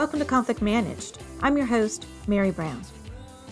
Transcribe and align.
Welcome 0.00 0.20
to 0.20 0.24
Conflict 0.24 0.62
Managed. 0.62 1.18
I'm 1.42 1.58
your 1.58 1.66
host, 1.66 2.06
Mary 2.26 2.50
Brown. 2.50 2.80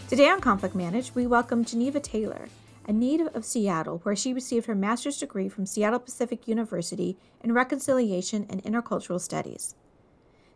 Today 0.08 0.30
on 0.30 0.40
Conflict 0.40 0.74
Managed, 0.74 1.14
we 1.14 1.26
welcome 1.26 1.62
Geneva 1.62 2.00
Taylor, 2.00 2.48
a 2.86 2.92
native 2.94 3.26
of 3.36 3.44
Seattle, 3.44 3.98
where 3.98 4.16
she 4.16 4.32
received 4.32 4.64
her 4.64 4.74
master's 4.74 5.18
degree 5.18 5.50
from 5.50 5.66
Seattle 5.66 5.98
Pacific 5.98 6.48
University 6.48 7.18
in 7.44 7.52
Reconciliation 7.52 8.46
and 8.48 8.64
Intercultural 8.64 9.20
Studies. 9.20 9.74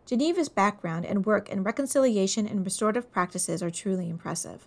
Geneva's 0.07 0.49
background 0.49 1.05
and 1.05 1.27
work 1.27 1.51
in 1.51 1.63
reconciliation 1.63 2.47
and 2.47 2.65
restorative 2.65 3.13
practices 3.13 3.63
are 3.63 3.71
truly 3.71 4.09
impressive. 4.09 4.67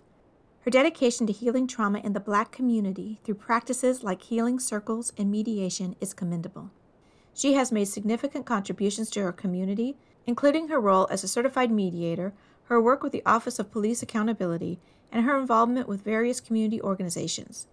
Her 0.60 0.70
dedication 0.70 1.26
to 1.26 1.32
healing 1.32 1.66
trauma 1.66 1.98
in 1.98 2.12
the 2.12 2.20
Black 2.20 2.52
community 2.52 3.18
through 3.24 3.34
practices 3.34 4.04
like 4.04 4.22
healing 4.22 4.60
circles 4.60 5.12
and 5.18 5.28
mediation 5.28 5.96
is 6.00 6.14
commendable. 6.14 6.70
She 7.34 7.54
has 7.54 7.72
made 7.72 7.88
significant 7.88 8.46
contributions 8.46 9.10
to 9.10 9.22
her 9.22 9.32
community, 9.32 9.96
including 10.26 10.68
her 10.68 10.80
role 10.80 11.06
as 11.10 11.24
a 11.24 11.28
certified 11.28 11.70
mediator, 11.70 12.32
her 12.64 12.80
work 12.80 13.02
with 13.02 13.12
the 13.12 13.22
Office 13.24 13.58
of 13.58 13.70
Police 13.70 14.02
Accountability, 14.02 14.78
and 15.12 15.24
her 15.24 15.38
involvement 15.38 15.88
with 15.88 16.02
various 16.02 16.40
community 16.40 16.80
organizations. 16.82 17.68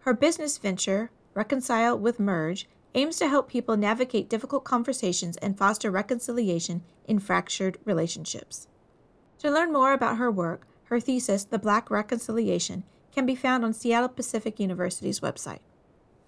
Her 0.00 0.14
business 0.14 0.58
venture, 0.58 1.10
Reconcile 1.34 1.98
with 1.98 2.20
Merge, 2.20 2.68
aims 2.94 3.16
to 3.18 3.28
help 3.28 3.48
people 3.48 3.76
navigate 3.76 4.30
difficult 4.30 4.64
conversations 4.64 5.36
and 5.38 5.58
foster 5.58 5.90
reconciliation 5.90 6.82
in 7.06 7.18
fractured 7.18 7.78
relationships. 7.84 8.68
To 9.40 9.50
learn 9.50 9.72
more 9.72 9.92
about 9.92 10.16
her 10.16 10.30
work, 10.30 10.66
her 10.84 11.00
thesis, 11.00 11.44
The 11.44 11.58
Black 11.58 11.90
Reconciliation, 11.90 12.84
can 13.12 13.26
be 13.26 13.34
found 13.34 13.64
on 13.64 13.72
Seattle 13.72 14.08
Pacific 14.08 14.58
University's 14.58 15.20
website. 15.20 15.60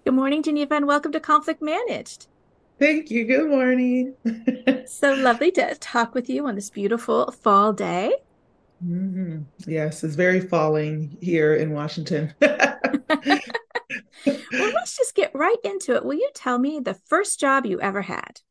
Good 0.03 0.13
morning, 0.13 0.43
Geneva, 0.43 0.75
and 0.75 0.87
welcome 0.87 1.11
to 1.13 1.19
Conflict 1.19 1.61
Managed. 1.61 2.27
Thank 2.81 3.11
you. 3.11 3.25
Good 3.25 3.47
morning. 3.47 4.15
so 4.87 5.13
lovely 5.13 5.51
to 5.51 5.75
talk 5.75 6.15
with 6.15 6.27
you 6.31 6.47
on 6.47 6.55
this 6.55 6.71
beautiful 6.71 7.29
fall 7.29 7.73
day. 7.73 8.11
Mm-hmm. 8.83 9.43
Yes, 9.67 10.03
it's 10.03 10.15
very 10.15 10.39
falling 10.39 11.15
here 11.21 11.53
in 11.53 11.73
Washington. 11.73 12.33
well, 12.41 12.59
let's 14.25 14.97
just 14.97 15.13
get 15.13 15.29
right 15.35 15.59
into 15.63 15.93
it. 15.93 16.03
Will 16.03 16.15
you 16.15 16.31
tell 16.33 16.57
me 16.57 16.79
the 16.79 16.95
first 17.05 17.39
job 17.39 17.67
you 17.67 17.79
ever 17.79 18.01
had? 18.01 18.41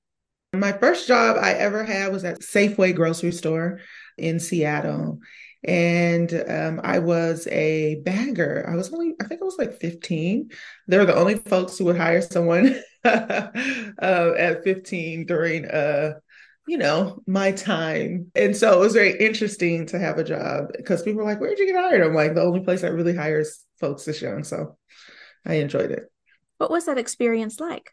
My 0.52 0.70
first 0.70 1.08
job 1.08 1.36
I 1.36 1.54
ever 1.54 1.82
had 1.82 2.12
was 2.12 2.22
at 2.22 2.38
Safeway 2.38 2.94
grocery 2.94 3.32
store 3.32 3.80
in 4.16 4.38
Seattle 4.38 5.18
and 5.64 6.32
um, 6.48 6.80
I 6.82 7.00
was 7.00 7.46
a 7.48 7.96
bagger. 8.04 8.64
I 8.68 8.76
was 8.76 8.92
only, 8.92 9.14
I 9.20 9.24
think 9.24 9.42
I 9.42 9.44
was 9.44 9.58
like 9.58 9.78
15. 9.78 10.50
They 10.88 10.98
were 10.98 11.04
the 11.04 11.16
only 11.16 11.34
folks 11.34 11.76
who 11.76 11.84
would 11.86 11.98
hire 11.98 12.22
someone 12.22 12.80
uh, 13.04 14.32
at 14.38 14.64
15 14.64 15.26
during, 15.26 15.64
uh, 15.66 16.14
you 16.66 16.78
know, 16.78 17.22
my 17.26 17.52
time. 17.52 18.30
And 18.34 18.56
so 18.56 18.72
it 18.72 18.78
was 18.78 18.92
very 18.92 19.18
interesting 19.18 19.86
to 19.86 19.98
have 19.98 20.18
a 20.18 20.24
job 20.24 20.72
because 20.76 21.02
people 21.02 21.18
were 21.18 21.30
like, 21.30 21.40
where'd 21.40 21.58
you 21.58 21.66
get 21.66 21.80
hired? 21.80 22.02
I'm 22.02 22.14
like, 22.14 22.34
the 22.34 22.42
only 22.42 22.60
place 22.60 22.82
that 22.82 22.92
really 22.92 23.16
hires 23.16 23.64
folks 23.78 24.04
this 24.04 24.22
young. 24.22 24.44
So 24.44 24.76
I 25.46 25.54
enjoyed 25.54 25.90
it. 25.90 26.10
What 26.58 26.70
was 26.70 26.86
that 26.86 26.98
experience 26.98 27.58
like? 27.58 27.90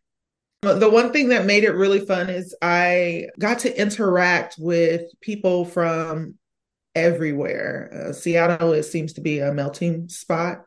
The 0.62 0.90
one 0.90 1.14
thing 1.14 1.30
that 1.30 1.46
made 1.46 1.64
it 1.64 1.72
really 1.72 2.06
fun 2.06 2.30
is 2.30 2.56
I 2.62 3.28
got 3.40 3.60
to 3.60 3.80
interact 3.80 4.56
with 4.58 5.04
people 5.22 5.66
from 5.66 6.36
everywhere. 6.96 8.08
Uh, 8.10 8.14
Seattle, 8.14 8.74
it 8.74 8.84
seems 8.84 9.14
to 9.14 9.22
be 9.22 9.40
a 9.40 9.54
melting 9.54 10.10
spot, 10.10 10.66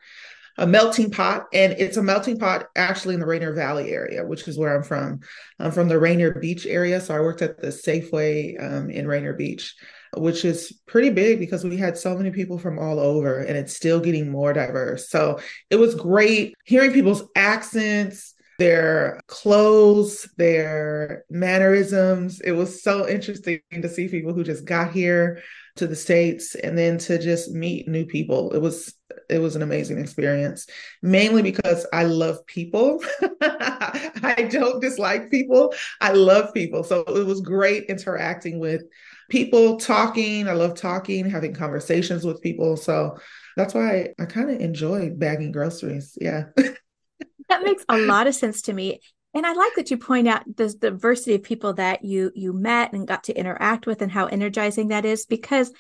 a 0.60 0.66
melting 0.66 1.10
pot, 1.10 1.47
and 1.54 1.72
it's 1.78 1.97
a 1.97 2.03
melting 2.03 2.38
pot 2.38 2.69
actually 2.76 3.15
in 3.15 3.21
the 3.21 3.26
Rainier 3.26 3.54
Valley 3.54 3.91
area, 3.91 4.25
which 4.25 4.47
is 4.47 4.59
where 4.59 4.76
I'm 4.76 4.82
from. 4.82 5.21
I'm 5.59 5.72
from 5.72 5.88
the 5.88 5.98
Rainier 5.98 6.34
Beach 6.34 6.66
area, 6.66 7.00
so 7.00 7.16
I 7.16 7.21
worked 7.21 7.41
at 7.41 7.60
the 7.60 7.69
Safeway 7.69 8.62
um, 8.62 8.91
in 8.91 9.09
Rainier 9.09 9.32
Beach, 9.32 9.75
which 10.19 10.44
is 10.44 10.78
pretty 10.87 11.09
big 11.09 11.38
because 11.38 11.65
we 11.65 11.78
had 11.78 11.97
so 11.97 12.15
many 12.15 12.31
people 12.31 12.59
from 12.59 12.78
all 12.78 13.00
over, 13.00 13.41
and 13.41 13.56
it's 13.56 13.75
still 13.75 14.00
getting 14.00 14.31
more 14.31 14.53
diverse. 14.53 15.09
So 15.09 15.41
it 15.71 15.76
was 15.76 15.94
great 15.94 16.54
hearing 16.65 16.92
people's 16.92 17.25
accents 17.34 18.34
their 18.59 19.19
clothes, 19.27 20.28
their 20.37 21.25
mannerisms. 21.31 22.42
It 22.42 22.53
was 22.53 22.82
so 22.82 23.09
interesting 23.09 23.62
to 23.72 23.88
see 23.88 24.06
people 24.09 24.34
who 24.34 24.44
just 24.44 24.66
got 24.66 24.92
here 24.92 25.41
to 25.80 25.86
the 25.86 25.96
states 25.96 26.54
and 26.54 26.76
then 26.76 26.98
to 26.98 27.18
just 27.18 27.50
meet 27.50 27.88
new 27.88 28.04
people. 28.04 28.52
It 28.52 28.60
was 28.60 28.94
it 29.28 29.38
was 29.38 29.56
an 29.56 29.62
amazing 29.62 29.98
experience. 29.98 30.66
Mainly 31.02 31.42
because 31.42 31.86
I 31.92 32.04
love 32.04 32.44
people. 32.46 33.02
I 33.42 34.48
don't 34.50 34.80
dislike 34.80 35.30
people. 35.30 35.74
I 36.00 36.12
love 36.12 36.54
people. 36.54 36.84
So 36.84 37.00
it 37.02 37.26
was 37.26 37.41
great 37.41 37.84
interacting 37.84 38.60
with 38.60 38.82
people, 39.30 39.78
talking. 39.78 40.48
I 40.48 40.52
love 40.52 40.74
talking, 40.74 41.28
having 41.28 41.54
conversations 41.54 42.24
with 42.24 42.42
people. 42.42 42.76
So 42.76 43.18
that's 43.56 43.74
why 43.74 43.91
I, 43.91 44.08
I 44.20 44.24
kind 44.26 44.50
of 44.50 44.60
enjoy 44.60 45.10
bagging 45.10 45.52
groceries. 45.52 46.16
Yeah. 46.20 46.44
that 46.56 47.62
makes 47.62 47.84
a 47.88 47.98
lot 47.98 48.26
of 48.26 48.34
sense 48.34 48.62
to 48.62 48.72
me 48.72 49.00
and 49.34 49.46
i 49.46 49.52
like 49.52 49.74
that 49.76 49.91
you 49.91 49.96
point 49.96 50.28
out 50.28 50.42
the 50.56 50.68
diversity 50.68 51.34
of 51.34 51.42
people 51.42 51.72
that 51.74 52.04
you 52.04 52.30
you 52.34 52.52
met 52.52 52.92
and 52.92 53.08
got 53.08 53.24
to 53.24 53.36
interact 53.36 53.86
with 53.86 54.02
and 54.02 54.12
how 54.12 54.26
energizing 54.26 54.88
that 54.88 55.04
is 55.04 55.26
because 55.26 55.72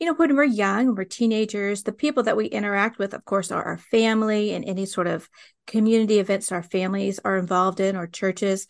you 0.00 0.06
know 0.06 0.14
when 0.14 0.34
we're 0.34 0.44
young 0.44 0.94
we're 0.94 1.04
teenagers 1.04 1.82
the 1.82 1.92
people 1.92 2.22
that 2.22 2.36
we 2.36 2.46
interact 2.46 2.98
with 2.98 3.14
of 3.14 3.24
course 3.24 3.50
are 3.50 3.62
our 3.62 3.78
family 3.78 4.52
and 4.52 4.64
any 4.64 4.86
sort 4.86 5.06
of 5.06 5.28
community 5.66 6.18
events 6.18 6.52
our 6.52 6.62
families 6.62 7.20
are 7.24 7.38
involved 7.38 7.80
in 7.80 7.96
or 7.96 8.06
churches. 8.06 8.66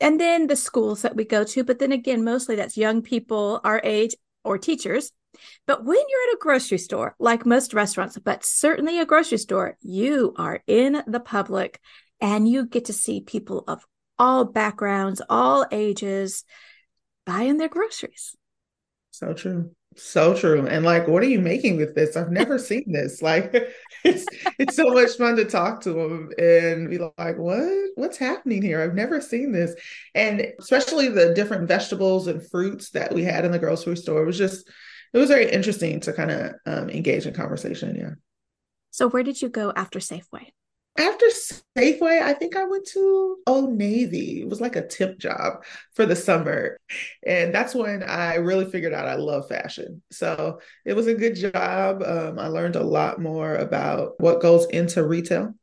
And 0.00 0.20
then 0.20 0.46
the 0.46 0.56
schools 0.56 1.02
that 1.02 1.16
we 1.16 1.24
go 1.24 1.44
to. 1.44 1.64
But 1.64 1.78
then 1.78 1.92
again 1.92 2.24
mostly 2.24 2.56
that's 2.56 2.76
young 2.76 3.02
people 3.02 3.60
our 3.64 3.80
age 3.84 4.14
or 4.44 4.58
teachers. 4.58 5.12
But 5.66 5.84
when 5.84 5.96
you're 5.96 6.28
at 6.30 6.34
a 6.34 6.38
grocery 6.40 6.78
store, 6.78 7.14
like 7.18 7.46
most 7.46 7.74
restaurants, 7.74 8.18
but 8.18 8.44
certainly 8.44 8.98
a 8.98 9.06
grocery 9.06 9.38
store, 9.38 9.76
you 9.80 10.34
are 10.36 10.62
in 10.66 11.02
the 11.06 11.20
public 11.20 11.80
and 12.20 12.48
you 12.48 12.66
get 12.66 12.86
to 12.86 12.92
see 12.92 13.20
people 13.20 13.64
of 13.66 13.84
all 14.18 14.44
backgrounds, 14.44 15.22
all 15.28 15.66
ages 15.70 16.44
buying 17.26 17.58
their 17.58 17.68
groceries. 17.68 18.34
So 19.10 19.32
true. 19.32 19.70
So 19.96 20.34
true. 20.34 20.66
And 20.66 20.84
like, 20.84 21.08
what 21.08 21.22
are 21.22 21.28
you 21.28 21.40
making 21.40 21.76
with 21.76 21.94
this? 21.94 22.16
I've 22.16 22.30
never 22.30 22.58
seen 22.58 22.92
this. 22.92 23.20
Like 23.22 23.52
it's 24.04 24.26
it's 24.58 24.76
so 24.76 24.84
much 24.84 25.16
fun 25.16 25.36
to 25.36 25.44
talk 25.44 25.80
to 25.82 25.92
them 25.92 26.30
and 26.38 26.90
be 26.90 26.98
like, 26.98 27.36
what? 27.36 27.90
What's 27.96 28.16
happening 28.16 28.62
here? 28.62 28.80
I've 28.80 28.94
never 28.94 29.20
seen 29.20 29.52
this. 29.52 29.74
And 30.14 30.46
especially 30.58 31.08
the 31.08 31.34
different 31.34 31.68
vegetables 31.68 32.26
and 32.26 32.48
fruits 32.48 32.90
that 32.90 33.12
we 33.12 33.24
had 33.24 33.44
in 33.44 33.52
the 33.52 33.58
grocery 33.58 33.96
store. 33.96 34.22
It 34.22 34.26
was 34.26 34.38
just 34.38 34.68
it 35.12 35.18
was 35.18 35.28
very 35.28 35.50
interesting 35.50 36.00
to 36.00 36.12
kind 36.12 36.30
of 36.30 36.52
um, 36.66 36.90
engage 36.90 37.26
in 37.26 37.34
conversation. 37.34 37.96
Yeah. 37.96 38.10
So 38.90 39.08
where 39.08 39.22
did 39.22 39.40
you 39.40 39.48
go 39.48 39.72
after 39.74 39.98
Safeway? 39.98 40.48
After 40.98 41.26
Safeway, 41.78 42.20
I 42.20 42.32
think 42.32 42.56
I 42.56 42.64
went 42.64 42.84
to 42.88 43.36
Old 43.46 43.72
Navy. 43.72 44.42
It 44.42 44.48
was 44.48 44.60
like 44.60 44.74
a 44.74 44.86
tip 44.86 45.16
job 45.18 45.64
for 45.94 46.04
the 46.06 46.16
summer. 46.16 46.76
And 47.24 47.54
that's 47.54 47.72
when 47.72 48.02
I 48.02 48.34
really 48.34 48.68
figured 48.68 48.92
out 48.92 49.06
I 49.06 49.14
love 49.14 49.48
fashion. 49.48 50.02
So 50.10 50.60
it 50.84 50.94
was 50.94 51.06
a 51.06 51.14
good 51.14 51.36
job. 51.36 52.02
Um, 52.02 52.40
I 52.40 52.48
learned 52.48 52.74
a 52.74 52.82
lot 52.82 53.20
more 53.20 53.54
about 53.54 54.14
what 54.18 54.42
goes 54.42 54.66
into 54.66 55.06
retail. 55.06 55.54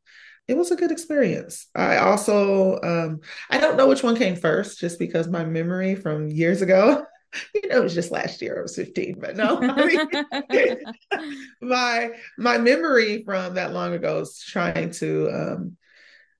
It 0.48 0.56
was 0.56 0.70
a 0.70 0.76
good 0.76 0.90
experience. 0.90 1.66
I 1.74 1.98
also, 1.98 2.80
um, 2.80 3.20
I 3.50 3.58
don't 3.58 3.76
know 3.76 3.88
which 3.88 4.02
one 4.02 4.16
came 4.16 4.36
first 4.36 4.80
just 4.80 4.98
because 4.98 5.28
my 5.28 5.44
memory 5.44 5.96
from 5.96 6.28
years 6.28 6.62
ago 6.62 7.04
you 7.54 7.68
know, 7.68 7.78
it 7.78 7.82
was 7.82 7.94
just 7.94 8.10
last 8.10 8.40
year 8.42 8.58
I 8.58 8.62
was 8.62 8.76
15, 8.76 9.18
but 9.20 9.36
no, 9.36 9.58
I 9.62 9.86
mean, 10.50 11.36
my 11.60 12.10
my 12.38 12.58
memory 12.58 13.22
from 13.24 13.54
that 13.54 13.72
long 13.72 13.92
ago 13.92 14.20
is 14.20 14.42
trying 14.46 14.90
to 14.92 15.30
um 15.30 15.76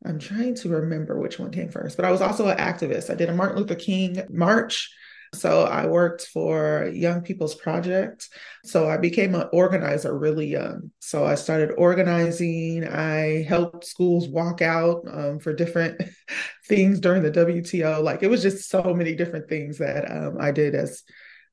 I'm 0.04 0.18
trying 0.18 0.54
to 0.56 0.68
remember 0.68 1.18
which 1.18 1.38
one 1.38 1.50
came 1.50 1.70
first, 1.70 1.96
but 1.96 2.04
I 2.04 2.12
was 2.12 2.20
also 2.20 2.48
an 2.48 2.58
activist. 2.58 3.10
I 3.10 3.14
did 3.14 3.28
a 3.28 3.34
Martin 3.34 3.58
Luther 3.58 3.74
King 3.74 4.22
march 4.30 4.92
so 5.34 5.64
I 5.64 5.86
worked 5.86 6.26
for 6.26 6.90
Young 6.92 7.22
People's 7.22 7.54
Project. 7.54 8.28
So 8.64 8.88
I 8.88 8.96
became 8.96 9.34
an 9.34 9.48
organizer 9.52 10.16
really 10.16 10.46
young. 10.46 10.90
So 11.00 11.24
I 11.24 11.34
started 11.34 11.72
organizing. 11.76 12.86
I 12.86 13.42
helped 13.42 13.84
schools 13.84 14.28
walk 14.28 14.62
out 14.62 15.02
um, 15.10 15.38
for 15.38 15.52
different 15.52 16.00
things 16.66 17.00
during 17.00 17.22
the 17.22 17.30
WTO. 17.30 18.02
Like 18.02 18.22
it 18.22 18.30
was 18.30 18.42
just 18.42 18.68
so 18.68 18.94
many 18.94 19.14
different 19.14 19.48
things 19.48 19.78
that 19.78 20.10
um, 20.10 20.36
I 20.40 20.52
did 20.52 20.74
as 20.74 21.02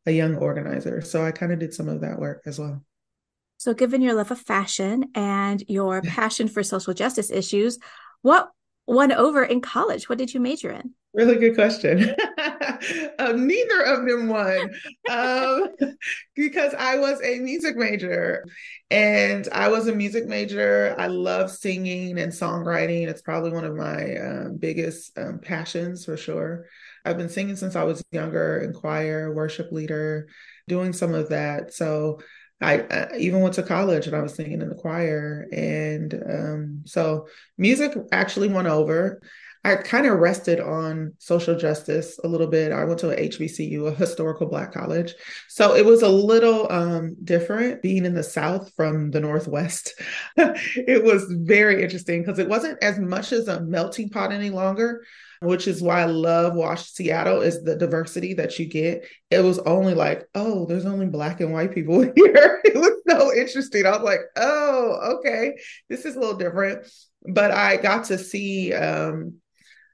a 0.05 0.11
young 0.11 0.35
organizer. 0.35 1.01
So 1.01 1.23
I 1.23 1.31
kind 1.31 1.51
of 1.51 1.59
did 1.59 1.73
some 1.73 1.89
of 1.89 2.01
that 2.01 2.19
work 2.19 2.43
as 2.45 2.59
well. 2.59 2.83
So, 3.57 3.73
given 3.73 4.01
your 4.01 4.13
love 4.13 4.31
of 4.31 4.39
fashion 4.39 5.05
and 5.15 5.63
your 5.69 6.01
passion 6.01 6.49
for 6.49 6.63
social 6.63 6.93
justice 6.93 7.31
issues, 7.31 7.79
what 8.21 8.49
won 8.85 9.11
over 9.13 9.43
in 9.43 9.61
college? 9.61 10.09
What 10.09 10.17
did 10.17 10.33
you 10.33 10.41
major 10.41 10.69
in? 10.71 10.93
Really 11.13 11.35
good 11.35 11.53
question. 11.53 12.15
um, 13.19 13.47
neither 13.47 13.81
of 13.83 14.07
them 14.07 14.29
won 14.29 14.71
um, 15.11 15.67
because 16.35 16.73
I 16.73 16.97
was 16.97 17.21
a 17.23 17.39
music 17.39 17.75
major 17.75 18.43
and 18.89 19.47
I 19.51 19.67
was 19.67 19.87
a 19.87 19.93
music 19.93 20.25
major. 20.25 20.95
I 20.97 21.07
love 21.07 21.51
singing 21.51 22.17
and 22.17 22.31
songwriting. 22.31 23.07
It's 23.07 23.21
probably 23.21 23.51
one 23.51 23.65
of 23.65 23.75
my 23.75 24.17
um, 24.17 24.57
biggest 24.57 25.15
um, 25.17 25.39
passions 25.39 26.03
for 26.03 26.17
sure. 26.17 26.65
I've 27.05 27.17
been 27.17 27.29
singing 27.29 27.57
since 27.57 27.75
I 27.75 27.83
was 27.83 28.03
younger 28.11 28.59
in 28.59 28.73
choir, 28.73 29.31
worship 29.33 29.71
leader, 29.71 30.29
doing 30.67 30.93
some 30.93 31.13
of 31.13 31.29
that. 31.29 31.73
So 31.73 32.21
I, 32.59 32.79
I, 32.79 33.17
even 33.17 33.41
went 33.41 33.55
to 33.55 33.63
college 33.63 34.07
and 34.07 34.15
I 34.15 34.21
was 34.21 34.33
singing 34.33 34.61
in 34.61 34.69
the 34.69 34.75
choir. 34.75 35.47
And 35.51 36.13
um, 36.13 36.81
so 36.85 37.27
music 37.57 37.95
actually 38.11 38.47
went 38.47 38.67
over. 38.67 39.21
I 39.65 39.75
kind 39.75 40.05
of 40.05 40.19
rested 40.19 40.59
on 40.59 41.13
social 41.19 41.57
justice 41.57 42.19
a 42.23 42.27
little 42.27 42.47
bit. 42.47 42.73
I 42.73 42.83
went 42.83 42.99
to 42.99 43.11
a 43.11 43.29
HBCU, 43.29 43.87
a 43.87 43.95
historical 43.95 44.47
Black 44.47 44.73
college. 44.73 45.13
So 45.47 45.75
it 45.75 45.85
was 45.85 46.01
a 46.01 46.09
little 46.09 46.69
um, 46.69 47.15
different 47.23 47.81
being 47.81 48.05
in 48.05 48.13
the 48.13 48.23
South 48.23 48.73
from 48.75 49.11
the 49.11 49.21
Northwest. 49.21 49.93
it 50.35 51.03
was 51.03 51.25
very 51.29 51.81
interesting 51.81 52.21
because 52.21 52.39
it 52.39 52.49
wasn't 52.49 52.83
as 52.83 52.99
much 52.99 53.31
as 53.31 53.47
a 53.47 53.61
melting 53.61 54.09
pot 54.09 54.33
any 54.33 54.49
longer 54.49 55.01
which 55.43 55.67
is 55.67 55.81
why 55.81 56.01
I 56.01 56.05
love 56.05 56.55
Wash 56.55 56.89
Seattle 56.91 57.41
is 57.41 57.63
the 57.63 57.75
diversity 57.75 58.33
that 58.35 58.57
you 58.57 58.65
get. 58.65 59.05
It 59.29 59.39
was 59.39 59.59
only 59.59 59.93
like, 59.93 60.25
oh, 60.33 60.65
there's 60.65 60.85
only 60.85 61.07
black 61.07 61.41
and 61.41 61.51
white 61.51 61.73
people 61.73 62.01
here. 62.15 62.61
it 62.63 62.75
was 62.75 62.93
so 63.09 63.33
interesting. 63.33 63.85
I 63.85 63.91
was 63.91 64.01
like, 64.01 64.21
oh, 64.37 65.17
okay, 65.17 65.55
this 65.89 66.05
is 66.05 66.15
a 66.15 66.19
little 66.19 66.37
different. 66.37 66.87
But 67.27 67.51
I 67.51 67.77
got 67.77 68.05
to 68.05 68.17
see 68.17 68.73
um 68.73 69.35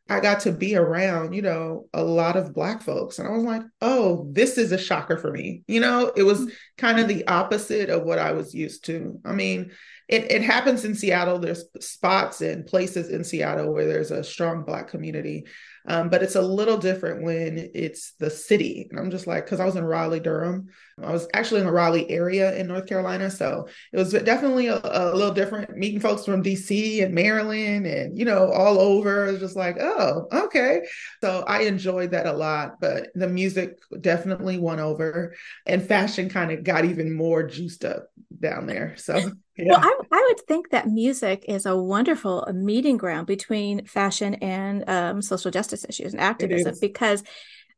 I 0.09 0.19
got 0.19 0.41
to 0.41 0.51
be 0.51 0.75
around, 0.75 1.33
you 1.33 1.41
know, 1.41 1.87
a 1.93 2.03
lot 2.03 2.35
of 2.35 2.53
black 2.53 2.81
folks. 2.81 3.19
And 3.19 3.27
I 3.27 3.31
was 3.31 3.43
like, 3.43 3.61
oh, 3.81 4.27
this 4.31 4.57
is 4.57 4.71
a 4.71 4.77
shocker 4.77 5.17
for 5.17 5.31
me. 5.31 5.63
You 5.67 5.79
know, 5.79 6.11
it 6.15 6.23
was 6.23 6.41
mm. 6.41 6.51
kind 6.77 6.99
of 6.99 7.07
the 7.07 7.27
opposite 7.27 7.89
of 7.89 8.03
what 8.03 8.17
I 8.17 8.31
was 8.31 8.53
used 8.53 8.85
to. 8.85 9.19
I 9.23 9.33
mean, 9.33 9.71
it, 10.07 10.31
it 10.31 10.41
happens 10.41 10.83
in 10.83 10.95
Seattle. 10.95 11.37
There's 11.37 11.63
spots 11.79 12.41
and 12.41 12.65
places 12.65 13.09
in 13.09 13.23
Seattle 13.23 13.71
where 13.71 13.85
there's 13.85 14.09
a 14.09 14.23
strong 14.23 14.63
Black 14.63 14.87
community. 14.87 15.45
Um, 15.87 16.09
but 16.09 16.21
it's 16.23 16.35
a 16.35 16.41
little 16.41 16.77
different 16.77 17.23
when 17.23 17.69
it's 17.73 18.11
the 18.13 18.29
city. 18.29 18.87
And 18.89 18.99
I'm 18.99 19.11
just 19.11 19.27
like, 19.27 19.45
because 19.45 19.59
I 19.59 19.65
was 19.65 19.75
in 19.75 19.83
Raleigh, 19.83 20.19
Durham. 20.19 20.67
I 21.01 21.11
was 21.11 21.27
actually 21.33 21.61
in 21.61 21.65
the 21.65 21.71
Raleigh 21.71 22.09
area 22.09 22.55
in 22.55 22.67
North 22.67 22.85
Carolina. 22.85 23.31
So 23.31 23.67
it 23.93 23.97
was 23.97 24.11
definitely 24.11 24.67
a, 24.67 24.81
a 24.83 25.15
little 25.15 25.33
different 25.33 25.77
meeting 25.77 25.99
folks 25.99 26.25
from 26.25 26.43
DC 26.43 27.03
and 27.03 27.13
Maryland 27.13 27.85
and, 27.85 28.17
you 28.17 28.25
know, 28.25 28.51
all 28.51 28.79
over. 28.79 29.27
It 29.27 29.31
was 29.33 29.41
just 29.41 29.55
like, 29.55 29.77
oh, 29.79 30.27
okay. 30.31 30.81
So 31.21 31.43
I 31.47 31.61
enjoyed 31.61 32.11
that 32.11 32.27
a 32.27 32.33
lot. 32.33 32.79
But 32.81 33.09
the 33.15 33.27
music 33.27 33.79
definitely 34.01 34.57
won 34.57 34.79
over 34.79 35.35
and 35.65 35.81
fashion 35.81 36.29
kind 36.29 36.51
of 36.51 36.63
got 36.63 36.85
even 36.85 37.13
more 37.13 37.43
juiced 37.43 37.85
up 37.85 38.11
down 38.37 38.67
there. 38.67 38.95
So 38.97 39.31
yeah. 39.59 39.73
Well, 39.73 39.81
I, 39.83 40.01
I 40.11 40.27
would 40.29 40.39
think 40.47 40.69
that 40.71 40.87
music 40.87 41.45
is 41.47 41.65
a 41.65 41.75
wonderful 41.75 42.47
meeting 42.53 42.97
ground 42.97 43.27
between 43.27 43.85
fashion 43.85 44.35
and 44.35 44.89
um, 44.89 45.21
social 45.21 45.51
justice 45.51 45.85
issues 45.87 46.13
and 46.13 46.21
activism 46.21 46.75
because, 46.79 47.23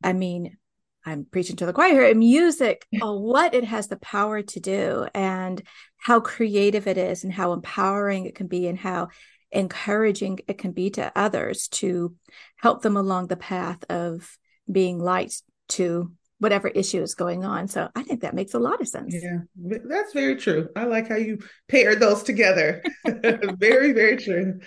I 0.02 0.12
mean, 0.12 0.56
I'm 1.04 1.26
preaching 1.30 1.56
to 1.56 1.66
the 1.66 1.72
choir 1.72 1.90
here. 1.90 2.14
Music, 2.14 2.86
uh, 3.02 3.12
what 3.12 3.54
it 3.54 3.64
has 3.64 3.88
the 3.88 3.96
power 3.96 4.42
to 4.42 4.60
do, 4.60 5.06
and 5.14 5.62
how 5.98 6.20
creative 6.20 6.86
it 6.86 6.98
is, 6.98 7.24
and 7.24 7.32
how 7.32 7.52
empowering 7.52 8.26
it 8.26 8.34
can 8.34 8.46
be, 8.46 8.68
and 8.68 8.78
how 8.78 9.08
encouraging 9.50 10.38
it 10.46 10.58
can 10.58 10.72
be 10.72 10.90
to 10.90 11.12
others 11.14 11.68
to 11.68 12.14
help 12.56 12.82
them 12.82 12.96
along 12.96 13.26
the 13.26 13.36
path 13.36 13.84
of 13.90 14.38
being 14.70 14.98
light 14.98 15.34
to 15.68 16.12
whatever 16.42 16.66
issue 16.66 17.00
is 17.00 17.14
going 17.14 17.44
on. 17.44 17.68
So 17.68 17.88
I 17.94 18.02
think 18.02 18.22
that 18.22 18.34
makes 18.34 18.52
a 18.52 18.58
lot 18.58 18.80
of 18.80 18.88
sense. 18.88 19.14
Yeah, 19.14 19.38
that's 19.84 20.12
very 20.12 20.34
true. 20.34 20.68
I 20.74 20.84
like 20.84 21.08
how 21.08 21.14
you 21.14 21.38
paired 21.68 22.00
those 22.00 22.24
together. 22.24 22.82
very, 23.06 23.92
very 23.92 24.16
true. 24.16 24.58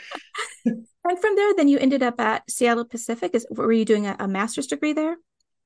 and 0.66 1.20
from 1.20 1.36
there, 1.36 1.54
then 1.58 1.68
you 1.68 1.78
ended 1.78 2.02
up 2.02 2.20
at 2.22 2.50
Seattle 2.50 2.86
Pacific. 2.86 3.36
Is 3.36 3.46
were 3.50 3.74
you 3.74 3.84
doing 3.84 4.08
a, 4.08 4.16
a 4.20 4.28
master's 4.28 4.68
degree 4.68 4.94
there? 4.94 5.18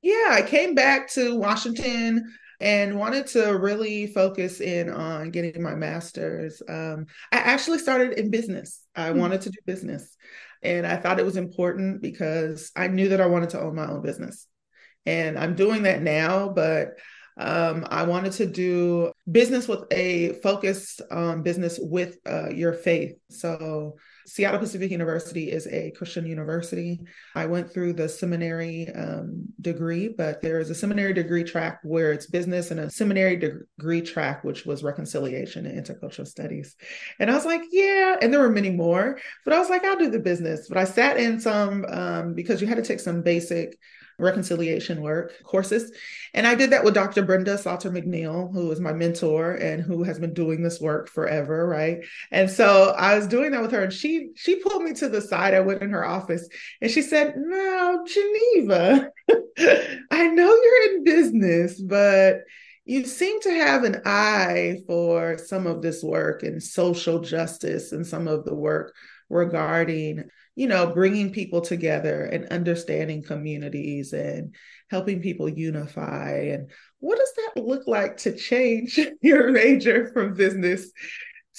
Yeah, 0.02 0.30
I 0.32 0.42
came 0.42 0.74
back 0.74 1.12
to 1.12 1.38
Washington 1.38 2.34
and 2.60 2.98
wanted 2.98 3.28
to 3.28 3.52
really 3.52 4.08
focus 4.08 4.62
in 4.62 4.90
on 4.90 5.30
getting 5.30 5.62
my 5.62 5.76
master's. 5.76 6.60
Um, 6.68 7.06
I 7.32 7.38
actually 7.38 7.78
started 7.78 8.18
in 8.18 8.32
business. 8.32 8.84
I 8.96 9.10
mm-hmm. 9.10 9.20
wanted 9.20 9.42
to 9.42 9.52
do 9.52 9.60
business. 9.68 10.16
And 10.64 10.88
I 10.88 10.98
thought 10.98 11.20
it 11.20 11.26
was 11.26 11.38
important 11.38 12.02
because 12.02 12.72
I 12.76 12.88
knew 12.88 13.10
that 13.10 13.22
I 13.22 13.28
wanted 13.28 13.52
to 13.52 13.62
own 13.62 13.76
my 13.76 13.88
own 13.88 14.02
business. 14.02 14.48
And 15.06 15.38
I'm 15.38 15.56
doing 15.56 15.84
that 15.84 16.02
now, 16.02 16.50
but 16.50 16.98
um, 17.40 17.88
I 17.90 18.04
wanted 18.04 18.34
to 18.34 18.46
do 18.46 19.14
business 19.32 19.68
with 19.68 19.86
a 19.92 20.34
focus 20.44 21.00
on 21.10 21.42
business 21.42 21.80
with 21.82 22.18
uh, 22.28 22.50
your 22.50 22.74
faith. 22.74 23.16
So, 23.30 23.96
Seattle 24.28 24.60
Pacific 24.60 24.92
University 24.92 25.50
is 25.50 25.66
a 25.68 25.90
Christian 25.92 26.28
university. 26.28 27.00
I 27.34 27.48
went 27.48 27.74
through 27.74 27.94
the 27.94 28.08
seminary 28.08 28.88
um, 28.94 29.46
degree, 29.60 30.10
but 30.10 30.40
there 30.42 30.60
is 30.60 30.70
a 30.70 30.76
seminary 30.76 31.14
degree 31.14 31.44
track 31.44 31.80
where 31.82 32.12
it's 32.12 32.28
business 32.28 32.70
and 32.70 32.80
a 32.80 32.92
seminary 32.92 33.38
degree 33.38 34.02
track, 34.04 34.44
which 34.44 34.68
was 34.68 34.84
reconciliation 34.84 35.66
and 35.66 35.84
intercultural 35.84 36.28
studies. 36.28 36.76
And 37.20 37.32
I 37.32 37.34
was 37.34 37.46
like, 37.46 37.64
yeah. 37.72 38.18
And 38.22 38.32
there 38.32 38.42
were 38.42 38.52
many 38.52 38.70
more, 38.70 39.18
but 39.46 39.56
I 39.56 39.60
was 39.60 39.70
like, 39.70 39.84
I'll 39.84 39.98
do 39.98 40.12
the 40.12 40.20
business. 40.20 40.68
But 40.68 40.78
I 40.78 40.84
sat 40.84 41.18
in 41.18 41.40
some 41.40 41.86
um, 41.90 42.34
because 42.36 42.62
you 42.62 42.68
had 42.68 42.78
to 42.78 42.84
take 42.84 43.00
some 43.00 43.24
basic 43.24 43.80
reconciliation 44.20 45.02
work 45.02 45.34
courses. 45.44 45.92
And 46.34 46.46
I 46.46 46.56
did 46.56 46.70
that 46.72 46.84
with 46.84 46.94
Dr. 46.94 47.24
Brenda 47.24 47.58
Salter 47.58 47.90
McNeil, 47.90 48.54
who 48.54 48.72
is 48.72 48.80
my 48.80 48.94
mentor 48.94 49.54
and 49.54 49.82
who 49.82 50.04
has 50.04 50.20
been 50.20 50.34
doing 50.34 50.62
this 50.62 50.80
work 50.80 51.10
forever, 51.10 51.68
right? 51.68 52.00
And 52.32 52.50
so 52.50 52.94
I 52.98 53.16
was 53.16 53.28
doing 53.28 53.52
that 53.52 53.62
with 53.62 53.72
her 53.72 53.84
and 53.84 53.94
she 53.94 54.30
she 54.36 54.58
pulled 54.58 54.84
me 54.84 54.94
to 54.96 55.10
the 55.10 55.22
side. 55.22 55.54
I 55.54 55.62
went 55.62 55.82
in 55.82 55.92
her 55.92 56.06
office 56.06 56.48
and 56.82 56.92
she 56.92 57.02
said, 57.02 57.36
"Now, 57.38 58.04
Geneva, 58.06 59.10
I 60.12 60.28
know 60.28 60.56
you're 60.56 60.96
in 60.96 61.04
business, 61.04 61.82
but 61.82 62.42
you 62.86 63.06
seem 63.06 63.40
to 63.42 63.52
have 63.52 63.84
an 63.84 64.02
eye 64.06 64.78
for 64.88 65.38
some 65.38 65.68
of 65.68 65.82
this 65.82 66.02
work 66.02 66.42
and 66.42 66.62
social 66.62 67.20
justice 67.20 67.92
and 67.92 68.06
some 68.06 68.28
of 68.28 68.46
the 68.46 68.56
work 68.56 68.96
regarding 69.30 70.24
you 70.60 70.68
know, 70.68 70.88
bringing 70.88 71.32
people 71.32 71.62
together 71.62 72.26
and 72.26 72.46
understanding 72.48 73.24
communities 73.24 74.12
and 74.12 74.54
helping 74.90 75.22
people 75.22 75.48
unify. 75.48 76.32
And 76.52 76.70
what 77.00 77.18
does 77.18 77.32
that 77.38 77.64
look 77.64 77.88
like 77.88 78.18
to 78.18 78.36
change 78.36 79.00
your 79.22 79.52
major 79.54 80.12
from 80.12 80.34
business 80.34 80.92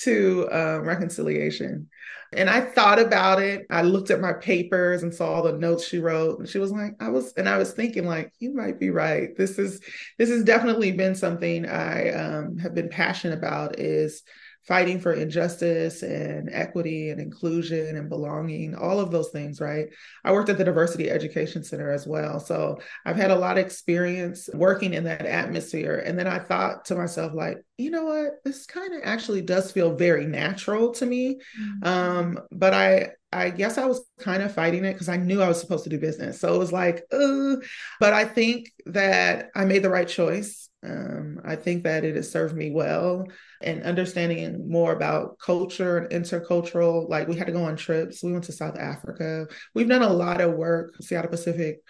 to 0.02 0.46
um, 0.52 0.82
reconciliation? 0.82 1.88
And 2.34 2.50
I 2.50 2.60
thought 2.60 2.98
about 2.98 3.40
it. 3.40 3.64
I 3.70 3.80
looked 3.80 4.10
at 4.10 4.20
my 4.20 4.34
papers 4.34 5.02
and 5.02 5.14
saw 5.14 5.32
all 5.32 5.44
the 5.44 5.52
notes 5.52 5.88
she 5.88 5.98
wrote, 5.98 6.38
and 6.38 6.46
she 6.46 6.58
was 6.58 6.70
like, 6.70 6.92
"I 7.00 7.08
was," 7.08 7.32
and 7.32 7.48
I 7.48 7.56
was 7.56 7.72
thinking, 7.72 8.04
like, 8.04 8.32
"You 8.38 8.54
might 8.54 8.78
be 8.78 8.90
right. 8.90 9.34
This 9.36 9.58
is 9.58 9.80
this 10.18 10.28
has 10.28 10.44
definitely 10.44 10.92
been 10.92 11.16
something 11.16 11.66
I 11.66 12.10
um, 12.10 12.58
have 12.58 12.74
been 12.74 12.90
passionate 12.90 13.38
about. 13.38 13.80
Is 13.80 14.22
fighting 14.70 15.00
for 15.00 15.12
injustice 15.12 16.04
and 16.04 16.48
equity 16.52 17.10
and 17.10 17.20
inclusion 17.20 17.96
and 17.96 18.08
belonging, 18.08 18.72
all 18.72 19.00
of 19.00 19.10
those 19.10 19.28
things, 19.30 19.60
right? 19.60 19.88
I 20.24 20.30
worked 20.30 20.48
at 20.48 20.58
the 20.58 20.64
Diversity 20.64 21.10
Education 21.10 21.64
Center 21.64 21.90
as 21.90 22.06
well. 22.06 22.38
So 22.38 22.78
I've 23.04 23.16
had 23.16 23.32
a 23.32 23.36
lot 23.36 23.58
of 23.58 23.66
experience 23.66 24.48
working 24.54 24.94
in 24.94 25.02
that 25.04 25.26
atmosphere. 25.26 26.00
And 26.06 26.16
then 26.16 26.28
I 26.28 26.38
thought 26.38 26.84
to 26.84 26.94
myself, 26.94 27.32
like, 27.34 27.58
you 27.78 27.90
know 27.90 28.04
what? 28.04 28.44
This 28.44 28.64
kind 28.64 28.94
of 28.94 29.00
actually 29.02 29.42
does 29.42 29.72
feel 29.72 29.96
very 29.96 30.26
natural 30.26 30.92
to 30.92 31.04
me. 31.04 31.40
Mm-hmm. 31.60 31.88
Um, 31.88 32.38
but 32.52 32.72
I, 32.72 33.08
I 33.32 33.50
guess 33.50 33.78
I 33.78 33.86
was 33.86 34.04
kind 34.18 34.42
of 34.42 34.52
fighting 34.52 34.84
it 34.84 34.94
because 34.94 35.08
I 35.08 35.16
knew 35.16 35.40
I 35.40 35.48
was 35.48 35.60
supposed 35.60 35.84
to 35.84 35.90
do 35.90 36.00
business. 36.00 36.40
So 36.40 36.54
it 36.54 36.58
was 36.58 36.72
like, 36.72 37.04
but 37.10 38.12
I 38.12 38.24
think 38.24 38.72
that 38.86 39.50
I 39.54 39.64
made 39.64 39.82
the 39.82 39.90
right 39.90 40.08
choice. 40.08 40.68
Um, 40.82 41.40
I 41.44 41.56
think 41.56 41.84
that 41.84 42.04
it 42.04 42.16
has 42.16 42.30
served 42.30 42.56
me 42.56 42.70
well 42.70 43.26
and 43.62 43.82
understanding 43.82 44.68
more 44.68 44.92
about 44.92 45.38
culture 45.38 45.98
and 45.98 46.24
intercultural. 46.24 47.08
Like 47.08 47.28
we 47.28 47.36
had 47.36 47.46
to 47.46 47.52
go 47.52 47.64
on 47.64 47.76
trips. 47.76 48.24
We 48.24 48.32
went 48.32 48.44
to 48.44 48.52
South 48.52 48.78
Africa. 48.78 49.46
We've 49.74 49.88
done 49.88 50.02
a 50.02 50.12
lot 50.12 50.40
of 50.40 50.54
work. 50.54 50.94
Seattle 51.00 51.30
Pacific 51.30 51.80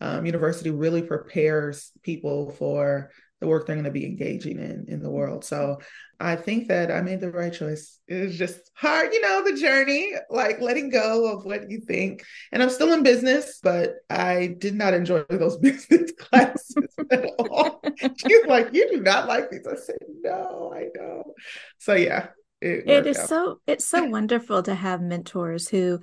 um, 0.00 0.24
University 0.24 0.70
really 0.70 1.02
prepares 1.02 1.92
people 2.02 2.50
for 2.52 3.10
the 3.40 3.46
work 3.46 3.66
they're 3.66 3.76
going 3.76 3.84
to 3.84 3.90
be 3.90 4.06
engaging 4.06 4.58
in 4.58 4.86
in 4.88 5.02
the 5.02 5.10
world. 5.10 5.44
So 5.44 5.78
I 6.18 6.36
think 6.36 6.68
that 6.68 6.90
I 6.90 7.02
made 7.02 7.20
the 7.20 7.30
right 7.30 7.52
choice. 7.52 7.98
It 8.08 8.22
was 8.22 8.38
just 8.38 8.70
hard, 8.74 9.12
you 9.12 9.20
know, 9.20 9.44
the 9.44 9.60
journey, 9.60 10.14
like 10.30 10.60
letting 10.60 10.88
go 10.88 11.30
of 11.30 11.44
what 11.44 11.70
you 11.70 11.80
think. 11.80 12.24
And 12.52 12.62
I'm 12.62 12.70
still 12.70 12.92
in 12.94 13.02
business, 13.02 13.60
but 13.62 13.96
I 14.08 14.56
did 14.58 14.74
not 14.74 14.94
enjoy 14.94 15.24
those 15.28 15.58
business 15.58 16.12
classes 16.18 16.74
at 17.10 17.26
all. 17.38 17.82
She's 18.16 18.46
like, 18.46 18.70
You 18.72 18.88
do 18.90 19.00
not 19.00 19.28
like 19.28 19.50
these. 19.50 19.66
I 19.66 19.76
said, 19.76 19.96
No, 20.22 20.72
I 20.74 20.86
know. 20.94 21.34
So 21.78 21.94
yeah. 21.94 22.28
It, 22.62 22.88
it 22.88 23.06
is 23.06 23.18
out. 23.18 23.28
so 23.28 23.60
it's 23.66 23.84
so 23.84 24.04
wonderful 24.04 24.62
to 24.62 24.74
have 24.74 25.02
mentors 25.02 25.68
who 25.68 26.00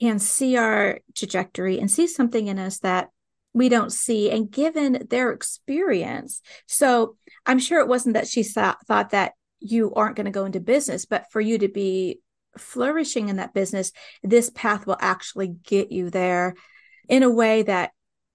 can 0.00 0.20
see 0.20 0.56
our 0.56 1.00
trajectory 1.16 1.80
and 1.80 1.90
see 1.90 2.06
something 2.06 2.46
in 2.46 2.60
us 2.60 2.78
that 2.78 3.08
we 3.52 3.68
don't 3.68 3.92
see 3.92 4.30
and 4.30 4.50
given 4.50 5.06
their 5.10 5.30
experience 5.32 6.40
so 6.66 7.16
i'm 7.46 7.58
sure 7.58 7.80
it 7.80 7.88
wasn't 7.88 8.14
that 8.14 8.28
she 8.28 8.42
thought, 8.42 8.78
thought 8.86 9.10
that 9.10 9.32
you 9.58 9.92
aren't 9.94 10.16
going 10.16 10.26
to 10.26 10.30
go 10.30 10.44
into 10.44 10.60
business 10.60 11.04
but 11.04 11.26
for 11.30 11.40
you 11.40 11.58
to 11.58 11.68
be 11.68 12.20
flourishing 12.58 13.28
in 13.28 13.36
that 13.36 13.54
business 13.54 13.92
this 14.22 14.50
path 14.50 14.86
will 14.86 14.96
actually 15.00 15.48
get 15.48 15.92
you 15.92 16.10
there 16.10 16.54
in 17.08 17.22
a 17.22 17.30
way 17.30 17.62
that 17.62 17.90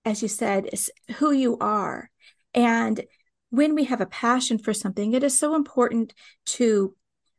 as 0.06 0.22
you 0.22 0.28
said, 0.28 0.70
is 0.72 0.92
who 1.18 1.32
you 1.32 1.58
are. 1.58 2.10
And 2.54 3.02
when 3.50 3.74
we 3.76 3.86
have 3.86 4.02
a 4.02 4.06
passion 4.06 4.60
for 4.60 4.74
something, 4.74 5.14
it 5.14 5.24
is 5.24 5.38
so 5.38 5.56
important 5.56 6.14
to 6.46 6.96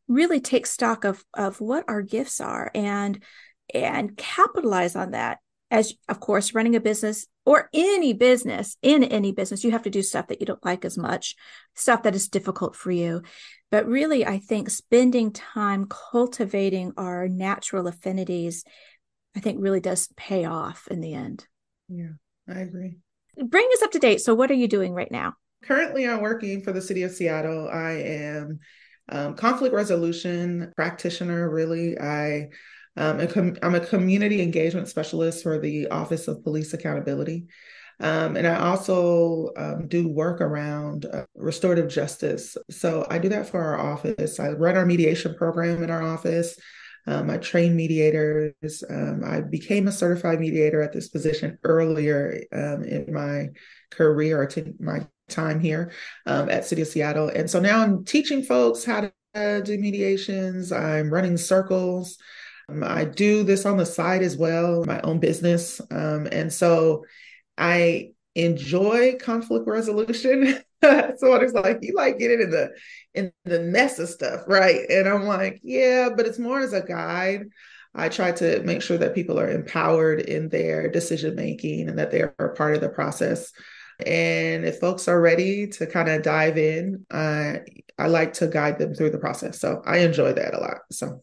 really 0.09 0.41
take 0.41 0.67
stock 0.67 1.05
of 1.05 1.25
of 1.35 1.61
what 1.61 1.85
our 1.89 2.03
gifts 2.03 2.41
are 2.41 2.71
and 2.75 3.23
and 3.75 4.17
capitalize 4.17 4.95
on 4.95 5.11
that 5.11 5.39
as 5.69 5.95
of 6.09 6.21
course 6.21 6.55
running 6.55 6.77
a 6.77 6.81
business 6.81 7.27
or 7.47 7.71
any 7.73 8.13
business 8.13 8.77
in 8.83 9.05
any 9.05 9.33
business 9.33 9.65
you 9.65 9.71
have 9.71 9.85
to 9.85 9.91
do 9.91 10.03
stuff 10.03 10.27
that 10.27 10.41
you 10.41 10.47
don't 10.47 10.65
like 10.65 10.85
as 10.85 10.99
much 10.99 11.37
stuff 11.75 12.03
that 12.03 12.15
is 12.15 12.29
difficult 12.29 12.77
for 12.77 12.91
you. 12.91 13.23
But 13.71 13.87
really 13.87 14.27
i 14.27 14.39
think 14.39 14.69
spending 14.69 15.33
time 15.33 15.87
cultivating 15.89 16.93
our 16.97 17.29
natural 17.29 17.87
affinities 17.87 18.65
i 19.35 19.41
think 19.41 19.59
really 19.61 19.81
does 19.81 20.09
pay 20.17 20.45
off 20.45 20.89
in 20.91 21.01
the 21.01 21.15
end. 21.15 21.47
Yeah 21.89 22.15
i 22.49 22.61
agree. 22.61 22.99
Bring 23.39 23.69
us 23.75 23.83
up 23.83 23.93
to 23.93 23.99
date. 23.99 24.23
So 24.23 24.35
what 24.35 24.51
are 24.51 24.55
you 24.55 24.69
doing 24.69 24.93
right 24.93 25.11
now? 25.11 25.35
Currently 25.63 26.09
i'm 26.09 26.21
working 26.21 26.63
for 26.63 26.73
the 26.73 26.83
city 26.83 27.05
of 27.05 27.13
seattle. 27.13 27.69
I 27.69 27.93
am 27.93 28.59
um, 29.09 29.35
conflict 29.37 29.75
resolution 29.75 30.73
practitioner 30.75 31.49
really. 31.49 31.99
I 31.99 32.49
um, 32.97 33.57
I'm 33.63 33.75
a 33.75 33.81
community 33.81 34.41
engagement 34.43 34.89
specialist 34.89 35.43
for 35.43 35.59
the 35.59 35.89
Office 35.89 36.29
of 36.29 36.43
Police 36.43 36.73
Accountability. 36.73 37.47
Um, 37.99 38.37
and 38.37 38.47
I 38.47 38.57
also 38.57 39.51
um, 39.57 39.89
do 39.89 40.09
work 40.09 40.41
around 40.41 41.07
uh, 41.07 41.25
restorative 41.35 41.89
justice. 41.89 42.57
So 42.71 43.07
I 43.09 43.19
do 43.19 43.31
that 43.31 43.49
for 43.49 43.63
our 43.63 43.79
office. 43.79 44.39
I 44.39 44.51
run 44.51 44.77
our 44.77 44.85
mediation 44.85 45.35
program 45.35 45.83
in 45.83 45.91
our 45.91 46.03
office. 46.03 46.59
Um, 47.07 47.31
I 47.31 47.39
train 47.39 47.77
mediators. 47.77 48.83
Um, 48.91 49.23
I 49.25 49.41
became 49.41 49.89
a 49.89 49.93
certified 49.93 50.41
mediator 50.41 50.83
at 50.83 50.93
this 50.93 51.09
position 51.09 51.59
earlier 51.63 52.43
um, 52.53 52.83
in 52.83 53.13
my 53.13 53.49
career 53.91 54.43
or 54.43 54.47
t- 54.47 54.75
my 54.79 55.07
time 55.29 55.61
here 55.61 55.93
um, 56.27 56.51
at 56.51 56.65
City 56.65 56.83
of 56.83 56.89
Seattle. 56.89 57.29
And 57.29 57.49
so 57.49 57.61
now 57.61 57.81
I'm 57.81 58.05
teaching 58.05 58.43
folks 58.43 58.85
how 58.85 59.09
to 59.35 59.63
do 59.63 59.79
mediations. 59.79 60.73
I'm 60.73 61.11
running 61.11 61.37
circles. 61.37 62.19
Um, 62.69 62.83
I 62.85 63.05
do 63.05 63.43
this 63.43 63.67
on 63.67 63.77
the 63.77 63.87
side 63.87 64.23
as 64.23 64.37
well, 64.37 64.85
my 64.85 65.01
own 65.03 65.19
business. 65.19 65.81
Um, 65.91 66.29
and 66.31 66.53
so 66.53 67.05
I 67.57 68.11
enjoy 68.35 69.17
conflict 69.19 69.67
resolution. 69.67 70.63
Someone's 70.83 71.55
like, 71.55 71.79
you 71.83 71.95
like 71.95 72.19
getting 72.19 72.43
in 72.43 72.51
the 72.51 72.71
in 73.15 73.33
the 73.45 73.61
mess 73.61 73.99
of 73.99 74.09
stuff, 74.09 74.43
right? 74.47 74.89
And 74.91 75.09
I'm 75.09 75.25
like, 75.25 75.61
yeah, 75.63 76.11
but 76.15 76.27
it's 76.27 76.39
more 76.39 76.61
as 76.61 76.73
a 76.73 76.83
guide. 76.83 77.47
I 77.95 78.11
try 78.11 78.31
to 78.33 78.63
make 78.63 78.83
sure 78.83 78.99
that 78.99 79.15
people 79.15 79.41
are 79.41 79.51
empowered 79.51 80.21
in 80.21 80.51
their 80.51 80.91
decision 80.91 81.35
making 81.35 81.89
and 81.89 81.99
that 81.99 82.11
they 82.11 82.23
are 82.23 82.55
part 82.57 82.75
of 82.75 82.83
the 82.83 82.91
process. 82.91 83.53
And 84.05 84.67
if 84.67 84.79
folks 84.79 85.09
are 85.09 85.19
ready 85.19 85.67
to 85.69 85.87
kind 85.87 86.11
of 86.11 86.23
dive 86.23 86.59
in, 86.59 87.07
I 87.11 87.61
I 87.99 88.09
like 88.09 88.35
to 88.35 88.49
guide 88.49 88.79
them 88.79 88.95
through 88.95 89.11
the 89.11 89.19
process. 89.19 89.59
So 89.59 89.83
I 89.87 89.99
enjoy 89.99 90.35
that 90.35 90.53
a 90.53 90.61
lot. 90.61 90.79
So 90.93 91.23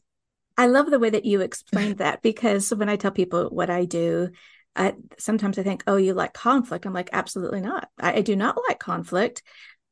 I 0.58 0.68
love 0.68 0.90
the 0.90 1.00
way 1.00 1.10
that 1.10 1.26
you 1.26 1.42
explained 1.42 1.98
that 2.00 2.22
because 2.22 2.74
when 2.74 2.90
I 2.90 2.96
tell 2.96 3.12
people 3.12 3.50
what 3.50 3.70
I 3.70 3.86
do, 3.86 4.30
I, 4.76 4.96
sometimes 5.20 5.60
I 5.60 5.64
think, 5.64 5.84
oh, 5.86 5.98
you 5.98 6.14
like 6.14 6.34
conflict. 6.34 6.86
I'm 6.86 6.94
like, 6.94 7.10
absolutely 7.14 7.62
not. 7.62 7.90
I, 8.00 8.14
I 8.14 8.22
do 8.22 8.36
not 8.36 8.58
like 8.68 8.80
conflict, 8.80 9.44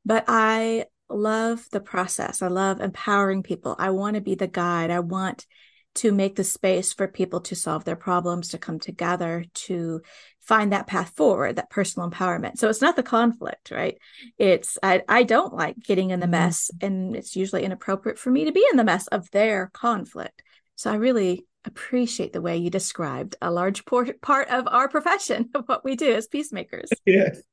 but 0.05 0.25
I 0.27 0.85
love 1.09 1.65
the 1.71 1.81
process. 1.81 2.41
I 2.41 2.47
love 2.47 2.81
empowering 2.81 3.43
people. 3.43 3.75
I 3.77 3.91
want 3.91 4.15
to 4.15 4.21
be 4.21 4.35
the 4.35 4.47
guide. 4.47 4.89
I 4.89 4.99
want 4.99 5.45
to 5.93 6.11
make 6.11 6.35
the 6.35 6.43
space 6.43 6.93
for 6.93 7.07
people 7.07 7.41
to 7.41 7.55
solve 7.55 7.83
their 7.83 7.97
problems, 7.97 8.49
to 8.49 8.57
come 8.57 8.79
together, 8.79 9.43
to 9.53 10.01
find 10.39 10.71
that 10.71 10.87
path 10.87 11.09
forward, 11.15 11.57
that 11.57 11.69
personal 11.69 12.09
empowerment. 12.09 12.57
So 12.57 12.69
it's 12.69 12.81
not 12.81 12.95
the 12.95 13.03
conflict, 13.03 13.71
right? 13.71 13.97
It's 14.37 14.77
I 14.81 15.03
I 15.07 15.23
don't 15.23 15.53
like 15.53 15.75
getting 15.77 16.11
in 16.11 16.19
the 16.19 16.25
mm-hmm. 16.25 16.31
mess, 16.31 16.71
and 16.81 17.15
it's 17.15 17.35
usually 17.35 17.63
inappropriate 17.63 18.17
for 18.17 18.31
me 18.31 18.45
to 18.45 18.51
be 18.51 18.65
in 18.71 18.77
the 18.77 18.83
mess 18.83 19.07
of 19.07 19.29
their 19.31 19.69
conflict. 19.73 20.41
So 20.81 20.91
I 20.91 20.95
really 20.95 21.45
appreciate 21.63 22.33
the 22.33 22.41
way 22.41 22.57
you 22.57 22.71
described 22.71 23.35
a 23.39 23.51
large 23.51 23.85
por- 23.85 24.15
part 24.23 24.47
of 24.47 24.67
our 24.67 24.89
profession 24.89 25.51
of 25.53 25.65
what 25.67 25.85
we 25.85 25.95
do 25.95 26.11
as 26.11 26.25
peacemakers. 26.25 26.89
Yes. 27.05 27.43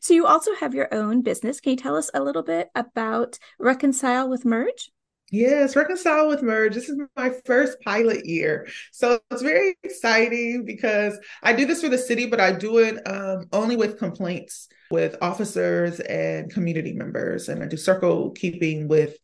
So 0.00 0.14
you 0.14 0.26
also 0.26 0.54
have 0.54 0.74
your 0.74 0.92
own 0.92 1.20
business. 1.20 1.60
Can 1.60 1.72
you 1.72 1.76
tell 1.76 1.94
us 1.94 2.10
a 2.14 2.22
little 2.22 2.42
bit 2.42 2.70
about 2.74 3.38
Reconcile 3.58 4.30
with 4.30 4.46
Merge? 4.46 4.90
Yes, 5.30 5.76
Reconcile 5.76 6.26
with 6.28 6.42
Merge. 6.42 6.74
This 6.74 6.88
is 6.88 6.98
my 7.16 7.32
first 7.44 7.78
pilot 7.82 8.24
year. 8.24 8.66
So 8.92 9.20
it's 9.30 9.42
very 9.42 9.76
exciting 9.82 10.64
because 10.64 11.18
I 11.42 11.52
do 11.52 11.66
this 11.66 11.82
for 11.82 11.90
the 11.90 11.98
city, 11.98 12.26
but 12.26 12.40
I 12.40 12.52
do 12.52 12.78
it 12.78 13.06
um, 13.06 13.46
only 13.52 13.76
with 13.76 13.98
complaints 13.98 14.68
with 14.90 15.16
officers 15.20 16.00
and 16.00 16.50
community 16.50 16.94
members. 16.94 17.50
And 17.50 17.62
I 17.62 17.66
do 17.66 17.76
circle 17.76 18.30
keeping 18.30 18.88
with 18.88 19.18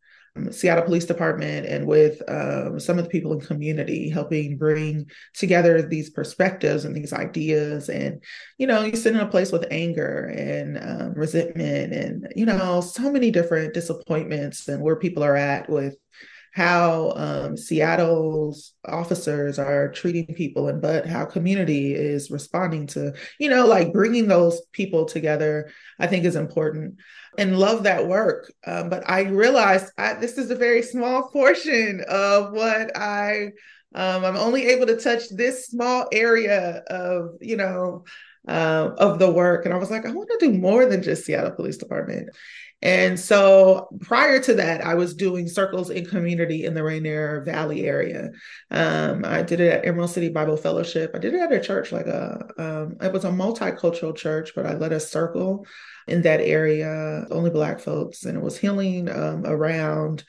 Seattle 0.50 0.84
Police 0.84 1.06
Department 1.06 1.66
and 1.66 1.86
with 1.86 2.22
um, 2.28 2.78
some 2.78 2.98
of 2.98 3.04
the 3.04 3.10
people 3.10 3.32
in 3.32 3.40
community, 3.40 4.08
helping 4.08 4.56
bring 4.56 5.10
together 5.34 5.82
these 5.82 6.10
perspectives 6.10 6.84
and 6.84 6.94
these 6.94 7.12
ideas. 7.12 7.88
And 7.88 8.22
you 8.56 8.66
know, 8.66 8.82
you 8.82 8.96
sit 8.96 9.14
in 9.14 9.20
a 9.20 9.26
place 9.26 9.50
with 9.52 9.66
anger 9.70 10.26
and 10.26 10.78
um, 10.78 11.14
resentment, 11.14 11.92
and 11.92 12.32
you 12.36 12.46
know, 12.46 12.80
so 12.80 13.10
many 13.10 13.30
different 13.30 13.74
disappointments 13.74 14.68
and 14.68 14.82
where 14.82 14.96
people 14.96 15.22
are 15.22 15.36
at 15.36 15.68
with 15.68 15.96
how 16.52 17.12
um, 17.16 17.56
Seattle's 17.56 18.74
officers 18.84 19.58
are 19.58 19.90
treating 19.92 20.26
people 20.34 20.68
and 20.68 20.82
but 20.82 21.06
how 21.06 21.24
community 21.24 21.94
is 21.94 22.30
responding 22.30 22.86
to, 22.88 23.14
you 23.38 23.48
know, 23.48 23.66
like 23.66 23.92
bringing 23.92 24.26
those 24.26 24.60
people 24.72 25.04
together, 25.04 25.70
I 25.98 26.06
think 26.06 26.24
is 26.24 26.36
important 26.36 26.96
and 27.38 27.58
love 27.58 27.84
that 27.84 28.08
work. 28.08 28.52
Um, 28.66 28.88
but 28.88 29.08
I 29.08 29.22
realized 29.22 29.92
I, 29.96 30.14
this 30.14 30.38
is 30.38 30.50
a 30.50 30.56
very 30.56 30.82
small 30.82 31.28
portion 31.32 32.04
of 32.08 32.52
what 32.52 32.96
I, 32.96 33.52
um, 33.94 34.24
I'm 34.24 34.36
only 34.36 34.66
able 34.68 34.86
to 34.86 34.96
touch 34.96 35.28
this 35.30 35.66
small 35.66 36.06
area 36.12 36.82
of, 36.88 37.36
you 37.40 37.56
know, 37.56 38.04
uh, 38.48 38.90
of 38.98 39.18
the 39.18 39.30
work. 39.30 39.64
And 39.64 39.74
I 39.74 39.78
was 39.78 39.90
like, 39.90 40.06
I 40.06 40.10
want 40.10 40.30
to 40.30 40.46
do 40.46 40.52
more 40.52 40.86
than 40.86 41.02
just 41.02 41.24
Seattle 41.24 41.52
Police 41.52 41.76
Department. 41.76 42.30
And 42.82 43.20
so 43.20 43.88
prior 44.00 44.40
to 44.40 44.54
that, 44.54 44.84
I 44.84 44.94
was 44.94 45.14
doing 45.14 45.48
circles 45.48 45.90
in 45.90 46.06
community 46.06 46.64
in 46.64 46.72
the 46.72 46.82
Rainier 46.82 47.42
Valley 47.42 47.86
area. 47.86 48.30
Um, 48.70 49.24
I 49.24 49.42
did 49.42 49.60
it 49.60 49.72
at 49.72 49.86
Emerald 49.86 50.10
City 50.10 50.30
Bible 50.30 50.56
Fellowship. 50.56 51.10
I 51.14 51.18
did 51.18 51.34
it 51.34 51.40
at 51.40 51.52
a 51.52 51.60
church, 51.60 51.92
like 51.92 52.06
a, 52.06 52.48
um, 52.56 52.96
it 53.02 53.12
was 53.12 53.24
a 53.24 53.30
multicultural 53.30 54.16
church, 54.16 54.54
but 54.54 54.64
I 54.64 54.74
led 54.74 54.92
a 54.92 55.00
circle 55.00 55.66
in 56.06 56.22
that 56.22 56.40
area, 56.40 57.26
only 57.30 57.50
Black 57.50 57.80
folks, 57.80 58.24
and 58.24 58.36
it 58.36 58.42
was 58.42 58.56
healing 58.56 59.10
um, 59.10 59.44
around 59.44 60.24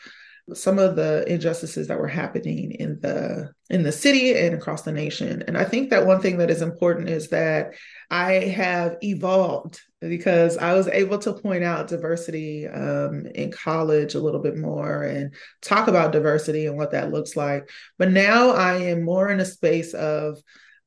some 0.53 0.79
of 0.79 0.95
the 0.95 1.23
injustices 1.31 1.87
that 1.87 1.99
were 1.99 2.07
happening 2.07 2.71
in 2.71 2.99
the 3.01 3.51
in 3.69 3.83
the 3.83 3.91
city 3.91 4.37
and 4.37 4.53
across 4.53 4.81
the 4.83 4.91
nation. 4.91 5.43
And 5.47 5.57
i 5.57 5.63
think 5.63 5.89
that 5.89 6.05
one 6.05 6.21
thing 6.21 6.37
that 6.37 6.49
is 6.49 6.61
important 6.61 7.09
is 7.09 7.29
that 7.29 7.73
i 8.09 8.33
have 8.33 8.97
evolved 9.03 9.81
because 9.99 10.57
i 10.57 10.73
was 10.73 10.87
able 10.87 11.17
to 11.19 11.33
point 11.33 11.63
out 11.63 11.87
diversity 11.87 12.67
um, 12.67 13.25
in 13.27 13.51
college 13.51 14.15
a 14.15 14.19
little 14.19 14.41
bit 14.41 14.57
more 14.57 15.03
and 15.03 15.33
talk 15.61 15.87
about 15.87 16.11
diversity 16.11 16.65
and 16.65 16.77
what 16.77 16.91
that 16.91 17.11
looks 17.11 17.35
like. 17.35 17.69
But 17.97 18.11
now 18.11 18.51
i 18.51 18.75
am 18.75 19.03
more 19.03 19.29
in 19.29 19.39
a 19.39 19.45
space 19.45 19.93
of 19.93 20.37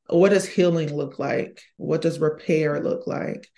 what 0.08 0.30
does 0.30 0.46
healing 0.46 0.94
look 0.94 1.18
like? 1.18 1.62
What 1.78 2.02
does 2.02 2.18
repair 2.18 2.78
look 2.82 3.06
like 3.06 3.48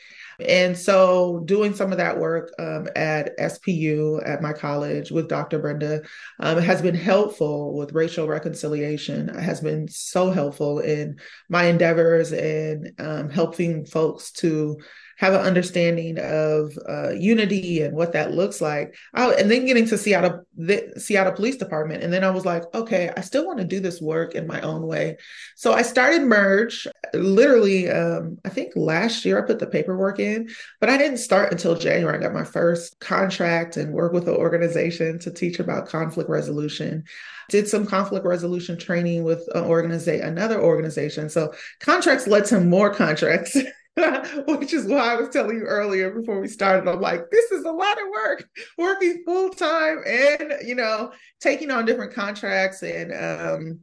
and 0.40 0.76
so, 0.76 1.43
doing 1.45 1.75
some 1.75 1.93
of 1.93 1.99
that 1.99 2.19
work 2.19 2.52
um, 2.59 2.88
at 2.95 3.37
SPU 3.38 4.26
at 4.26 4.43
my 4.43 4.52
college 4.52 5.11
with 5.11 5.28
Dr. 5.28 5.59
Brenda 5.59 6.02
um, 6.40 6.59
has 6.59 6.83
been 6.83 6.95
helpful 6.95 7.76
with 7.76 7.93
racial 7.93 8.28
reconciliation, 8.28 9.28
has 9.28 9.61
been 9.61 9.88
so 9.88 10.31
helpful 10.31 10.81
in 10.81 11.19
my 11.49 11.64
endeavors 11.64 12.33
and 12.33 12.93
um, 12.99 13.31
helping 13.31 13.87
folks 13.87 14.31
to 14.33 14.78
have 15.16 15.32
an 15.32 15.40
understanding 15.40 16.18
of 16.18 16.78
uh, 16.88 17.11
unity 17.11 17.82
and 17.82 17.96
what 17.96 18.12
that 18.12 18.35
looks 18.35 18.61
like. 18.61 18.94
I, 19.14 19.30
and 19.32 19.50
then 19.50 19.64
getting 19.64 19.87
to 19.88 19.99
Seattle, 19.99 20.46
the 20.56 20.92
Seattle 20.99 21.32
Police 21.32 21.56
Department, 21.56 22.02
and 22.02 22.12
then 22.12 22.23
I 22.23 22.30
was 22.30 22.44
like, 22.44 22.62
okay, 22.75 23.11
I 23.16 23.23
still 23.23 23.46
want 23.46 23.58
to 23.58 23.64
do 23.64 23.80
this 23.80 24.00
work 24.00 24.35
in 24.35 24.46
my 24.46 24.61
own 24.61 24.87
way. 24.87 25.16
So 25.56 25.73
I 25.73 25.82
started 25.82 26.23
Merge. 26.23 26.87
Literally, 27.14 27.90
um, 27.90 28.38
I 28.44 28.50
think 28.50 28.73
last 28.76 29.25
year 29.25 29.42
I 29.42 29.46
put 29.46 29.58
the 29.58 29.66
paperwork 29.66 30.18
in, 30.18 30.49
but 30.80 30.90
I 30.90 30.99
didn't 30.99 31.18
start 31.18 31.50
until 31.50 31.76
January. 31.76 32.18
I 32.18 32.20
got 32.20 32.35
my 32.35 32.44
first 32.44 33.00
contract 33.00 33.76
and 33.76 33.94
work 33.94 34.12
with 34.12 34.28
an 34.28 34.35
organization 34.35 35.18
to 35.20 35.30
teach 35.30 35.61
about 35.61 35.88
conflict 35.88 36.28
resolution 36.28 37.04
did 37.49 37.68
some 37.68 37.87
conflict 37.87 38.26
resolution 38.26 38.76
training 38.76 39.23
with 39.25 39.49
an 39.54 39.64
organization, 39.64 40.26
another 40.26 40.61
organization. 40.61 41.28
So 41.28 41.54
contracts 41.80 42.26
led 42.26 42.44
to 42.46 42.61
more 42.61 42.92
contracts. 42.94 43.56
which 44.46 44.74
is 44.74 44.86
why 44.86 45.12
I 45.12 45.16
was 45.16 45.30
telling 45.30 45.56
you 45.56 45.64
earlier 45.64 46.10
before 46.10 46.40
we 46.40 46.48
started. 46.48 46.88
I'm 46.88 47.00
like, 47.00 47.30
this 47.30 47.50
is 47.50 47.64
a 47.64 47.70
lot 47.70 48.00
of 48.00 48.08
work, 48.10 48.48
working 48.76 49.22
full 49.24 49.50
time 49.50 50.02
and, 50.06 50.54
you 50.66 50.74
know, 50.74 51.12
taking 51.40 51.70
on 51.70 51.86
different 51.86 52.12
contracts 52.12 52.82
and, 52.82 53.12
um, 53.12 53.80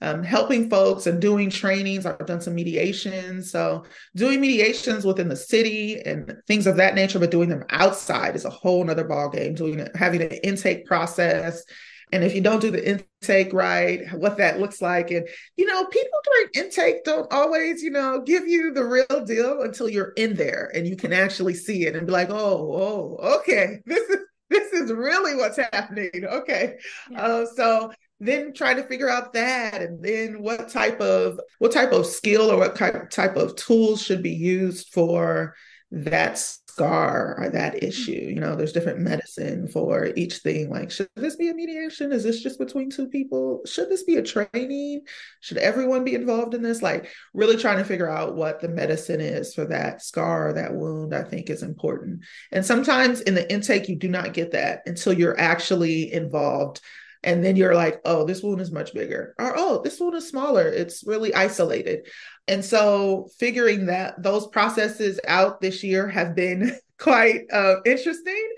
um, 0.00 0.22
helping 0.22 0.68
folks 0.68 1.06
and 1.06 1.20
doing 1.20 1.50
trainings. 1.50 2.04
I've 2.04 2.26
done 2.26 2.40
some 2.40 2.54
mediations. 2.54 3.50
So, 3.50 3.84
doing 4.14 4.40
mediations 4.40 5.04
within 5.04 5.28
the 5.28 5.36
city 5.36 6.00
and 6.00 6.36
things 6.46 6.66
of 6.66 6.76
that 6.76 6.94
nature, 6.94 7.18
but 7.18 7.30
doing 7.30 7.48
them 7.48 7.64
outside 7.70 8.36
is 8.36 8.44
a 8.44 8.50
whole 8.50 8.84
nother 8.84 9.08
ballgame. 9.08 9.56
Doing 9.56 9.86
having 9.94 10.20
an 10.22 10.32
intake 10.42 10.84
process. 10.84 11.64
And 12.12 12.22
if 12.22 12.34
you 12.34 12.40
don't 12.40 12.60
do 12.60 12.70
the 12.70 13.02
intake 13.22 13.52
right, 13.52 14.02
what 14.14 14.36
that 14.38 14.60
looks 14.60 14.80
like. 14.80 15.10
And, 15.10 15.26
you 15.56 15.66
know, 15.66 15.84
people 15.86 16.18
during 16.24 16.66
intake 16.66 17.04
don't 17.04 17.32
always, 17.32 17.82
you 17.82 17.90
know, 17.90 18.20
give 18.20 18.46
you 18.46 18.72
the 18.72 18.84
real 18.84 19.24
deal 19.24 19.62
until 19.62 19.88
you're 19.88 20.12
in 20.16 20.34
there 20.34 20.70
and 20.74 20.86
you 20.86 20.96
can 20.96 21.12
actually 21.12 21.54
see 21.54 21.86
it 21.86 21.96
and 21.96 22.06
be 22.06 22.12
like, 22.12 22.30
oh, 22.30 23.16
oh, 23.20 23.38
okay, 23.40 23.80
this 23.86 24.08
is 24.08 24.18
this 24.50 24.72
is 24.72 24.92
really 24.92 25.34
what's 25.34 25.56
happening. 25.56 26.10
Okay. 26.24 26.76
Yeah. 27.10 27.22
Uh, 27.22 27.46
so 27.56 27.92
then 28.20 28.52
trying 28.52 28.76
to 28.76 28.84
figure 28.84 29.08
out 29.08 29.32
that 29.32 29.82
and 29.82 30.02
then 30.02 30.40
what 30.40 30.68
type 30.68 31.00
of 31.00 31.40
what 31.58 31.72
type 31.72 31.92
of 31.92 32.06
skill 32.06 32.50
or 32.50 32.58
what 32.58 32.76
type 32.76 33.36
of 33.36 33.56
tools 33.56 34.00
should 34.00 34.22
be 34.22 34.30
used 34.30 34.88
for 34.92 35.54
that 35.90 36.38
scar 36.74 37.36
or 37.38 37.50
that 37.50 37.82
issue 37.82 38.12
you 38.12 38.40
know 38.40 38.56
there's 38.56 38.72
different 38.72 38.98
medicine 38.98 39.68
for 39.68 40.10
each 40.16 40.38
thing 40.38 40.70
like 40.70 40.90
should 40.90 41.08
this 41.16 41.36
be 41.36 41.48
a 41.48 41.54
mediation? 41.54 42.12
Is 42.12 42.22
this 42.22 42.42
just 42.42 42.58
between 42.58 42.90
two 42.90 43.08
people? 43.08 43.60
Should 43.66 43.88
this 43.88 44.04
be 44.04 44.16
a 44.16 44.22
training? 44.22 45.02
Should 45.40 45.58
everyone 45.58 46.04
be 46.04 46.14
involved 46.14 46.54
in 46.54 46.62
this? 46.62 46.82
Like 46.82 47.08
really 47.32 47.56
trying 47.56 47.78
to 47.78 47.84
figure 47.84 48.10
out 48.10 48.36
what 48.36 48.60
the 48.60 48.68
medicine 48.68 49.20
is 49.20 49.54
for 49.54 49.64
that 49.66 50.02
scar 50.02 50.48
or 50.48 50.52
that 50.54 50.74
wound 50.74 51.14
i 51.14 51.22
think 51.22 51.50
is 51.50 51.62
important. 51.62 52.24
And 52.52 52.64
sometimes 52.64 53.20
in 53.20 53.34
the 53.34 53.50
intake 53.52 53.88
you 53.88 53.96
do 53.96 54.08
not 54.08 54.34
get 54.34 54.52
that 54.52 54.82
until 54.86 55.12
you're 55.12 55.38
actually 55.38 56.12
involved 56.12 56.80
and 57.24 57.44
then 57.44 57.56
you're 57.56 57.74
like 57.74 58.00
oh 58.04 58.24
this 58.24 58.42
wound 58.42 58.60
is 58.60 58.70
much 58.70 58.94
bigger. 58.94 59.34
Or 59.38 59.54
oh 59.56 59.82
this 59.82 59.98
wound 59.98 60.14
is 60.14 60.28
smaller. 60.28 60.68
It's 60.68 61.04
really 61.06 61.34
isolated. 61.34 62.06
And 62.46 62.64
so 62.64 63.28
figuring 63.38 63.86
that 63.86 64.22
those 64.22 64.46
processes 64.48 65.18
out 65.26 65.60
this 65.60 65.82
year 65.82 66.08
have 66.08 66.34
been 66.34 66.76
quite 66.98 67.42
uh, 67.52 67.76
interesting. 67.84 68.48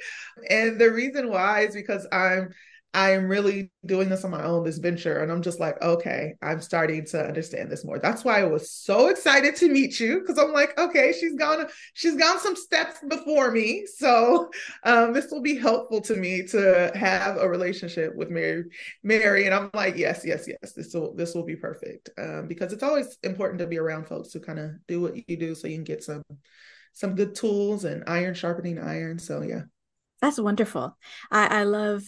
And 0.51 0.79
the 0.79 0.91
reason 0.91 1.31
why 1.31 1.61
is 1.61 1.75
because 1.75 2.07
i'm 2.13 2.53
I 2.97 3.11
am 3.11 3.29
really 3.29 3.71
doing 3.85 4.09
this 4.09 4.25
on 4.25 4.31
my 4.31 4.43
own, 4.43 4.65
this 4.65 4.79
venture. 4.79 5.19
And 5.19 5.31
I'm 5.31 5.43
just 5.43 5.61
like, 5.61 5.81
okay, 5.83 6.33
I'm 6.41 6.63
starting 6.63 7.05
to 7.09 7.27
understand 7.27 7.71
this 7.71 7.85
more. 7.85 7.99
That's 7.99 8.25
why 8.25 8.41
I 8.41 8.45
was 8.45 8.71
so 8.71 9.09
excited 9.09 9.55
to 9.57 9.69
meet 9.69 10.01
you 10.01 10.21
because 10.21 10.39
I'm 10.39 10.55
like, 10.55 10.81
okay, 10.81 11.13
she's 11.13 11.35
gone, 11.35 11.67
she's 11.93 12.17
gone 12.17 12.41
some 12.41 12.57
steps 12.57 13.01
before 13.07 13.51
me. 13.51 13.85
So 13.85 14.49
um, 14.85 15.13
this 15.13 15.31
will 15.31 15.43
be 15.43 15.57
helpful 15.57 16.01
to 16.01 16.17
me 16.17 16.47
to 16.47 16.91
have 16.95 17.37
a 17.37 17.47
relationship 17.47 18.17
with 18.17 18.31
Mary, 18.31 18.65
Mary. 19.03 19.45
And 19.45 19.55
I'm 19.55 19.69
like, 19.75 19.99
yes, 19.99 20.23
yes, 20.25 20.49
yes, 20.49 20.73
this 20.73 20.95
will 20.95 21.15
this 21.15 21.35
will 21.35 21.45
be 21.45 21.57
perfect. 21.57 22.09
Um, 22.17 22.49
because 22.49 22.73
it's 22.73 22.83
always 22.83 23.19
important 23.23 23.59
to 23.59 23.67
be 23.67 23.79
around 23.79 24.07
folks 24.07 24.33
who 24.33 24.41
kind 24.41 24.59
of 24.59 24.71
do 24.89 25.03
what 25.03 25.17
you 25.29 25.37
do 25.37 25.55
so 25.55 25.69
you 25.69 25.77
can 25.77 25.85
get 25.85 26.03
some 26.03 26.23
some 26.95 27.15
good 27.15 27.35
tools 27.35 27.85
and 27.85 28.05
iron 28.07 28.33
sharpening 28.33 28.79
iron. 28.79 29.19
So 29.19 29.43
yeah. 29.43 29.65
That's 30.23 30.41
wonderful. 30.41 30.97
I, 31.31 31.61
I 31.61 31.63
love 31.65 32.03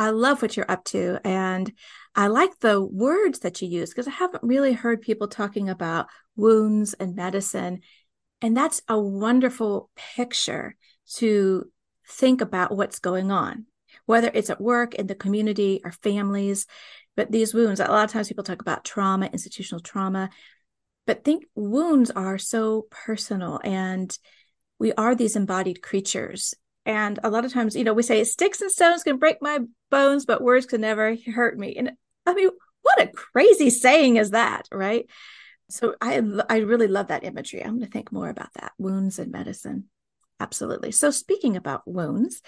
I 0.00 0.10
love 0.10 0.40
what 0.40 0.56
you're 0.56 0.70
up 0.70 0.82
to. 0.86 1.20
And 1.26 1.70
I 2.14 2.28
like 2.28 2.58
the 2.60 2.82
words 2.82 3.40
that 3.40 3.60
you 3.60 3.68
use 3.68 3.90
because 3.90 4.08
I 4.08 4.12
haven't 4.12 4.42
really 4.42 4.72
heard 4.72 5.02
people 5.02 5.28
talking 5.28 5.68
about 5.68 6.06
wounds 6.36 6.94
and 6.94 7.14
medicine. 7.14 7.82
And 8.40 8.56
that's 8.56 8.80
a 8.88 8.98
wonderful 8.98 9.90
picture 10.16 10.74
to 11.16 11.70
think 12.08 12.40
about 12.40 12.74
what's 12.74 12.98
going 12.98 13.30
on, 13.30 13.66
whether 14.06 14.30
it's 14.32 14.48
at 14.48 14.58
work, 14.58 14.94
in 14.94 15.06
the 15.06 15.14
community, 15.14 15.82
or 15.84 15.92
families. 15.92 16.66
But 17.14 17.30
these 17.30 17.52
wounds, 17.52 17.78
a 17.78 17.84
lot 17.84 18.04
of 18.04 18.10
times 18.10 18.28
people 18.28 18.42
talk 18.42 18.62
about 18.62 18.86
trauma, 18.86 19.26
institutional 19.26 19.82
trauma, 19.82 20.30
but 21.06 21.24
think 21.24 21.44
wounds 21.54 22.10
are 22.10 22.38
so 22.38 22.86
personal 22.90 23.60
and 23.62 24.18
we 24.78 24.94
are 24.94 25.14
these 25.14 25.36
embodied 25.36 25.82
creatures 25.82 26.54
and 26.86 27.18
a 27.22 27.30
lot 27.30 27.44
of 27.44 27.52
times, 27.52 27.76
you 27.76 27.84
know, 27.84 27.92
we 27.92 28.02
say 28.02 28.24
sticks 28.24 28.60
and 28.60 28.70
stones 28.70 29.02
can 29.02 29.18
break 29.18 29.38
my 29.40 29.60
bones, 29.90 30.24
but 30.24 30.42
words 30.42 30.66
can 30.66 30.80
never 30.80 31.16
hurt 31.34 31.58
me. 31.58 31.76
And 31.76 31.92
I 32.26 32.34
mean, 32.34 32.50
what 32.82 33.02
a 33.02 33.08
crazy 33.08 33.70
saying 33.70 34.16
is 34.16 34.30
that, 34.30 34.66
right? 34.72 35.06
So 35.68 35.94
I 36.00 36.22
I 36.48 36.58
really 36.58 36.88
love 36.88 37.08
that 37.08 37.24
imagery. 37.24 37.62
I'm 37.62 37.78
going 37.78 37.82
to 37.82 37.90
think 37.90 38.12
more 38.12 38.28
about 38.28 38.52
that 38.54 38.72
wounds 38.78 39.18
and 39.18 39.30
medicine. 39.30 39.84
Absolutely. 40.40 40.90
So 40.90 41.10
speaking 41.10 41.56
about 41.56 41.86
wounds, 41.86 42.40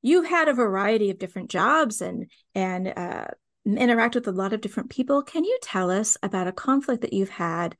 you've 0.00 0.26
had 0.26 0.48
a 0.48 0.54
variety 0.54 1.10
of 1.10 1.18
different 1.18 1.50
jobs 1.50 2.00
and 2.00 2.30
and 2.54 2.88
uh, 2.96 3.26
interact 3.66 4.14
with 4.14 4.28
a 4.28 4.32
lot 4.32 4.52
of 4.52 4.60
different 4.60 4.90
people. 4.90 5.22
Can 5.22 5.44
you 5.44 5.58
tell 5.60 5.90
us 5.90 6.16
about 6.22 6.46
a 6.46 6.52
conflict 6.52 7.02
that 7.02 7.12
you've 7.12 7.28
had 7.28 7.76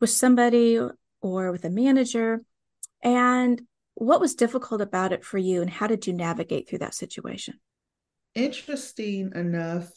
with 0.00 0.10
somebody 0.10 0.80
or 1.20 1.50
with 1.50 1.64
a 1.64 1.70
manager, 1.70 2.42
and 3.02 3.60
what 3.96 4.20
was 4.20 4.34
difficult 4.34 4.80
about 4.80 5.12
it 5.12 5.24
for 5.24 5.38
you 5.38 5.60
and 5.60 5.70
how 5.70 5.86
did 5.86 6.06
you 6.06 6.12
navigate 6.12 6.68
through 6.68 6.78
that 6.78 6.94
situation? 6.94 7.58
Interesting 8.34 9.32
enough 9.34 9.90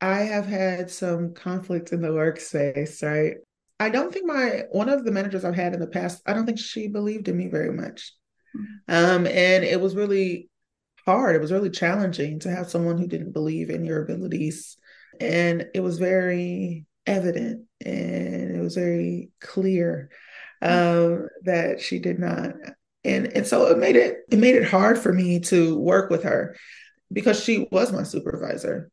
i 0.00 0.20
have 0.20 0.46
had 0.46 0.88
some 0.88 1.34
conflict 1.34 1.92
in 1.92 2.00
the 2.00 2.08
workspace 2.08 3.02
right? 3.02 3.34
I 3.80 3.90
don't 3.90 4.12
think 4.12 4.26
my 4.26 4.62
one 4.70 4.88
of 4.88 5.04
the 5.04 5.10
managers 5.10 5.44
i've 5.44 5.54
had 5.54 5.74
in 5.74 5.80
the 5.80 5.88
past 5.88 6.22
i 6.24 6.32
don't 6.32 6.46
think 6.46 6.58
she 6.58 6.88
believed 6.88 7.28
in 7.28 7.36
me 7.36 7.48
very 7.48 7.72
much. 7.72 8.12
Mm-hmm. 8.56 8.94
um, 8.94 9.26
and 9.26 9.64
it 9.64 9.78
was 9.78 9.94
really 9.94 10.48
hard. 11.04 11.36
It 11.36 11.40
was 11.40 11.52
really 11.52 11.70
challenging 11.70 12.38
to 12.40 12.50
have 12.50 12.68
someone 12.68 12.98
who 12.98 13.06
didn't 13.06 13.32
believe 13.32 13.70
in 13.70 13.84
your 13.84 14.02
abilities. 14.02 14.76
And 15.20 15.66
it 15.74 15.80
was 15.80 15.98
very 15.98 16.86
evident 17.06 17.64
and 17.84 18.56
it 18.56 18.60
was 18.60 18.74
very 18.74 19.30
clear 19.40 20.10
mm-hmm. 20.62 21.22
um, 21.22 21.28
that 21.44 21.80
she 21.80 21.98
did 21.98 22.18
not 22.18 22.54
and 23.04 23.26
and 23.28 23.46
so 23.46 23.66
it 23.66 23.78
made 23.78 23.96
it 23.96 24.18
it 24.30 24.38
made 24.38 24.56
it 24.56 24.68
hard 24.68 24.98
for 24.98 25.12
me 25.12 25.40
to 25.40 25.78
work 25.78 26.10
with 26.10 26.24
her 26.24 26.56
because 27.12 27.42
she 27.42 27.66
was 27.70 27.92
my 27.92 28.02
supervisor. 28.02 28.90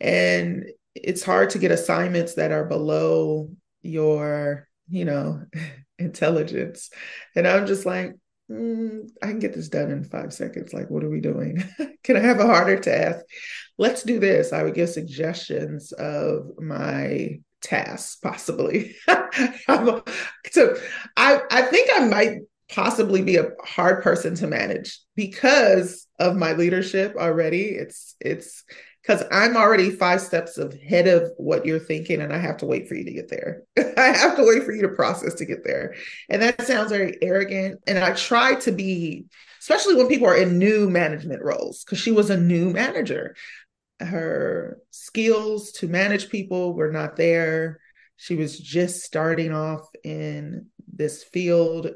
And 0.00 0.66
it's 0.94 1.22
hard 1.22 1.50
to 1.50 1.58
get 1.58 1.70
assignments 1.70 2.34
that 2.34 2.52
are 2.52 2.64
below 2.64 3.50
your 3.82 4.68
you 4.88 5.04
know 5.04 5.42
intelligence. 5.98 6.90
And 7.36 7.46
i'm 7.46 7.66
just 7.66 7.86
like 7.86 8.14
mm, 8.50 9.08
i 9.22 9.26
can 9.26 9.38
get 9.38 9.54
this 9.54 9.68
done 9.68 9.90
in 9.90 10.04
five 10.04 10.32
seconds. 10.32 10.72
Like 10.72 10.90
what 10.90 11.04
are 11.04 11.10
we 11.10 11.20
doing? 11.20 11.62
Can 12.04 12.16
i 12.16 12.20
have 12.20 12.40
a 12.40 12.46
harder 12.46 12.78
task? 12.78 13.24
Let's 13.78 14.02
do 14.02 14.18
this. 14.18 14.52
I 14.52 14.62
would 14.62 14.74
give 14.74 14.90
suggestions 14.90 15.92
of 15.92 16.50
my 16.58 17.40
tasks 17.62 18.16
possibly. 18.16 18.96
So 20.50 20.76
i 21.16 21.40
i 21.50 21.62
think 21.62 21.90
i 21.94 22.06
might 22.06 22.38
possibly 22.72 23.22
be 23.22 23.36
a 23.36 23.50
hard 23.64 24.02
person 24.02 24.34
to 24.36 24.46
manage 24.46 25.00
because 25.16 26.06
of 26.18 26.36
my 26.36 26.52
leadership 26.52 27.16
already. 27.16 27.64
It's 27.64 28.14
it's 28.20 28.64
because 29.02 29.24
I'm 29.32 29.56
already 29.56 29.90
five 29.90 30.20
steps 30.20 30.58
ahead 30.58 31.08
of 31.08 31.32
what 31.36 31.64
you're 31.64 31.78
thinking, 31.78 32.20
and 32.20 32.32
I 32.32 32.38
have 32.38 32.58
to 32.58 32.66
wait 32.66 32.88
for 32.88 32.94
you 32.94 33.04
to 33.04 33.12
get 33.12 33.30
there. 33.30 33.62
I 33.96 34.16
have 34.16 34.36
to 34.36 34.44
wait 34.44 34.64
for 34.64 34.72
you 34.72 34.82
to 34.82 34.88
process 34.88 35.34
to 35.34 35.46
get 35.46 35.64
there. 35.64 35.94
And 36.28 36.42
that 36.42 36.66
sounds 36.66 36.90
very 36.90 37.16
arrogant. 37.22 37.80
And 37.86 37.98
I 37.98 38.12
try 38.12 38.54
to 38.56 38.72
be, 38.72 39.24
especially 39.60 39.94
when 39.94 40.08
people 40.08 40.28
are 40.28 40.36
in 40.36 40.58
new 40.58 40.88
management 40.88 41.42
roles, 41.42 41.82
because 41.82 41.98
she 41.98 42.12
was 42.12 42.30
a 42.30 42.36
new 42.36 42.70
manager. 42.70 43.34
Her 44.00 44.78
skills 44.90 45.72
to 45.72 45.88
manage 45.88 46.30
people 46.30 46.74
were 46.74 46.92
not 46.92 47.16
there. 47.16 47.80
She 48.20 48.36
was 48.36 48.58
just 48.58 49.00
starting 49.00 49.50
off 49.50 49.88
in 50.04 50.66
this 50.92 51.24
field, 51.24 51.90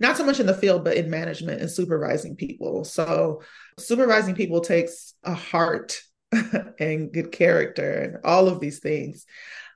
not 0.00 0.16
so 0.16 0.24
much 0.24 0.40
in 0.40 0.46
the 0.46 0.52
field, 0.52 0.82
but 0.82 0.96
in 0.96 1.08
management 1.08 1.60
and 1.60 1.70
supervising 1.70 2.34
people. 2.34 2.82
So, 2.84 3.42
supervising 3.78 4.34
people 4.34 4.60
takes 4.60 5.14
a 5.22 5.34
heart 5.34 6.00
and 6.80 7.12
good 7.12 7.30
character 7.30 7.92
and 7.92 8.16
all 8.24 8.48
of 8.48 8.58
these 8.58 8.80
things. 8.80 9.24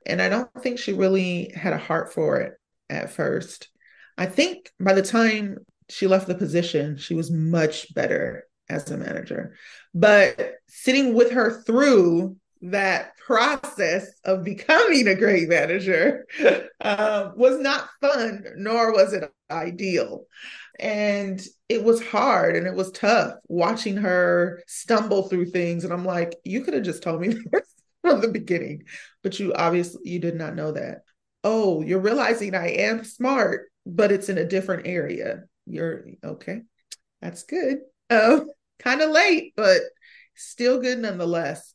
And 0.04 0.20
I 0.20 0.28
don't 0.28 0.50
think 0.60 0.80
she 0.80 0.92
really 0.92 1.52
had 1.54 1.72
a 1.72 1.78
heart 1.78 2.12
for 2.12 2.40
it 2.40 2.54
at 2.90 3.12
first. 3.12 3.68
I 4.18 4.26
think 4.26 4.72
by 4.80 4.94
the 4.94 5.02
time 5.02 5.58
she 5.88 6.08
left 6.08 6.26
the 6.26 6.34
position, 6.34 6.96
she 6.96 7.14
was 7.14 7.30
much 7.30 7.94
better 7.94 8.48
as 8.68 8.90
a 8.90 8.96
manager. 8.96 9.54
But 9.94 10.56
sitting 10.66 11.14
with 11.14 11.30
her 11.30 11.62
through 11.62 12.38
that 12.62 13.16
process 13.18 14.08
of 14.24 14.44
becoming 14.44 15.08
a 15.08 15.16
great 15.16 15.48
manager 15.48 16.26
uh, 16.80 17.30
was 17.36 17.58
not 17.58 17.88
fun, 18.00 18.44
nor 18.56 18.92
was 18.92 19.12
it 19.12 19.30
ideal. 19.50 20.24
And 20.78 21.40
it 21.68 21.84
was 21.84 22.04
hard 22.04 22.56
and 22.56 22.66
it 22.66 22.74
was 22.74 22.90
tough 22.92 23.34
watching 23.48 23.96
her 23.98 24.62
stumble 24.66 25.28
through 25.28 25.46
things. 25.46 25.84
And 25.84 25.92
I'm 25.92 26.04
like, 26.04 26.36
you 26.44 26.62
could 26.62 26.74
have 26.74 26.84
just 26.84 27.02
told 27.02 27.20
me 27.20 27.28
this 27.52 27.74
from 28.00 28.20
the 28.20 28.28
beginning, 28.28 28.84
but 29.22 29.38
you 29.38 29.52
obviously 29.54 30.00
you 30.04 30.18
did 30.18 30.36
not 30.36 30.54
know 30.54 30.72
that. 30.72 31.02
Oh, 31.44 31.82
you're 31.82 32.00
realizing 32.00 32.54
I 32.54 32.68
am 32.68 33.04
smart, 33.04 33.70
but 33.84 34.12
it's 34.12 34.28
in 34.28 34.38
a 34.38 34.48
different 34.48 34.86
area. 34.86 35.42
You're 35.66 36.04
okay. 36.24 36.62
That's 37.20 37.42
good. 37.42 37.78
Um, 38.10 38.48
kind 38.78 39.00
of 39.00 39.10
late, 39.10 39.52
but 39.56 39.80
still 40.34 40.80
good 40.80 40.98
nonetheless. 40.98 41.72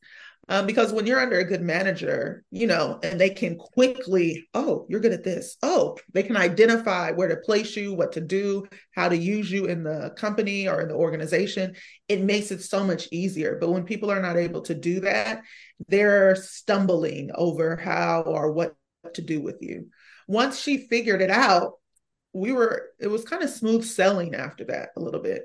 Um, 0.49 0.65
because 0.65 0.93
when 0.93 1.05
you're 1.05 1.19
under 1.19 1.39
a 1.39 1.45
good 1.45 1.61
manager, 1.61 2.43
you 2.51 2.67
know, 2.67 2.99
and 3.03 3.19
they 3.19 3.29
can 3.29 3.57
quickly, 3.57 4.47
oh, 4.53 4.85
you're 4.87 5.01
good 5.01 5.11
at 5.11 5.25
this. 5.25 5.57
Oh, 5.61 5.97
they 6.13 6.23
can 6.23 6.37
identify 6.37 7.11
where 7.11 7.27
to 7.27 7.35
place 7.35 7.75
you, 7.75 7.93
what 7.93 8.13
to 8.13 8.21
do, 8.21 8.65
how 8.95 9.09
to 9.09 9.17
use 9.17 9.51
you 9.51 9.65
in 9.65 9.83
the 9.83 10.13
company 10.15 10.69
or 10.69 10.81
in 10.81 10.87
the 10.87 10.95
organization. 10.95 11.75
It 12.07 12.21
makes 12.21 12.51
it 12.51 12.61
so 12.61 12.85
much 12.85 13.09
easier. 13.11 13.57
But 13.59 13.71
when 13.71 13.83
people 13.83 14.09
are 14.09 14.21
not 14.21 14.37
able 14.37 14.61
to 14.61 14.73
do 14.73 15.01
that, 15.01 15.41
they're 15.89 16.35
stumbling 16.35 17.29
over 17.35 17.75
how 17.75 18.21
or 18.21 18.53
what 18.53 18.75
to 19.15 19.21
do 19.21 19.41
with 19.41 19.57
you. 19.59 19.89
Once 20.27 20.59
she 20.59 20.87
figured 20.87 21.21
it 21.21 21.31
out, 21.31 21.73
we 22.31 22.53
were, 22.53 22.89
it 22.99 23.07
was 23.07 23.25
kind 23.25 23.43
of 23.43 23.49
smooth 23.49 23.83
selling 23.83 24.33
after 24.33 24.63
that 24.65 24.89
a 24.95 25.01
little 25.01 25.21
bit. 25.21 25.43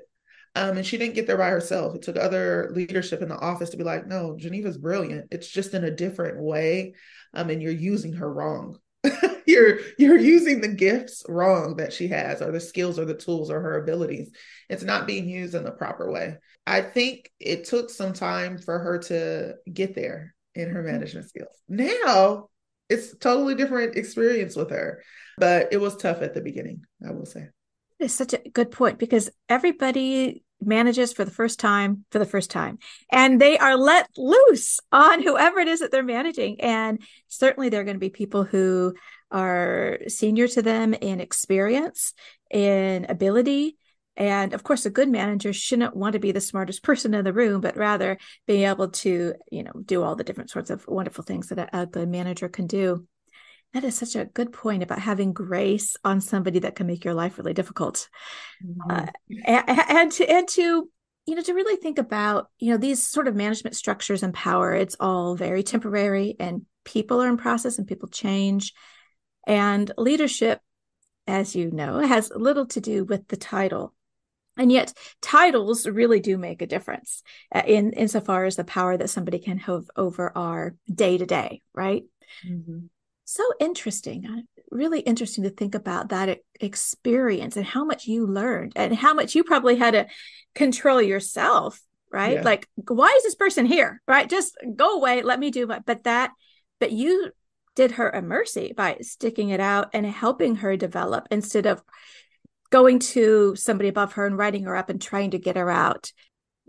Um, 0.55 0.77
and 0.77 0.85
she 0.85 0.97
didn't 0.97 1.15
get 1.15 1.25
there 1.25 1.37
by 1.37 1.49
herself. 1.49 1.95
It 1.95 2.03
took 2.03 2.17
other 2.17 2.71
leadership 2.73 3.21
in 3.21 3.29
the 3.29 3.37
office 3.37 3.71
to 3.71 3.77
be 3.77 3.83
like, 3.83 4.07
no, 4.07 4.35
Geneva's 4.37 4.77
brilliant. 4.77 5.29
It's 5.31 5.47
just 5.47 5.73
in 5.73 5.83
a 5.83 5.91
different 5.91 6.39
way. 6.39 6.93
Um, 7.33 7.49
and 7.49 7.61
you're 7.61 7.71
using 7.71 8.13
her 8.13 8.31
wrong. 8.31 8.77
you're 9.45 9.79
you're 9.97 10.17
using 10.17 10.61
the 10.61 10.69
gifts 10.69 11.23
wrong 11.27 11.75
that 11.77 11.91
she 11.91 12.07
has, 12.07 12.41
or 12.41 12.51
the 12.51 12.59
skills 12.59 12.97
or 12.97 13.03
the 13.03 13.13
tools 13.13 13.49
or 13.51 13.59
her 13.59 13.81
abilities. 13.81 14.29
It's 14.69 14.83
not 14.83 15.07
being 15.07 15.27
used 15.27 15.55
in 15.55 15.63
the 15.63 15.71
proper 15.71 16.09
way. 16.09 16.37
I 16.65 16.81
think 16.81 17.29
it 17.39 17.65
took 17.65 17.89
some 17.89 18.13
time 18.13 18.57
for 18.57 18.79
her 18.79 18.99
to 18.99 19.55
get 19.71 19.95
there 19.95 20.33
in 20.55 20.69
her 20.69 20.81
mm-hmm. 20.81 20.91
management 20.93 21.27
skills. 21.27 21.61
Now 21.67 22.49
it's 22.89 23.17
totally 23.17 23.55
different 23.55 23.95
experience 23.95 24.55
with 24.55 24.69
her. 24.69 25.01
But 25.37 25.73
it 25.73 25.77
was 25.77 25.95
tough 25.97 26.21
at 26.21 26.33
the 26.33 26.41
beginning, 26.41 26.85
I 27.05 27.11
will 27.11 27.25
say. 27.25 27.49
It's 27.99 28.13
such 28.13 28.33
a 28.33 28.49
good 28.49 28.71
point 28.71 28.99
because 28.99 29.29
everybody 29.49 30.42
manages 30.65 31.13
for 31.13 31.25
the 31.25 31.31
first 31.31 31.59
time 31.59 32.05
for 32.11 32.19
the 32.19 32.25
first 32.25 32.51
time. 32.51 32.79
And 33.11 33.39
they 33.39 33.57
are 33.57 33.77
let 33.77 34.07
loose 34.17 34.79
on 34.91 35.21
whoever 35.21 35.59
it 35.59 35.67
is 35.67 35.79
that 35.79 35.91
they're 35.91 36.03
managing. 36.03 36.61
And 36.61 37.01
certainly 37.27 37.69
there 37.69 37.81
are 37.81 37.85
going 37.85 37.95
to 37.95 37.99
be 37.99 38.09
people 38.09 38.43
who 38.43 38.93
are 39.31 39.99
senior 40.07 40.47
to 40.47 40.61
them 40.61 40.93
in 40.93 41.19
experience 41.19 42.13
in 42.51 43.05
ability. 43.09 43.77
And 44.15 44.53
of 44.53 44.63
course 44.63 44.85
a 44.85 44.91
good 44.91 45.09
manager 45.09 45.53
shouldn't 45.53 45.95
want 45.95 46.13
to 46.13 46.19
be 46.19 46.31
the 46.31 46.41
smartest 46.41 46.83
person 46.83 47.13
in 47.15 47.25
the 47.25 47.33
room 47.33 47.61
but 47.61 47.75
rather 47.75 48.19
being 48.45 48.69
able 48.69 48.89
to 48.89 49.33
you 49.51 49.63
know 49.63 49.71
do 49.83 50.03
all 50.03 50.15
the 50.15 50.23
different 50.23 50.51
sorts 50.51 50.69
of 50.69 50.85
wonderful 50.87 51.23
things 51.23 51.49
that 51.49 51.57
a, 51.57 51.81
a 51.81 51.85
good 51.87 52.07
manager 52.07 52.47
can 52.47 52.67
do 52.67 53.07
that 53.73 53.83
is 53.83 53.95
such 53.95 54.15
a 54.15 54.25
good 54.25 54.53
point 54.53 54.83
about 54.83 54.99
having 54.99 55.33
grace 55.33 55.97
on 56.03 56.21
somebody 56.21 56.59
that 56.59 56.75
can 56.75 56.85
make 56.85 57.03
your 57.03 57.15
life 57.15 57.37
really 57.37 57.53
difficult. 57.53 58.07
Mm-hmm. 58.63 58.91
Uh, 58.91 59.07
and, 59.45 59.79
and, 59.89 60.11
to, 60.11 60.29
and 60.29 60.47
to, 60.49 60.89
you 61.25 61.35
know, 61.35 61.41
to 61.41 61.53
really 61.53 61.77
think 61.77 61.97
about, 61.97 62.49
you 62.59 62.71
know, 62.71 62.77
these 62.77 63.05
sort 63.05 63.27
of 63.27 63.35
management 63.35 63.75
structures 63.75 64.21
and 64.21 64.33
power, 64.33 64.73
it's 64.73 64.95
all 64.99 65.35
very 65.35 65.63
temporary 65.63 66.35
and 66.39 66.65
people 66.85 67.21
are 67.21 67.27
in 67.27 67.37
process 67.37 67.79
and 67.79 67.87
people 67.87 68.09
change. 68.09 68.73
And 69.47 69.91
leadership, 69.97 70.59
as 71.25 71.55
you 71.55 71.71
know, 71.71 71.99
has 71.99 72.31
little 72.35 72.67
to 72.67 72.79
do 72.79 73.05
with 73.05 73.27
the 73.27 73.37
title. 73.37 73.93
And 74.55 74.71
yet, 74.71 74.93
titles 75.19 75.87
really 75.87 76.19
do 76.19 76.37
make 76.37 76.61
a 76.61 76.67
difference 76.67 77.23
uh, 77.53 77.63
in 77.65 77.91
insofar 77.93 78.45
as 78.45 78.55
the 78.55 78.63
power 78.63 78.95
that 78.95 79.09
somebody 79.09 79.39
can 79.39 79.57
have 79.57 79.85
over 79.95 80.31
our 80.37 80.75
day 80.93 81.17
to 81.17 81.25
day, 81.25 81.63
right? 81.73 82.03
Mm-hmm 82.47 82.85
so 83.25 83.43
interesting. 83.59 84.45
Really 84.71 84.99
interesting 84.99 85.43
to 85.43 85.49
think 85.49 85.75
about 85.75 86.09
that 86.09 86.39
experience 86.59 87.57
and 87.57 87.65
how 87.65 87.85
much 87.85 88.07
you 88.07 88.25
learned 88.25 88.73
and 88.75 88.95
how 88.95 89.13
much 89.13 89.35
you 89.35 89.43
probably 89.43 89.77
had 89.77 89.91
to 89.91 90.07
control 90.55 91.01
yourself 91.01 91.79
right? 92.13 92.35
Yeah. 92.35 92.41
like 92.43 92.69
why 92.75 93.11
is 93.17 93.23
this 93.23 93.35
person 93.35 93.65
here? 93.65 94.01
Right? 94.07 94.29
Just 94.29 94.55
go 94.75 94.97
away. 94.97 95.23
Let 95.23 95.39
me 95.39 95.51
do 95.51 95.67
what 95.67 95.85
but 95.85 96.03
that 96.03 96.31
but 96.79 96.91
you 96.91 97.31
did 97.75 97.93
her 97.93 98.09
a 98.09 98.21
mercy 98.21 98.71
by 98.77 98.97
sticking 99.01 99.49
it 99.49 99.59
out 99.59 99.89
and 99.93 100.05
helping 100.05 100.57
her 100.57 100.77
develop 100.77 101.27
instead 101.31 101.65
of 101.65 101.81
going 102.69 102.99
to 102.99 103.55
somebody 103.55 103.89
above 103.89 104.13
her 104.13 104.27
and 104.27 104.37
writing 104.37 104.63
her 104.63 104.75
up 104.75 104.89
and 104.89 105.01
trying 105.01 105.31
to 105.31 105.39
get 105.39 105.57
her 105.57 105.71
out. 105.71 106.11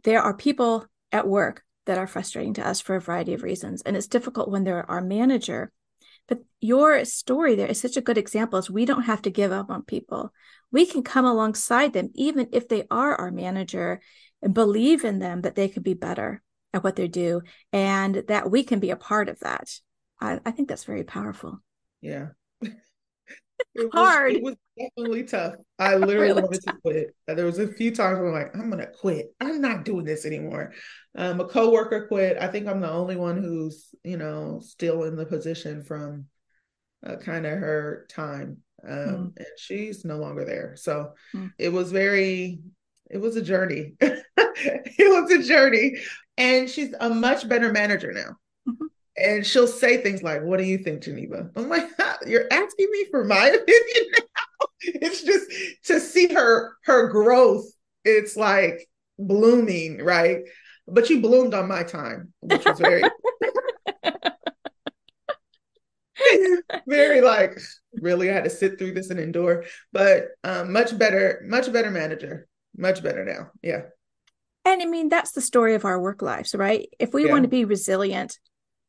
There 0.03 0.23
are 0.23 0.35
people 0.35 0.87
at 1.13 1.29
work 1.29 1.63
that 1.87 1.99
are 1.99 2.07
frustrating 2.07 2.55
to 2.55 2.67
us 2.67 2.81
for 2.81 2.97
a 2.97 3.01
variety 3.01 3.35
of 3.35 3.43
reasons 3.43 3.83
and 3.83 3.97
it's 3.97 4.07
difficult 4.07 4.51
when 4.51 4.65
they're 4.65 4.91
our 4.91 5.03
manager 5.03 5.71
but 6.29 6.39
your 6.61 7.05
story 7.05 7.55
there 7.55 7.67
is 7.67 7.81
such 7.81 7.97
a 7.97 8.03
good 8.03 8.19
example 8.19 8.59
is 8.59 8.71
we 8.71 8.85
don't 8.85 9.03
have 9.03 9.23
to 9.23 9.31
give 9.31 9.53
up 9.53 9.71
on 9.71 9.83
people. 9.83 10.33
We 10.71 10.87
can 10.87 11.03
come 11.03 11.25
alongside 11.25 11.93
them, 11.93 12.11
even 12.15 12.49
if 12.53 12.69
they 12.69 12.87
are 12.91 13.15
our 13.15 13.31
manager, 13.31 14.01
and 14.43 14.55
believe 14.55 15.05
in 15.05 15.19
them 15.19 15.43
that 15.43 15.55
they 15.55 15.69
can 15.69 15.83
be 15.83 15.95
better 15.95 16.43
at 16.73 16.83
what 16.83 16.97
they 16.97 17.09
do 17.09 17.43
and 17.73 18.25
that 18.29 18.51
we 18.51 18.65
can 18.65 18.81
be 18.81 18.91
a 18.91 18.97
part 18.97 19.29
of 19.29 19.39
that. 19.41 19.71
I, 20.21 20.41
I 20.45 20.51
think 20.51 20.69
that's 20.69 20.85
very 20.85 21.05
powerful. 21.05 21.63
Yeah. 22.01 22.29
It 23.75 23.91
hard. 23.93 24.33
Was, 24.33 24.37
it 24.37 24.43
was 24.43 24.57
definitely 24.97 25.25
tough. 25.25 25.55
I 25.79 25.95
literally 25.97 26.29
really 26.29 26.43
wanted 26.43 26.61
tough. 26.65 26.75
to 26.75 26.81
quit. 26.81 27.17
There 27.27 27.47
was 27.47 27.59
a 27.59 27.69
few 27.69 27.95
times 27.95 28.19
where 28.19 28.29
I'm 28.29 28.35
like, 28.35 28.55
I'm 28.55 28.71
gonna 28.71 28.87
quit. 28.87 29.35
I'm 29.41 29.61
not 29.61 29.85
doing 29.85 30.05
this 30.05 30.25
anymore. 30.25 30.73
Um, 31.17 31.41
a 31.41 31.47
coworker 31.47 32.07
quit. 32.07 32.37
I 32.41 32.49
think 32.49 32.67
I'm 32.67 32.81
the 32.81 32.91
only 32.91 33.17
one 33.17 33.43
who's, 33.43 33.95
you 34.05 34.17
know, 34.17 34.61
still 34.63 35.05
in 35.05 35.17
the 35.17 35.27
position 35.27 35.83
from 35.83 36.27
uh, 37.05 37.17
kind 37.17 37.47
of 37.47 37.59
her 37.59 38.07
time. 38.09 38.59
Um, 38.87 38.99
mm. 38.99 39.37
and 39.39 39.47
she's 39.57 40.05
no 40.05 40.19
longer 40.19 40.45
there. 40.45 40.77
So 40.77 41.13
mm. 41.35 41.51
it 41.59 41.71
was 41.71 41.91
very, 41.91 42.61
it 43.11 43.19
was 43.19 43.37
a 43.37 43.43
journey. 43.43 43.95
it 44.01 44.25
was 44.99 45.31
a 45.31 45.43
journey. 45.43 45.97
And 46.37 46.69
she's 46.69 46.95
a 46.99 47.09
much 47.09 47.49
better 47.49 47.73
manager 47.73 48.13
now. 48.13 48.37
And 49.17 49.47
she'll 49.47 49.69
say 49.69 49.99
things 49.99 50.23
like, 50.23 50.43
What 50.43 50.59
do 50.59 50.65
you 50.65 50.79
think, 50.79 51.03
Geneva? 51.03 51.51
I'm 51.57 51.69
like, 51.69 51.89
You're 52.27 52.49
asking 52.51 52.89
me 52.91 53.07
for 53.11 53.25
my 53.25 53.47
opinion 53.47 54.13
now. 54.13 54.67
It's 54.81 55.23
just 55.23 55.47
to 55.85 56.01
see 56.01 56.33
her 56.33 56.77
her 56.85 57.09
growth. 57.09 57.65
It's 58.05 58.37
like 58.37 58.89
blooming, 59.19 60.03
right? 60.03 60.43
But 60.87 61.09
you 61.09 61.23
bloomed 61.23 61.55
on 61.55 61.69
my 61.69 61.83
time, 61.83 62.33
which 62.41 62.65
was 62.65 62.79
very 62.79 63.03
very 66.87 67.21
like 67.21 67.59
really 67.95 68.31
I 68.31 68.35
had 68.35 68.45
to 68.45 68.51
sit 68.51 68.79
through 68.79 68.95
this 68.95 69.11
and 69.11 69.21
endure. 69.21 69.65
But 69.93 70.29
um, 70.43 70.73
much 70.73 70.97
better, 70.97 71.43
much 71.47 71.73
better 71.73 71.91
manager. 71.91 72.47
Much 72.77 73.03
better 73.03 73.25
now. 73.25 73.51
Yeah. 73.63 73.83
And 74.65 74.83
I 74.83 74.87
mean, 74.87 75.09
that's 75.09 75.33
the 75.33 75.41
story 75.41 75.75
of 75.75 75.85
our 75.85 76.01
work 76.01 76.23
lives, 76.23 76.55
right? 76.55 76.89
If 76.99 77.13
we 77.13 77.27
yeah. 77.27 77.33
want 77.33 77.45
to 77.45 77.49
be 77.49 77.65
resilient, 77.65 78.39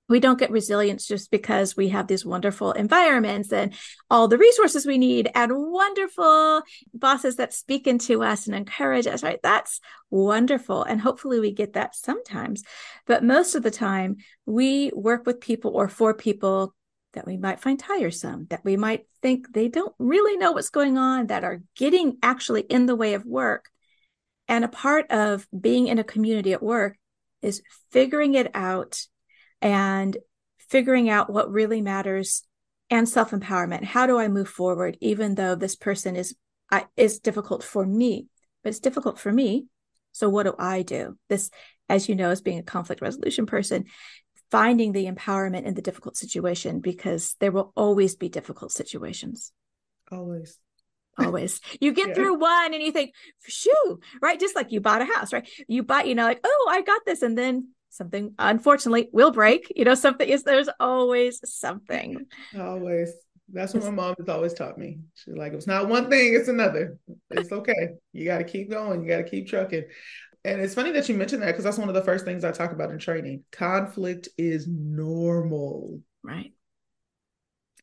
we 0.08 0.20
don't 0.20 0.40
get 0.40 0.52
resilience 0.52 1.08
just 1.08 1.32
because 1.32 1.76
we 1.76 1.90
have 1.90 2.08
these 2.08 2.26
wonderful 2.26 2.72
environments 2.74 3.52
and 3.52 3.74
all 4.10 4.28
the 4.28 4.38
resources 4.38 4.86
we 4.86 4.98
need 4.98 5.30
and 5.34 5.52
wonderful 5.56 6.62
bosses 6.94 7.38
that 7.38 7.54
speak 7.54 7.88
into 7.88 8.24
us 8.24 8.46
and 8.46 8.56
encourage 8.56 9.08
us, 9.08 9.24
right? 9.24 9.40
That's 9.42 9.80
wonderful. 10.12 10.84
And 10.84 11.02
hopefully 11.02 11.40
we 11.40 11.52
get 11.52 11.74
that 11.74 11.96
sometimes. 11.96 12.64
But 13.08 13.24
most 13.24 13.56
of 13.56 13.64
the 13.64 13.72
time, 13.72 14.18
we 14.46 14.92
work 14.94 15.26
with 15.26 15.42
people 15.42 15.72
or 15.72 15.88
for 15.88 16.14
people 16.14 16.76
that 17.14 17.26
we 17.26 17.38
might 17.38 17.62
find 17.62 17.80
tiresome, 17.80 18.46
that 18.50 18.64
we 18.64 18.78
might 18.78 19.08
think 19.22 19.52
they 19.52 19.70
don't 19.70 19.96
really 19.98 20.38
know 20.38 20.52
what's 20.52 20.70
going 20.70 20.98
on, 20.98 21.28
that 21.28 21.44
are 21.44 21.62
getting 21.76 22.18
actually 22.22 22.62
in 22.62 22.86
the 22.86 22.96
way 22.96 23.14
of 23.16 23.26
work. 23.26 23.70
And 24.48 24.64
a 24.64 24.68
part 24.70 25.10
of 25.12 25.48
being 25.58 25.88
in 25.88 25.98
a 25.98 26.04
community 26.04 26.54
at 26.54 26.62
work 26.62 26.98
is 27.42 27.64
figuring 27.92 28.36
it 28.36 28.52
out 28.54 29.08
and 29.66 30.16
figuring 30.60 31.10
out 31.10 31.30
what 31.30 31.52
really 31.52 31.82
matters 31.82 32.44
and 32.90 33.10
self 33.10 33.32
empowerment. 33.32 33.84
How 33.84 34.06
do 34.06 34.20
I 34.20 34.28
move 34.28 34.48
forward, 34.48 34.96
even 35.02 35.36
though 35.36 35.56
this 35.56 35.76
person 35.76 36.16
is 36.16 36.36
is 36.96 37.20
difficult 37.20 37.64
for 37.64 37.86
me, 37.86 38.28
but 38.64 38.70
it's 38.70 38.80
difficult 38.80 39.20
for 39.20 39.32
me. 39.32 39.66
So 40.12 40.30
what 40.30 40.44
do 40.44 40.54
I 40.58 40.84
do? 40.84 41.18
This, 41.30 41.50
as 41.90 42.08
you 42.08 42.16
know, 42.16 42.30
as 42.30 42.42
being 42.42 42.60
a 42.60 42.64
conflict 42.64 43.02
resolution 43.02 43.46
person, 43.46 43.86
finding 44.52 44.92
the 44.92 45.06
empowerment 45.06 45.64
in 45.64 45.74
the 45.74 45.82
difficult 45.82 46.16
situation 46.16 46.80
because 46.80 47.36
there 47.40 47.52
will 47.52 47.74
always 47.76 48.16
be 48.16 48.30
difficult 48.30 48.72
situations. 48.72 49.52
Always. 50.12 50.60
Always. 51.18 51.60
You 51.80 51.92
get 51.92 52.08
yeah. 52.10 52.14
through 52.14 52.40
one 52.40 52.74
and 52.74 52.84
you 52.84 52.92
think, 52.92 53.14
shoo, 53.48 54.00
right? 54.22 54.40
Just 54.40 54.56
like 54.56 54.72
you 54.72 54.80
bought 54.80 55.02
a 55.02 55.06
house, 55.06 55.34
right? 55.34 55.48
You 55.68 55.84
buy, 55.84 56.04
you 56.04 56.16
know, 56.16 56.26
like, 56.26 56.42
oh, 56.44 56.68
I 56.70 56.82
got 56.82 57.02
this. 57.06 57.22
And 57.22 57.38
then 57.38 57.70
something 57.96 58.34
unfortunately 58.38 59.10
will 59.12 59.32
break. 59.32 59.72
You 59.76 59.86
know 59.86 59.96
something 59.96 60.28
is 60.28 60.44
there's 60.44 60.70
always 60.80 61.40
something. 61.50 62.26
Always. 62.58 63.12
That's 63.54 63.76
what 63.76 63.84
my 63.84 63.92
mom 63.92 64.16
has 64.18 64.28
always 64.28 64.54
taught 64.54 64.78
me. 64.78 65.00
She's 65.14 65.36
like 65.36 65.54
it's 65.54 65.68
not 65.68 65.88
one 65.88 66.10
thing 66.10 66.34
it's 66.34 66.48
another. 66.48 66.98
It's 67.30 67.52
okay. 67.52 67.90
You 68.12 68.26
got 68.26 68.40
to 68.40 68.44
keep 68.44 68.70
going. 68.70 69.04
You 69.04 69.10
got 69.10 69.18
to 69.18 69.30
keep 69.30 69.48
trucking. 69.48 69.86
And 70.44 70.62
it's 70.62 70.76
funny 70.76 70.92
that 70.92 71.10
you 71.10 71.16
mentioned 71.16 71.42
that 71.42 71.48
because 71.48 71.64
that's 71.64 71.78
one 71.78 71.90
of 71.90 71.96
the 71.96 72.04
first 72.04 72.24
things 72.24 72.44
i 72.44 72.52
talk 72.52 72.72
about 72.72 72.92
in 72.92 73.00
training. 73.00 73.44
Conflict 73.52 74.30
is 74.38 74.68
normal. 74.68 76.02
Right. 76.24 76.54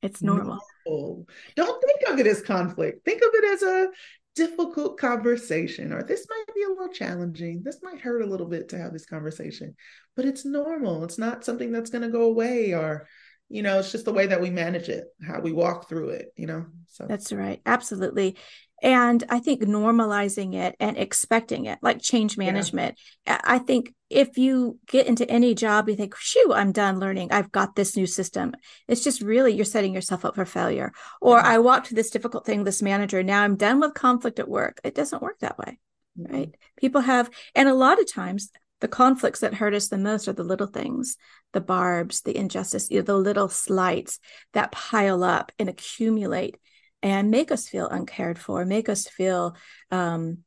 It's 0.00 0.22
normal. 0.22 0.58
normal. 0.86 1.26
Don't 1.56 1.82
think 1.82 2.00
of 2.08 2.18
it 2.18 2.26
as 2.26 2.42
conflict. 2.42 3.04
Think 3.04 3.22
of 3.22 3.28
it 3.32 3.44
as 3.52 3.62
a 3.62 3.88
difficult 4.34 4.98
conversation, 4.98 5.92
or 5.92 6.02
this 6.02 6.26
might 6.28 6.54
be 6.54 6.62
a 6.62 6.68
little 6.68 6.88
challenging. 6.88 7.62
This 7.62 7.80
might 7.82 8.00
hurt 8.00 8.22
a 8.22 8.26
little 8.26 8.46
bit 8.46 8.68
to 8.70 8.78
have 8.78 8.92
this 8.92 9.06
conversation, 9.06 9.74
but 10.16 10.24
it's 10.24 10.44
normal. 10.44 11.04
It's 11.04 11.18
not 11.18 11.44
something 11.44 11.72
that's 11.72 11.90
going 11.90 12.02
to 12.02 12.08
go 12.08 12.22
away 12.22 12.72
or, 12.72 13.06
you 13.48 13.62
know, 13.62 13.78
it's 13.78 13.92
just 13.92 14.04
the 14.04 14.12
way 14.12 14.26
that 14.26 14.40
we 14.40 14.50
manage 14.50 14.88
it, 14.88 15.04
how 15.26 15.40
we 15.40 15.52
walk 15.52 15.88
through 15.88 16.10
it, 16.10 16.32
you 16.36 16.46
know? 16.46 16.66
So 16.86 17.06
that's 17.06 17.32
right. 17.32 17.60
Absolutely. 17.66 18.36
And 18.82 19.22
I 19.28 19.38
think 19.38 19.62
normalizing 19.62 20.54
it 20.54 20.74
and 20.80 20.98
expecting 20.98 21.66
it, 21.66 21.78
like 21.82 22.02
change 22.02 22.36
management. 22.36 22.98
Yeah. 23.26 23.40
I 23.44 23.58
think 23.58 23.94
if 24.10 24.36
you 24.36 24.78
get 24.88 25.06
into 25.06 25.30
any 25.30 25.54
job, 25.54 25.88
you 25.88 25.94
think, 25.94 26.16
shoo, 26.16 26.52
I'm 26.52 26.72
done 26.72 26.98
learning. 26.98 27.30
I've 27.30 27.52
got 27.52 27.76
this 27.76 27.96
new 27.96 28.06
system. 28.06 28.54
It's 28.88 29.04
just 29.04 29.22
really 29.22 29.54
you're 29.54 29.64
setting 29.64 29.94
yourself 29.94 30.24
up 30.24 30.34
for 30.34 30.44
failure. 30.44 30.92
Or 31.20 31.38
yeah. 31.38 31.46
I 31.46 31.58
walked 31.58 31.86
through 31.86 31.96
this 31.96 32.10
difficult 32.10 32.44
thing, 32.44 32.64
this 32.64 32.82
manager. 32.82 33.22
Now 33.22 33.42
I'm 33.42 33.56
done 33.56 33.78
with 33.78 33.94
conflict 33.94 34.40
at 34.40 34.48
work. 34.48 34.80
It 34.82 34.96
doesn't 34.96 35.22
work 35.22 35.38
that 35.38 35.58
way. 35.58 35.78
Mm-hmm. 36.18 36.34
Right. 36.34 36.54
People 36.76 37.02
have, 37.02 37.30
and 37.54 37.68
a 37.68 37.74
lot 37.74 38.00
of 38.00 38.12
times 38.12 38.50
the 38.80 38.88
conflicts 38.88 39.40
that 39.40 39.54
hurt 39.54 39.74
us 39.74 39.88
the 39.88 39.96
most 39.96 40.26
are 40.26 40.32
the 40.32 40.42
little 40.42 40.66
things, 40.66 41.16
the 41.52 41.60
barbs, 41.60 42.22
the 42.22 42.36
injustice, 42.36 42.90
you 42.90 42.98
know, 42.98 43.04
the 43.04 43.16
little 43.16 43.48
slights 43.48 44.18
that 44.54 44.72
pile 44.72 45.22
up 45.22 45.52
and 45.60 45.68
accumulate 45.68 46.58
and 47.02 47.30
make 47.30 47.50
us 47.50 47.68
feel 47.68 47.88
uncared 47.88 48.38
for, 48.38 48.64
make 48.64 48.88
us 48.88 49.06
feel 49.08 49.56
um, 49.90 50.38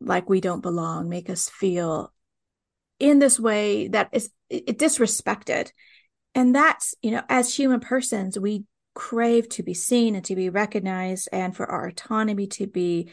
like 0.00 0.28
we 0.28 0.40
don't 0.40 0.62
belong, 0.62 1.08
make 1.08 1.28
us 1.28 1.48
feel 1.48 2.12
in 2.98 3.18
this 3.18 3.38
way 3.38 3.88
that 3.88 4.08
is 4.12 4.30
it, 4.48 4.78
disrespected. 4.78 5.70
And 6.34 6.54
that's, 6.54 6.94
you 7.02 7.10
know, 7.10 7.22
as 7.28 7.54
human 7.54 7.80
persons, 7.80 8.38
we 8.38 8.64
crave 8.94 9.48
to 9.50 9.62
be 9.62 9.74
seen 9.74 10.14
and 10.14 10.24
to 10.24 10.36
be 10.36 10.48
recognized 10.48 11.28
and 11.32 11.54
for 11.54 11.66
our 11.66 11.86
autonomy 11.86 12.46
to 12.46 12.66
be 12.66 13.10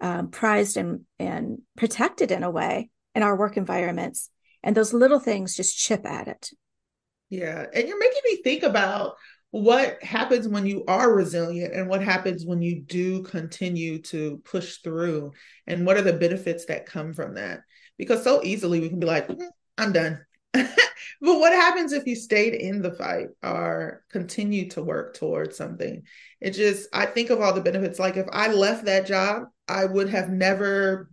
um, 0.00 0.30
prized 0.30 0.76
and, 0.76 1.02
and 1.18 1.62
protected 1.76 2.30
in 2.30 2.42
a 2.42 2.50
way 2.50 2.90
in 3.14 3.22
our 3.22 3.36
work 3.36 3.56
environments. 3.56 4.30
And 4.62 4.76
those 4.76 4.92
little 4.92 5.20
things 5.20 5.56
just 5.56 5.78
chip 5.78 6.04
at 6.06 6.28
it. 6.28 6.50
Yeah. 7.30 7.64
And 7.72 7.88
you're 7.88 7.98
making 7.98 8.22
me 8.24 8.42
think 8.42 8.62
about 8.62 9.16
what 9.54 10.02
happens 10.02 10.48
when 10.48 10.66
you 10.66 10.84
are 10.88 11.14
resilient 11.14 11.72
and 11.74 11.88
what 11.88 12.02
happens 12.02 12.44
when 12.44 12.60
you 12.60 12.80
do 12.80 13.22
continue 13.22 14.02
to 14.02 14.42
push 14.44 14.78
through? 14.78 15.30
And 15.68 15.86
what 15.86 15.96
are 15.96 16.02
the 16.02 16.12
benefits 16.12 16.64
that 16.64 16.86
come 16.86 17.14
from 17.14 17.34
that? 17.34 17.60
Because 17.96 18.24
so 18.24 18.42
easily 18.42 18.80
we 18.80 18.88
can 18.88 18.98
be 18.98 19.06
like 19.06 19.28
mm, 19.28 19.48
i'm 19.78 19.92
done. 19.92 20.18
But 21.20 21.38
what 21.38 21.52
happens 21.52 21.92
if 21.92 22.04
you 22.04 22.16
stayed 22.16 22.54
in 22.54 22.82
the 22.82 22.92
fight 22.92 23.28
or 23.42 24.02
continue 24.10 24.68
to 24.70 24.82
work 24.82 25.14
towards 25.14 25.56
something? 25.56 26.02
It 26.40 26.50
just 26.50 26.88
i 26.92 27.06
think 27.06 27.30
of 27.30 27.40
all 27.40 27.52
the 27.52 27.60
benefits. 27.60 28.00
Like 28.00 28.16
if 28.16 28.26
i 28.32 28.48
left 28.48 28.86
that 28.86 29.06
job 29.06 29.44
i 29.68 29.84
would 29.84 30.08
have 30.08 30.30
never 30.30 31.08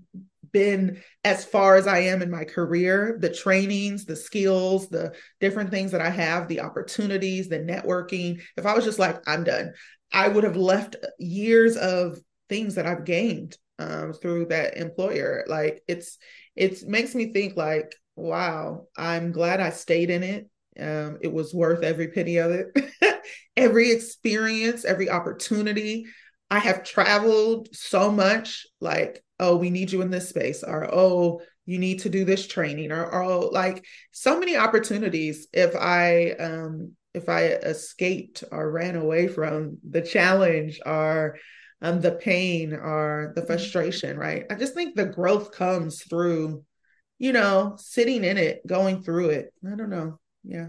been 0.51 1.01
as 1.23 1.45
far 1.45 1.75
as 1.75 1.87
I 1.87 1.99
am 1.99 2.21
in 2.21 2.29
my 2.29 2.43
career, 2.43 3.17
the 3.19 3.33
trainings, 3.33 4.05
the 4.05 4.15
skills, 4.15 4.89
the 4.89 5.13
different 5.39 5.71
things 5.71 5.91
that 5.91 6.01
I 6.01 6.09
have, 6.09 6.47
the 6.47 6.61
opportunities, 6.61 7.49
the 7.49 7.59
networking. 7.59 8.41
If 8.57 8.65
I 8.65 8.73
was 8.73 8.85
just 8.85 8.99
like, 8.99 9.17
I'm 9.27 9.43
done, 9.43 9.73
I 10.11 10.27
would 10.27 10.43
have 10.43 10.57
left 10.57 10.95
years 11.19 11.77
of 11.77 12.19
things 12.49 12.75
that 12.75 12.85
I've 12.85 13.05
gained 13.05 13.57
um, 13.79 14.13
through 14.13 14.47
that 14.47 14.77
employer. 14.77 15.45
Like 15.47 15.83
it's, 15.87 16.17
it 16.55 16.83
makes 16.87 17.15
me 17.15 17.31
think 17.31 17.55
like, 17.55 17.93
wow, 18.15 18.87
I'm 18.97 19.31
glad 19.31 19.59
I 19.59 19.69
stayed 19.69 20.09
in 20.09 20.23
it. 20.23 20.49
Um, 20.79 21.17
it 21.21 21.31
was 21.31 21.53
worth 21.53 21.83
every 21.83 22.09
penny 22.09 22.37
of 22.37 22.51
it, 22.51 22.67
every 23.57 23.91
experience, 23.91 24.85
every 24.85 25.09
opportunity. 25.09 26.05
I 26.49 26.59
have 26.59 26.83
traveled 26.83 27.69
so 27.73 28.11
much, 28.11 28.65
like 28.79 29.23
oh, 29.41 29.57
we 29.57 29.69
need 29.69 29.91
you 29.91 30.01
in 30.01 30.11
this 30.11 30.29
space, 30.29 30.63
or 30.63 30.87
oh, 30.93 31.41
you 31.65 31.79
need 31.79 31.99
to 31.99 32.09
do 32.09 32.23
this 32.23 32.47
training, 32.47 32.91
or, 32.91 33.05
or 33.05 33.23
oh, 33.23 33.39
like 33.51 33.83
so 34.11 34.39
many 34.39 34.55
opportunities. 34.55 35.47
If 35.51 35.75
I 35.75 36.31
um 36.31 36.95
if 37.13 37.27
I 37.27 37.47
escaped 37.47 38.43
or 38.51 38.71
ran 38.71 38.95
away 38.95 39.27
from 39.27 39.79
the 39.89 40.01
challenge 40.01 40.79
or 40.85 41.37
um, 41.81 41.99
the 41.99 42.11
pain 42.11 42.73
or 42.73 43.33
the 43.35 43.41
mm-hmm. 43.41 43.47
frustration, 43.47 44.17
right? 44.17 44.45
I 44.49 44.55
just 44.55 44.73
think 44.73 44.95
the 44.95 45.05
growth 45.05 45.51
comes 45.51 46.03
through, 46.03 46.63
you 47.19 47.33
know, 47.33 47.75
sitting 47.77 48.23
in 48.23 48.37
it, 48.37 48.65
going 48.65 49.03
through 49.03 49.31
it. 49.31 49.53
I 49.65 49.75
don't 49.75 49.89
know. 49.89 50.19
Yeah. 50.43 50.67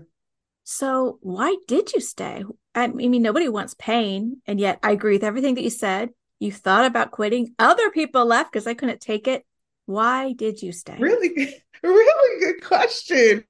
So 0.64 1.18
why 1.20 1.56
did 1.66 1.92
you 1.92 2.00
stay? 2.00 2.44
I 2.74 2.87
mean, 2.88 3.22
nobody 3.22 3.48
wants 3.48 3.74
pain. 3.78 4.40
And 4.46 4.58
yet 4.58 4.78
I 4.82 4.92
agree 4.92 5.14
with 5.14 5.24
everything 5.24 5.54
that 5.56 5.62
you 5.62 5.70
said 5.70 6.11
you 6.42 6.50
thought 6.50 6.85
about 6.85 7.12
quitting. 7.12 7.55
Other 7.59 7.90
people 7.90 8.26
left 8.26 8.52
because 8.52 8.66
I 8.66 8.74
couldn't 8.74 9.00
take 9.00 9.28
it. 9.28 9.46
Why 9.87 10.33
did 10.33 10.61
you 10.61 10.72
stay? 10.72 10.96
Really 10.98 11.55
really 11.83 12.40
good 12.40 12.64
question. 12.64 13.44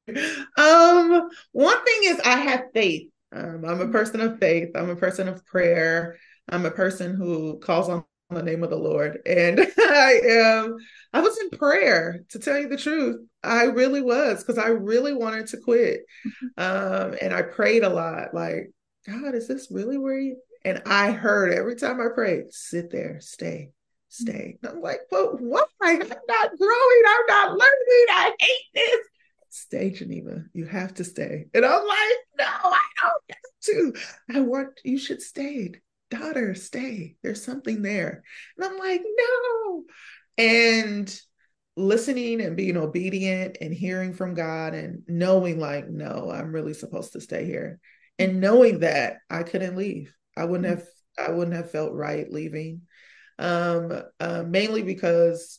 Um 0.58 1.28
one 1.52 1.84
thing 1.84 2.00
is 2.04 2.20
i 2.20 2.36
have 2.36 2.64
faith. 2.74 3.08
Um, 3.34 3.64
i'm 3.66 3.80
a 3.80 3.88
person 3.88 4.20
of 4.20 4.38
faith. 4.38 4.70
I'm 4.74 4.90
a 4.90 4.96
person 4.96 5.26
of 5.26 5.44
prayer. 5.46 6.18
I'm 6.50 6.66
a 6.66 6.70
person 6.70 7.14
who 7.14 7.58
calls 7.60 7.88
on 7.88 8.04
the 8.28 8.42
name 8.42 8.62
of 8.62 8.70
the 8.70 8.76
lord. 8.76 9.20
And 9.26 9.60
i 9.78 10.20
am 10.28 10.76
i 11.14 11.20
was 11.20 11.38
in 11.38 11.50
prayer 11.50 12.24
to 12.30 12.38
tell 12.38 12.58
you 12.58 12.68
the 12.68 12.76
truth. 12.76 13.26
I 13.42 13.64
really 13.64 14.02
was 14.02 14.42
because 14.42 14.58
i 14.58 14.68
really 14.68 15.14
wanted 15.14 15.46
to 15.48 15.56
quit. 15.56 16.00
Mm-hmm. 16.26 16.46
um 16.62 17.18
and 17.22 17.32
i 17.32 17.40
prayed 17.40 17.84
a 17.84 17.88
lot. 17.88 18.34
Like 18.34 18.70
god 19.06 19.34
is 19.34 19.48
this 19.48 19.68
really 19.70 19.96
where 19.96 20.18
you 20.18 20.36
and 20.64 20.82
I 20.86 21.12
heard 21.12 21.52
every 21.52 21.76
time 21.76 22.00
I 22.00 22.08
prayed, 22.14 22.52
sit 22.52 22.90
there, 22.90 23.20
stay, 23.20 23.70
stay. 24.08 24.58
And 24.62 24.72
I'm 24.72 24.80
like, 24.80 25.00
but 25.10 25.40
why? 25.40 25.64
I'm 25.82 25.98
not 25.98 26.58
growing. 26.58 27.02
I'm 27.06 27.26
not 27.28 27.50
learning. 27.50 28.06
I 28.10 28.32
hate 28.38 28.66
this. 28.74 29.06
Stay, 29.50 29.90
Geneva. 29.90 30.44
You 30.54 30.64
have 30.66 30.94
to 30.94 31.04
stay. 31.04 31.46
And 31.52 31.64
I'm 31.64 31.86
like, 31.86 32.16
no, 32.38 32.46
I 32.46 32.82
don't 33.02 33.22
have 33.28 33.36
to. 33.62 33.94
I 34.34 34.40
want, 34.40 34.80
you 34.84 34.98
should 34.98 35.20
stay. 35.20 35.72
Daughter, 36.10 36.54
stay. 36.54 37.16
There's 37.22 37.44
something 37.44 37.82
there. 37.82 38.22
And 38.56 38.66
I'm 38.66 38.78
like, 38.78 39.02
no. 39.02 39.84
And 40.38 41.20
listening 41.76 42.40
and 42.40 42.56
being 42.56 42.76
obedient 42.76 43.58
and 43.60 43.72
hearing 43.74 44.14
from 44.14 44.34
God 44.34 44.74
and 44.74 45.02
knowing, 45.08 45.58
like, 45.58 45.88
no, 45.88 46.30
I'm 46.30 46.52
really 46.52 46.74
supposed 46.74 47.12
to 47.12 47.20
stay 47.20 47.44
here. 47.44 47.78
And 48.18 48.40
knowing 48.40 48.80
that 48.80 49.18
I 49.30 49.42
couldn't 49.42 49.76
leave 49.76 50.14
I 50.36 50.44
wouldn't 50.44 50.68
have 50.68 50.86
I 51.18 51.30
wouldn't 51.30 51.56
have 51.56 51.70
felt 51.70 51.92
right 51.92 52.30
leaving. 52.30 52.82
Um, 53.38 54.02
uh, 54.20 54.44
mainly 54.46 54.82
because 54.82 55.58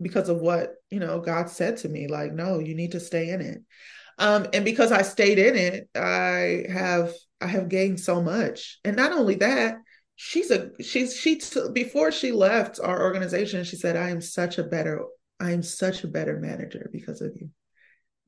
because 0.00 0.28
of 0.28 0.40
what 0.40 0.74
you 0.90 1.00
know 1.00 1.20
God 1.20 1.48
said 1.48 1.78
to 1.78 1.88
me, 1.88 2.06
like, 2.06 2.32
no, 2.32 2.58
you 2.58 2.74
need 2.74 2.92
to 2.92 3.00
stay 3.00 3.30
in 3.30 3.40
it. 3.40 3.62
Um, 4.18 4.46
and 4.52 4.64
because 4.64 4.92
I 4.92 5.02
stayed 5.02 5.38
in 5.38 5.56
it, 5.56 5.88
I 5.94 6.66
have 6.70 7.14
I 7.40 7.46
have 7.46 7.68
gained 7.68 8.00
so 8.00 8.22
much. 8.22 8.78
And 8.84 8.96
not 8.96 9.12
only 9.12 9.36
that, 9.36 9.78
she's 10.16 10.50
a 10.50 10.70
she's 10.80 11.16
she 11.16 11.36
t- 11.36 11.70
before 11.72 12.12
she 12.12 12.30
left 12.30 12.78
our 12.78 13.02
organization, 13.02 13.64
she 13.64 13.76
said, 13.76 13.96
I 13.96 14.10
am 14.10 14.20
such 14.20 14.58
a 14.58 14.64
better 14.64 15.04
I 15.40 15.52
am 15.52 15.62
such 15.62 16.04
a 16.04 16.08
better 16.08 16.38
manager 16.38 16.90
because 16.92 17.22
of 17.22 17.32
you. 17.34 17.48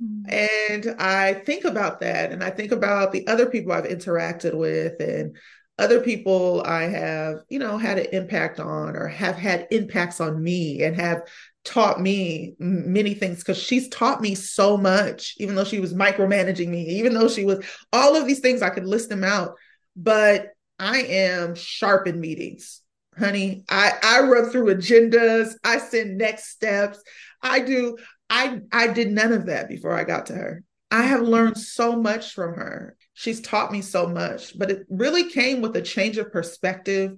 Mm-hmm. 0.03 0.81
And 0.81 1.01
I 1.01 1.35
think 1.35 1.65
about 1.65 2.01
that 2.01 2.33
and 2.33 2.43
I 2.43 2.49
think 2.49 2.73
about 2.73 3.13
the 3.13 3.27
other 3.27 3.47
people 3.47 3.73
I've 3.73 3.85
interacted 3.85 4.55
with 4.55 4.99
and 5.01 5.37
other 5.83 6.01
people 6.01 6.63
I 6.65 6.83
have, 6.85 7.43
you 7.49 7.59
know, 7.59 7.77
had 7.77 7.99
an 7.99 8.07
impact 8.13 8.61
on 8.61 8.97
or 8.97 9.09
have 9.09 9.35
had 9.35 9.67
impacts 9.73 10.21
on 10.21 10.41
me 10.43 10.85
and 10.85 10.95
have 10.95 11.23
taught 11.65 12.01
me 12.01 12.55
many 12.59 13.15
things 13.15 13.39
because 13.39 13.59
she's 13.59 13.89
taught 13.89 14.21
me 14.21 14.37
so 14.37 14.77
much, 14.77 15.35
even 15.39 15.57
though 15.57 15.65
she 15.65 15.81
was 15.81 15.93
micromanaging 15.93 16.69
me, 16.69 16.85
even 16.99 17.15
though 17.15 17.29
she 17.29 17.45
was 17.45 17.65
all 17.93 18.15
of 18.15 18.27
these 18.27 18.39
things, 18.39 18.63
I 18.63 18.71
could 18.71 18.87
list 18.87 19.09
them 19.09 19.25
out. 19.25 19.57
But 19.97 20.51
I 20.79 21.01
am 21.01 21.57
sharp 21.57 22.07
in 22.07 22.21
meetings, 22.21 22.81
honey. 23.19 23.65
I, 23.69 23.93
I 24.03 24.21
run 24.21 24.51
through 24.51 24.75
agendas, 24.75 25.55
I 25.65 25.79
send 25.79 26.17
next 26.17 26.51
steps. 26.51 27.03
I 27.43 27.61
do, 27.61 27.97
I 28.31 28.61
I 28.71 28.87
did 28.87 29.11
none 29.11 29.33
of 29.33 29.47
that 29.47 29.69
before 29.69 29.93
I 29.93 30.05
got 30.05 30.27
to 30.27 30.35
her. 30.35 30.63
I 30.93 31.03
have 31.03 31.23
learned 31.23 31.59
so 31.59 31.97
much 31.97 32.35
from 32.35 32.55
her 32.55 32.97
she's 33.23 33.41
taught 33.41 33.71
me 33.71 33.81
so 33.81 34.09
much, 34.09 34.59
but 34.59 34.69
it 34.69 34.85
really 34.91 35.31
came 35.31 35.61
with 35.61 35.77
a 35.77 35.81
change 35.81 36.19
of 36.19 36.33
perspective 36.33 37.13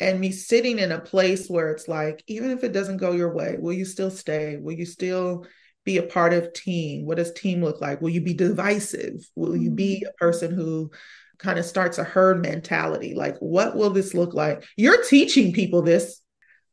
and 0.00 0.18
me 0.18 0.32
sitting 0.32 0.80
in 0.80 0.90
a 0.90 0.98
place 0.98 1.46
where 1.46 1.70
it's 1.70 1.86
like, 1.86 2.24
even 2.26 2.50
if 2.50 2.64
it 2.64 2.72
doesn't 2.72 2.96
go 2.96 3.12
your 3.12 3.32
way, 3.32 3.56
will 3.60 3.72
you 3.72 3.84
still 3.84 4.10
stay? 4.10 4.56
Will 4.56 4.72
you 4.72 4.84
still 4.84 5.46
be 5.84 5.98
a 5.98 6.02
part 6.02 6.32
of 6.32 6.52
team? 6.54 7.06
What 7.06 7.18
does 7.18 7.32
team 7.32 7.62
look 7.62 7.80
like? 7.80 8.00
Will 8.00 8.10
you 8.10 8.20
be 8.20 8.34
divisive? 8.34 9.30
Will 9.36 9.54
you 9.54 9.70
be 9.70 9.98
mm-hmm. 9.98 10.08
a 10.08 10.12
person 10.14 10.50
who 10.50 10.90
kind 11.38 11.56
of 11.56 11.64
starts 11.64 11.98
a 11.98 12.04
herd 12.04 12.42
mentality? 12.42 13.14
Like, 13.14 13.36
what 13.38 13.76
will 13.76 13.90
this 13.90 14.12
look 14.12 14.34
like? 14.34 14.64
You're 14.76 15.04
teaching 15.04 15.52
people 15.52 15.82
this 15.82 16.20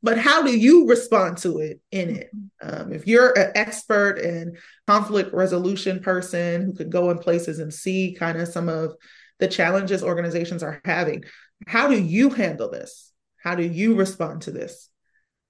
but 0.03 0.17
how 0.17 0.41
do 0.43 0.57
you 0.57 0.87
respond 0.87 1.37
to 1.37 1.59
it 1.59 1.79
in 1.91 2.09
it 2.09 2.29
um, 2.61 2.91
if 2.91 3.07
you're 3.07 3.37
an 3.37 3.51
expert 3.55 4.17
and 4.19 4.57
conflict 4.87 5.33
resolution 5.33 5.99
person 5.99 6.63
who 6.63 6.73
could 6.73 6.91
go 6.91 7.09
in 7.11 7.17
places 7.17 7.59
and 7.59 7.73
see 7.73 8.15
kind 8.17 8.39
of 8.39 8.47
some 8.47 8.69
of 8.69 8.93
the 9.39 9.47
challenges 9.47 10.03
organizations 10.03 10.63
are 10.63 10.81
having 10.85 11.23
how 11.67 11.87
do 11.87 12.01
you 12.01 12.29
handle 12.29 12.69
this 12.69 13.11
how 13.37 13.55
do 13.55 13.63
you 13.63 13.95
respond 13.95 14.41
to 14.43 14.51
this 14.51 14.89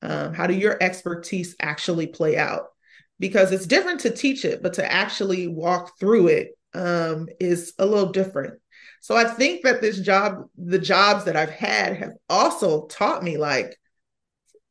Um, 0.02 0.34
how 0.34 0.48
do 0.48 0.54
your 0.54 0.78
expertise 0.82 1.56
actually 1.60 2.08
play 2.08 2.36
out? 2.36 2.74
Because 3.20 3.52
it's 3.52 3.68
different 3.68 4.00
to 4.02 4.10
teach 4.10 4.46
it, 4.46 4.64
but 4.64 4.74
to 4.74 4.84
actually 4.92 5.48
walk 5.48 6.00
through 6.00 6.28
it 6.30 6.58
um, 6.74 7.28
is 7.40 7.74
a 7.78 7.86
little 7.86 8.12
different. 8.12 8.56
So 9.02 9.16
I 9.16 9.26
think 9.26 9.64
that 9.64 9.80
this 9.80 10.00
job, 10.00 10.50
the 10.58 10.80
jobs 10.80 11.26
that 11.26 11.36
I've 11.36 11.52
had, 11.54 11.98
have 11.98 12.14
also 12.28 12.88
taught 12.88 13.24
me 13.24 13.38
like, 13.38 13.78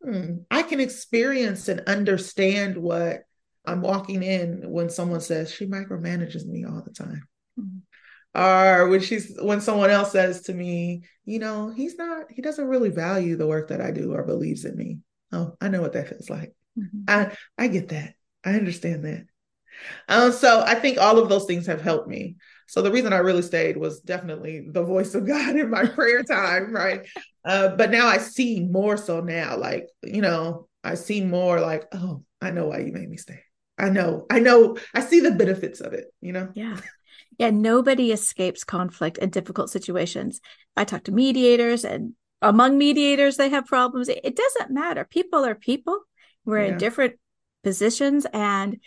hmm, 0.02 0.36
I 0.50 0.62
can 0.62 0.80
experience 0.80 1.68
and 1.68 1.80
understand 1.86 2.76
what 2.76 3.22
I'm 3.64 3.82
walking 3.82 4.22
in 4.22 4.70
when 4.70 4.90
someone 4.90 5.20
says 5.20 5.52
she 5.52 5.66
micromanages 5.66 6.46
me 6.46 6.64
all 6.64 6.82
the 6.82 6.92
time. 6.92 7.28
Mm-hmm. 7.58 7.78
Or 8.40 8.88
when 8.88 9.00
she's 9.00 9.36
when 9.40 9.60
someone 9.60 9.90
else 9.90 10.12
says 10.12 10.42
to 10.42 10.54
me, 10.54 11.02
you 11.24 11.40
know, 11.40 11.72
he's 11.74 11.96
not, 11.96 12.26
he 12.30 12.42
doesn't 12.42 12.68
really 12.68 12.90
value 12.90 13.36
the 13.36 13.46
work 13.46 13.68
that 13.68 13.80
I 13.80 13.90
do 13.90 14.12
or 14.12 14.22
believes 14.22 14.64
in 14.64 14.76
me. 14.76 14.98
Oh, 15.32 15.56
I 15.60 15.68
know 15.68 15.82
what 15.82 15.94
that 15.94 16.08
feels 16.08 16.30
like. 16.30 16.54
Mm-hmm. 16.78 17.00
I 17.08 17.36
I 17.58 17.68
get 17.68 17.88
that. 17.88 18.14
I 18.44 18.54
understand 18.54 19.04
that. 19.04 19.26
Um, 20.08 20.32
so 20.32 20.62
I 20.64 20.74
think 20.76 20.98
all 20.98 21.18
of 21.18 21.28
those 21.28 21.46
things 21.46 21.66
have 21.66 21.80
helped 21.80 22.08
me. 22.08 22.36
So 22.70 22.82
the 22.82 22.92
reason 22.92 23.12
I 23.12 23.18
really 23.18 23.42
stayed 23.42 23.76
was 23.76 23.98
definitely 24.00 24.64
the 24.70 24.84
voice 24.84 25.16
of 25.16 25.26
God 25.26 25.56
in 25.56 25.70
my 25.70 25.86
prayer 25.86 26.22
time, 26.22 26.72
right? 26.72 27.04
Uh, 27.44 27.74
but 27.74 27.90
now 27.90 28.06
I 28.06 28.18
see 28.18 28.60
more 28.60 28.96
so 28.96 29.20
now, 29.20 29.56
like, 29.56 29.88
you 30.04 30.22
know, 30.22 30.68
I 30.84 30.94
see 30.94 31.20
more 31.20 31.60
like, 31.60 31.86
oh, 31.92 32.22
I 32.40 32.52
know 32.52 32.68
why 32.68 32.78
you 32.78 32.92
made 32.92 33.10
me 33.10 33.16
stay. 33.16 33.40
I 33.76 33.90
know, 33.90 34.24
I 34.30 34.38
know, 34.38 34.76
I 34.94 35.00
see 35.00 35.18
the 35.18 35.32
benefits 35.32 35.80
of 35.80 35.94
it, 35.94 36.14
you 36.20 36.30
know? 36.32 36.48
Yeah. 36.54 36.76
Yeah. 37.38 37.50
Nobody 37.50 38.12
escapes 38.12 38.62
conflict 38.62 39.18
and 39.18 39.32
difficult 39.32 39.70
situations. 39.70 40.40
I 40.76 40.84
talk 40.84 41.02
to 41.04 41.12
mediators, 41.12 41.84
and 41.84 42.12
among 42.40 42.78
mediators, 42.78 43.36
they 43.36 43.48
have 43.48 43.66
problems. 43.66 44.08
It 44.08 44.36
doesn't 44.36 44.70
matter. 44.70 45.04
People 45.04 45.44
are 45.44 45.56
people. 45.56 45.98
We're 46.44 46.62
yeah. 46.66 46.72
in 46.72 46.78
different 46.78 47.14
positions 47.64 48.26
and 48.32 48.78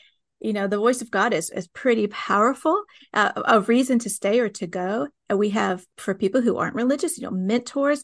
you 0.43 0.53
know 0.53 0.67
the 0.67 0.77
voice 0.77 1.01
of 1.01 1.10
god 1.10 1.34
is 1.34 1.49
is 1.49 1.67
pretty 1.69 2.06
powerful 2.08 2.84
uh, 3.13 3.32
a 3.45 3.62
reason 3.62 3.97
to 3.97 4.10
stay 4.10 4.39
or 4.39 4.49
to 4.49 4.67
go 4.67 5.08
and 5.29 5.39
we 5.39 5.49
have 5.49 5.86
for 5.97 6.13
people 6.13 6.41
who 6.41 6.58
aren't 6.58 6.75
religious 6.75 7.17
you 7.17 7.23
know 7.23 7.32
mentors 7.32 8.03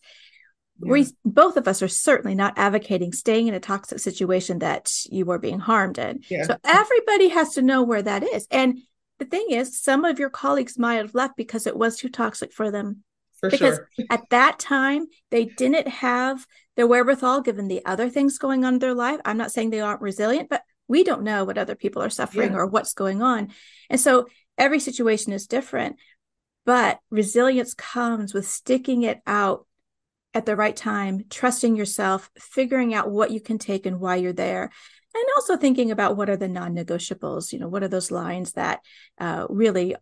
yeah. 0.82 0.92
we 0.92 1.06
both 1.26 1.58
of 1.58 1.68
us 1.68 1.82
are 1.82 1.88
certainly 1.88 2.34
not 2.34 2.58
advocating 2.58 3.12
staying 3.12 3.48
in 3.48 3.54
a 3.54 3.60
toxic 3.60 4.00
situation 4.00 4.60
that 4.60 4.92
you 5.12 5.30
are 5.30 5.40
being 5.40 5.60
harmed 5.60 6.00
in 6.00 6.22
yeah. 6.30 6.44
so 6.44 6.58
everybody 6.64 7.28
has 7.28 7.54
to 7.54 7.62
know 7.62 7.84
where 7.84 8.02
that 8.02 8.24
is 8.24 8.48
and 8.50 8.80
the 9.20 9.26
thing 9.26 9.48
is 9.50 9.80
some 9.80 10.06
of 10.06 10.18
your 10.18 10.30
colleagues 10.30 10.80
might 10.80 10.96
have 10.96 11.14
left 11.14 11.36
because 11.36 11.68
it 11.68 11.78
was 11.78 11.98
too 11.98 12.10
toxic 12.10 12.54
for 12.54 12.72
them 12.72 13.04
for 13.40 13.50
because 13.50 13.76
sure. 13.76 13.90
at 14.10 14.24
that 14.30 14.58
time 14.60 15.06
they 15.30 15.46
didn't 15.46 15.88
have 15.88 16.46
the 16.78 16.88
wherewithal 16.88 17.42
given 17.42 17.68
the 17.68 17.86
other 17.86 18.10
things 18.10 18.38
going 18.38 18.64
on 18.64 18.76
in 18.76 18.80
their 18.80 18.94
life 18.94 19.20
i'm 19.26 19.38
not 19.38 19.52
saying 19.52 19.70
they 19.70 19.82
aren't 19.82 20.02
resilient 20.02 20.48
but 20.50 20.62
we 20.90 21.04
don't 21.06 21.24
know 21.24 21.46
what 21.46 21.58
other 21.58 21.76
people 21.76 22.02
are 22.02 22.10
suffering 22.10 22.52
yeah. 22.52 22.58
or 22.58 22.66
what's 22.66 22.94
going 22.94 23.22
on. 23.22 23.50
And 23.90 24.02
so 24.02 24.28
every 24.58 24.82
situation 24.82 25.32
is 25.32 25.48
different, 25.48 25.96
but 26.66 27.00
resilience 27.10 27.74
comes 27.74 28.34
with 28.34 28.48
sticking 28.48 29.04
it 29.04 29.22
out 29.26 29.66
at 30.34 30.46
the 30.46 30.56
right 30.56 30.76
time, 30.76 31.24
trusting 31.30 31.76
yourself, 31.76 32.30
figuring 32.38 32.94
out 32.94 33.10
what 33.10 33.32
you 33.32 33.40
can 33.40 33.58
take 33.58 33.86
and 33.86 34.00
why 34.00 34.18
you're 34.18 34.34
there. 34.34 34.70
And 35.16 35.26
also 35.36 35.58
thinking 35.58 35.92
about 35.92 36.18
what 36.18 36.30
are 36.30 36.38
the 36.38 36.48
non 36.48 36.76
negotiables, 36.76 37.54
you 37.54 37.60
know, 37.60 37.68
what 37.68 37.84
are 37.84 37.88
those 37.88 38.12
lines 38.12 38.54
that 38.54 38.80
uh, 39.20 39.48
really 39.50 39.96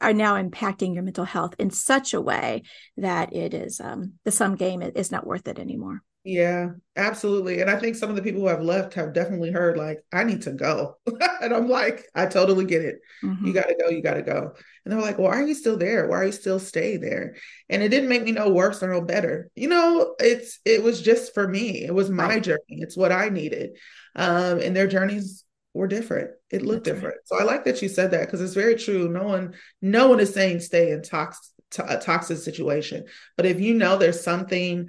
are 0.00 0.14
now 0.14 0.42
impacting 0.42 0.94
your 0.94 1.02
mental 1.02 1.24
health 1.24 1.54
in 1.58 1.70
such 1.70 2.14
a 2.14 2.20
way 2.20 2.62
that 2.96 3.34
it 3.34 3.52
is 3.52 3.80
um, 3.80 4.14
the 4.24 4.30
sum 4.30 4.56
game 4.56 4.82
is 4.82 5.10
not 5.10 5.26
worth 5.26 5.48
it 5.48 5.58
anymore. 5.58 6.02
Yeah, 6.24 6.70
absolutely. 6.96 7.60
And 7.60 7.68
I 7.70 7.76
think 7.78 7.96
some 7.96 8.08
of 8.08 8.16
the 8.16 8.22
people 8.22 8.40
who 8.40 8.46
have 8.46 8.62
left 8.62 8.94
have 8.94 9.12
definitely 9.12 9.50
heard, 9.50 9.76
like, 9.76 10.02
I 10.10 10.24
need 10.24 10.40
to 10.42 10.52
go. 10.52 10.96
and 11.42 11.52
I'm 11.52 11.68
like, 11.68 12.06
I 12.14 12.24
totally 12.24 12.64
get 12.64 12.80
it. 12.80 13.00
Mm-hmm. 13.22 13.46
You 13.46 13.52
got 13.52 13.68
to 13.68 13.76
go. 13.78 13.90
You 13.90 14.02
got 14.02 14.14
to 14.14 14.22
go. 14.22 14.54
And 14.84 14.92
they're 14.92 15.02
like, 15.02 15.18
well, 15.18 15.28
why 15.28 15.40
are 15.40 15.46
you 15.46 15.54
still 15.54 15.76
there? 15.76 16.08
Why 16.08 16.16
are 16.16 16.24
you 16.24 16.32
still 16.32 16.58
stay 16.58 16.96
there? 16.96 17.36
And 17.68 17.82
it 17.82 17.90
didn't 17.90 18.08
make 18.08 18.22
me 18.22 18.32
no 18.32 18.48
worse 18.48 18.82
or 18.82 18.88
no 18.88 19.02
better. 19.02 19.50
You 19.54 19.68
know, 19.68 20.14
it's, 20.18 20.60
it 20.64 20.82
was 20.82 21.02
just 21.02 21.34
for 21.34 21.46
me. 21.46 21.84
It 21.84 21.94
was 21.94 22.08
my 22.08 22.40
journey. 22.40 22.60
It's 22.68 22.96
what 22.96 23.12
I 23.12 23.28
needed. 23.28 23.76
Um, 24.16 24.60
and 24.60 24.74
their 24.74 24.86
journeys 24.86 25.44
were 25.74 25.88
different. 25.88 26.30
It 26.50 26.62
looked 26.62 26.84
That's 26.84 26.96
different. 26.96 27.16
Right. 27.16 27.26
So 27.26 27.38
I 27.38 27.44
like 27.44 27.64
that 27.66 27.82
you 27.82 27.88
said 27.90 28.12
that 28.12 28.24
because 28.24 28.40
it's 28.40 28.54
very 28.54 28.76
true. 28.76 29.08
No 29.08 29.24
one, 29.24 29.54
no 29.82 30.08
one 30.08 30.20
is 30.20 30.32
saying 30.32 30.60
stay 30.60 30.92
in 30.92 31.02
toxic, 31.02 31.52
a 31.86 31.98
toxic 31.98 32.38
situation. 32.38 33.04
But 33.36 33.44
if 33.44 33.60
you 33.60 33.74
know 33.74 33.98
there's 33.98 34.22
something 34.22 34.88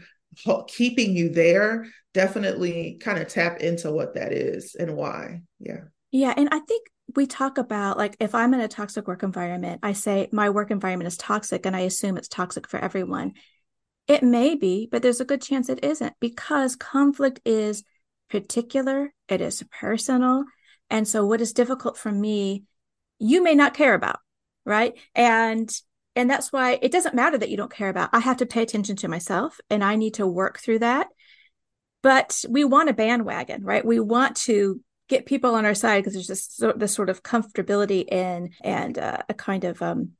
keeping 0.67 1.15
you 1.15 1.29
there, 1.29 1.87
definitely 2.13 2.97
kind 3.01 3.19
of 3.19 3.27
tap 3.27 3.59
into 3.59 3.91
what 3.91 4.15
that 4.15 4.31
is 4.31 4.75
and 4.75 4.95
why. 4.95 5.41
Yeah. 5.59 5.81
Yeah. 6.11 6.33
And 6.35 6.49
I 6.51 6.59
think 6.59 6.87
we 7.15 7.27
talk 7.27 7.57
about 7.57 7.97
like 7.97 8.15
if 8.19 8.33
I'm 8.33 8.53
in 8.53 8.61
a 8.61 8.67
toxic 8.67 9.07
work 9.07 9.23
environment, 9.23 9.81
I 9.83 9.93
say 9.93 10.27
my 10.31 10.49
work 10.49 10.71
environment 10.71 11.07
is 11.07 11.17
toxic 11.17 11.65
and 11.65 11.75
I 11.75 11.81
assume 11.81 12.17
it's 12.17 12.27
toxic 12.27 12.67
for 12.67 12.79
everyone. 12.79 13.33
It 14.07 14.23
may 14.23 14.55
be, 14.55 14.87
but 14.91 15.01
there's 15.01 15.21
a 15.21 15.25
good 15.25 15.41
chance 15.41 15.67
it 15.67 15.83
isn't 15.83 16.13
because 16.19 16.75
conflict 16.75 17.39
is 17.45 17.83
particular, 18.29 19.13
it 19.27 19.41
is 19.41 19.63
personal. 19.71 20.45
And 20.89 21.07
so 21.07 21.25
what 21.25 21.41
is 21.41 21.53
difficult 21.53 21.97
for 21.97 22.11
me, 22.11 22.63
you 23.19 23.43
may 23.43 23.55
not 23.55 23.73
care 23.73 23.93
about, 23.93 24.19
right? 24.65 24.93
And 25.15 25.69
and 26.15 26.29
that's 26.29 26.51
why 26.53 26.79
it 26.81 26.91
doesn't 26.91 27.15
matter 27.15 27.37
that 27.37 27.49
you 27.49 27.57
don't 27.57 27.73
care 27.73 27.89
about. 27.89 28.09
I 28.13 28.19
have 28.19 28.37
to 28.37 28.45
pay 28.45 28.61
attention 28.61 28.95
to 28.97 29.07
myself 29.07 29.59
and 29.69 29.83
I 29.83 29.95
need 29.95 30.15
to 30.15 30.27
work 30.27 30.59
through 30.59 30.79
that. 30.79 31.07
But 32.01 32.43
we 32.47 32.63
want 32.63 32.89
a 32.89 32.93
bandwagon, 32.93 33.63
right? 33.63 33.83
We 33.83 33.99
want 33.99 34.35
to 34.41 34.79
get 35.09 35.25
people 35.25 35.55
on 35.55 35.65
our 35.65 35.73
side 35.73 35.99
because 35.99 36.13
there's 36.13 36.27
this, 36.27 36.61
this 36.75 36.93
sort 36.93 37.09
of 37.09 37.23
comfortability 37.23 38.07
in 38.11 38.51
and 38.63 38.97
uh, 38.97 39.17
a 39.27 39.33
kind 39.33 39.63
of 39.63 39.81
um, 39.81 40.11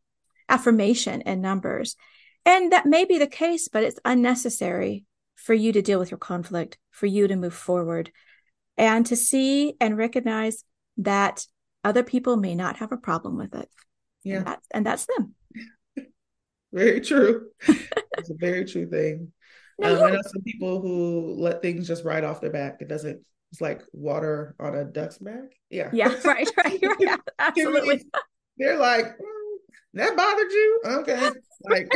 affirmation 0.50 1.22
in 1.22 1.42
numbers. 1.42 1.96
And 2.46 2.72
that 2.72 2.86
may 2.86 3.06
be 3.06 3.18
the 3.18 3.28
case, 3.28 3.68
but 3.68 3.84
it's 3.84 4.00
unnecessary 4.04 5.06
for 5.36 5.54
you 5.54 5.72
to 5.74 5.82
deal 5.82 6.00
with 6.00 6.12
your 6.12 6.18
conflict, 6.18 6.78
for 6.92 7.06
you 7.06 7.28
to 7.28 7.36
move 7.36 7.54
forward, 7.54 8.12
and 8.78 9.06
to 9.06 9.16
see 9.16 9.76
and 9.80 9.98
recognize 9.98 10.64
that 10.98 11.46
other 11.84 12.04
people 12.04 12.36
may 12.36 12.56
not 12.56 12.78
have 12.78 12.92
a 12.92 12.98
problem 12.98 13.38
with 13.38 13.54
it. 13.56 13.70
Yeah. 14.24 14.38
And 14.38 14.46
that's, 14.48 14.68
and 14.72 14.86
that's 14.86 15.06
them. 15.06 15.36
Very 16.76 17.00
true. 17.00 17.48
it's 17.70 18.30
a 18.30 18.36
very 18.38 18.66
true 18.66 18.86
thing. 18.86 19.32
um, 19.82 19.96
I 20.04 20.12
know 20.12 20.22
some 20.22 20.42
people 20.44 20.82
who 20.82 21.36
let 21.38 21.62
things 21.62 21.88
just 21.88 22.04
ride 22.04 22.26
off 22.26 22.42
their 22.42 22.52
back. 22.52 22.82
It 22.82 22.90
doesn't. 22.90 23.22
It's 23.54 23.62
like 23.62 23.82
water 23.94 24.56
on 24.60 24.76
a 24.76 24.84
duck's 24.84 25.18
back. 25.18 25.56
Yeah. 25.70 25.90
Yeah. 25.94 26.14
Right. 26.26 26.50
Right. 26.58 26.80
right. 26.84 27.20
Absolutely. 27.40 28.04
They're 28.58 28.78
like, 28.78 29.06
mm, 29.06 29.56
that 29.94 30.18
bothered 30.18 30.52
you? 30.52 30.82
Okay. 30.86 31.32
Like. 31.64 31.90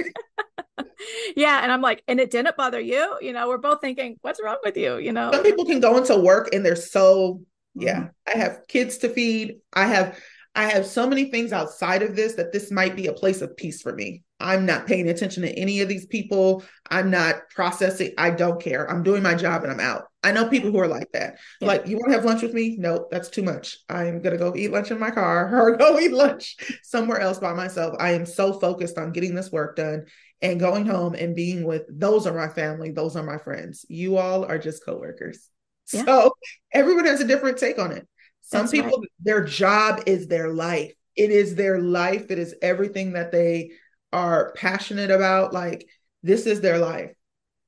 yeah, 1.36 1.62
and 1.62 1.74
I'm 1.74 1.82
like, 1.82 2.02
and 2.08 2.18
it 2.18 2.32
didn't 2.32 2.56
bother 2.56 2.80
you. 2.80 3.18
You 3.20 3.34
know, 3.34 3.50
we're 3.50 3.58
both 3.58 3.82
thinking, 3.82 4.18
what's 4.22 4.42
wrong 4.42 4.60
with 4.64 4.78
you? 4.78 4.98
You 4.98 5.12
know, 5.12 5.32
some 5.34 5.44
people 5.44 5.66
can 5.66 5.82
go 5.82 5.98
into 5.98 6.16
work 6.16 6.54
and 6.54 6.66
they're 6.66 6.78
so. 6.78 7.42
Yeah, 7.76 8.00
mm-hmm. 8.00 8.40
I 8.40 8.44
have 8.44 8.62
kids 8.68 8.98
to 9.00 9.10
feed. 9.10 9.58
I 9.74 9.88
have 9.88 10.18
I 10.56 10.70
have 10.70 10.86
so 10.86 11.08
many 11.08 11.26
things 11.26 11.52
outside 11.52 12.02
of 12.02 12.16
this 12.16 12.36
that 12.36 12.54
this 12.54 12.72
might 12.72 12.96
be 12.96 13.08
a 13.08 13.14
place 13.14 13.42
of 13.42 13.56
peace 13.58 13.82
for 13.82 13.94
me. 13.94 14.24
I'm 14.40 14.66
not 14.66 14.88
paying 14.88 15.10
attention 15.10 15.44
to 15.44 15.52
any 15.52 15.82
of 15.82 15.90
these 15.90 16.06
people. 16.06 16.64
I'm 16.90 17.12
not 17.12 17.50
processing. 17.54 18.14
I 18.18 18.30
don't 18.30 18.62
care. 18.62 18.90
I'm 18.90 19.04
doing 19.04 19.22
my 19.22 19.36
job 19.36 19.64
and 19.64 19.72
I'm 19.72 19.80
out. 19.80 20.06
I 20.24 20.32
know 20.32 20.48
people 20.48 20.72
who 20.72 20.80
are 20.80 20.88
like 20.88 21.12
that. 21.12 21.38
Yeah. 21.60 21.68
Like, 21.68 21.88
you 21.88 21.98
want 21.98 22.10
to 22.12 22.14
have 22.14 22.26
lunch 22.26 22.42
with 22.42 22.54
me? 22.54 22.78
No, 22.78 23.08
that's 23.12 23.30
too 23.30 23.44
much. 23.44 23.78
I'm 23.90 24.22
going 24.22 24.38
to 24.38 24.38
go 24.38 24.56
eat 24.56 24.72
lunch 24.72 24.92
in 24.92 25.00
my 25.00 25.12
car 25.12 25.50
or 25.62 25.78
go 25.78 26.00
eat 26.00 26.14
lunch 26.14 26.56
somewhere 26.84 27.20
else 27.20 27.40
by 27.40 27.54
myself. 27.54 27.96
I 28.00 28.12
am 28.12 28.26
so 28.26 28.60
focused 28.60 28.98
on 28.98 29.12
getting 29.12 29.36
this 29.36 29.52
work 29.52 29.76
done 29.76 30.06
and 30.42 30.60
going 30.60 30.86
home 30.86 31.16
and 31.16 31.36
being 31.36 31.64
with 31.64 31.84
those 31.90 32.26
are 32.26 32.34
my 32.34 32.48
family. 32.48 32.92
Those 32.92 33.16
are 33.16 33.24
my 33.24 33.38
friends. 33.38 33.86
You 33.90 34.18
all 34.18 34.46
are 34.46 34.58
just 34.58 34.86
coworkers. 34.86 35.50
Yeah. 35.94 36.06
So 36.06 36.34
everyone 36.72 37.06
has 37.06 37.20
a 37.20 37.28
different 37.28 37.58
take 37.58 37.80
on 37.80 37.92
it. 37.92 38.08
Some 38.42 38.62
that's 38.62 38.72
people, 38.72 39.00
right. 39.00 39.10
their 39.20 39.44
job 39.44 40.04
is 40.06 40.28
their 40.28 40.52
life. 40.54 40.94
It 41.16 41.32
is 41.32 41.56
their 41.56 41.80
life. 41.80 42.32
It 42.32 42.40
is 42.40 42.56
everything 42.62 43.14
that 43.14 43.32
they 43.32 43.72
are 44.12 44.54
passionate 44.56 45.12
about, 45.12 45.54
like 45.54 45.88
this 46.24 46.46
is 46.46 46.62
their 46.62 46.80
life. 46.80 47.12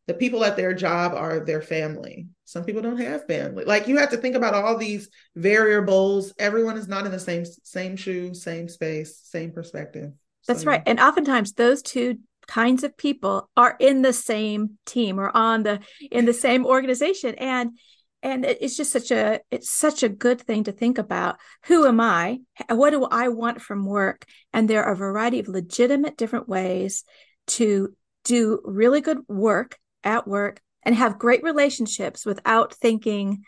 The 0.08 0.14
people 0.14 0.44
at 0.44 0.58
their 0.58 0.74
job 0.74 1.14
are 1.14 1.40
their 1.46 1.62
family. 1.62 2.28
Some 2.46 2.66
people 2.66 2.82
don't 2.82 2.98
have 2.98 3.28
family. 3.28 3.64
Like 3.64 3.88
you 3.88 3.98
have 3.98 4.10
to 4.10 4.18
think 4.18 4.36
about 4.36 4.54
all 4.54 4.78
these 4.78 5.10
variables. 5.36 6.34
Everyone 6.38 6.78
is 6.78 6.88
not 6.88 7.06
in 7.06 7.12
the 7.12 7.20
same 7.20 7.46
same 7.46 7.96
shoe, 7.96 8.34
same 8.34 8.68
space, 8.68 9.22
same 9.24 9.52
perspective. 9.52 10.12
That's 10.48 10.64
so, 10.64 10.68
right. 10.68 10.84
And 10.86 11.00
oftentimes 11.00 11.54
those 11.54 11.82
two 11.82 12.18
kinds 12.48 12.84
of 12.84 12.98
people 12.98 13.50
are 13.56 13.78
in 13.80 14.02
the 14.02 14.12
same 14.12 14.78
team 14.86 15.20
or 15.20 15.36
on 15.36 15.64
the 15.64 15.80
in 16.12 16.26
the 16.26 16.34
same 16.34 16.66
organization 16.66 17.36
and 17.36 17.78
and 18.24 18.46
it's 18.46 18.78
just 18.78 18.92
such 18.92 19.12
a 19.12 19.40
it's 19.50 19.70
such 19.70 20.04
a 20.04 20.10
good 20.10 20.42
thing 20.42 20.66
to 20.66 20.72
think 20.72 20.98
about. 20.98 21.38
Who 21.66 21.88
am 21.88 22.00
i? 22.00 22.40
What 22.70 22.92
do 22.92 23.06
i 23.06 23.30
want 23.30 23.62
from 23.62 23.86
work? 23.86 24.26
And 24.54 24.70
there 24.70 24.84
are 24.84 24.94
a 24.94 24.98
variety 24.98 25.40
of 25.40 25.48
legitimate 25.48 26.18
different 26.18 26.48
ways 26.48 27.04
to 27.48 27.96
do 28.24 28.62
really 28.64 29.02
good 29.02 29.20
work 29.28 29.78
at 30.04 30.28
work 30.28 30.62
and 30.84 30.96
have 30.96 31.20
great 31.20 31.44
relationships 31.44 32.26
without 32.26 32.74
thinking 32.74 33.44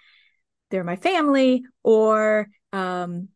they're 0.69 0.83
my 0.83 0.95
family 0.95 1.63
or 1.83 2.47
um, 2.71 3.29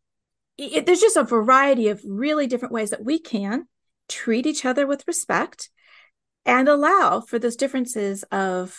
it, 0.56 0.86
there's 0.86 1.00
just 1.00 1.16
a 1.16 1.22
variety 1.22 1.88
of 1.88 2.02
really 2.04 2.48
different 2.48 2.74
ways 2.74 2.90
that 2.90 3.04
we 3.04 3.18
can 3.18 3.66
treat 4.08 4.46
each 4.46 4.64
other 4.64 4.86
with 4.86 5.06
respect 5.06 5.70
and 6.44 6.68
allow 6.68 7.20
for 7.20 7.38
those 7.38 7.56
differences 7.56 8.24
of 8.24 8.76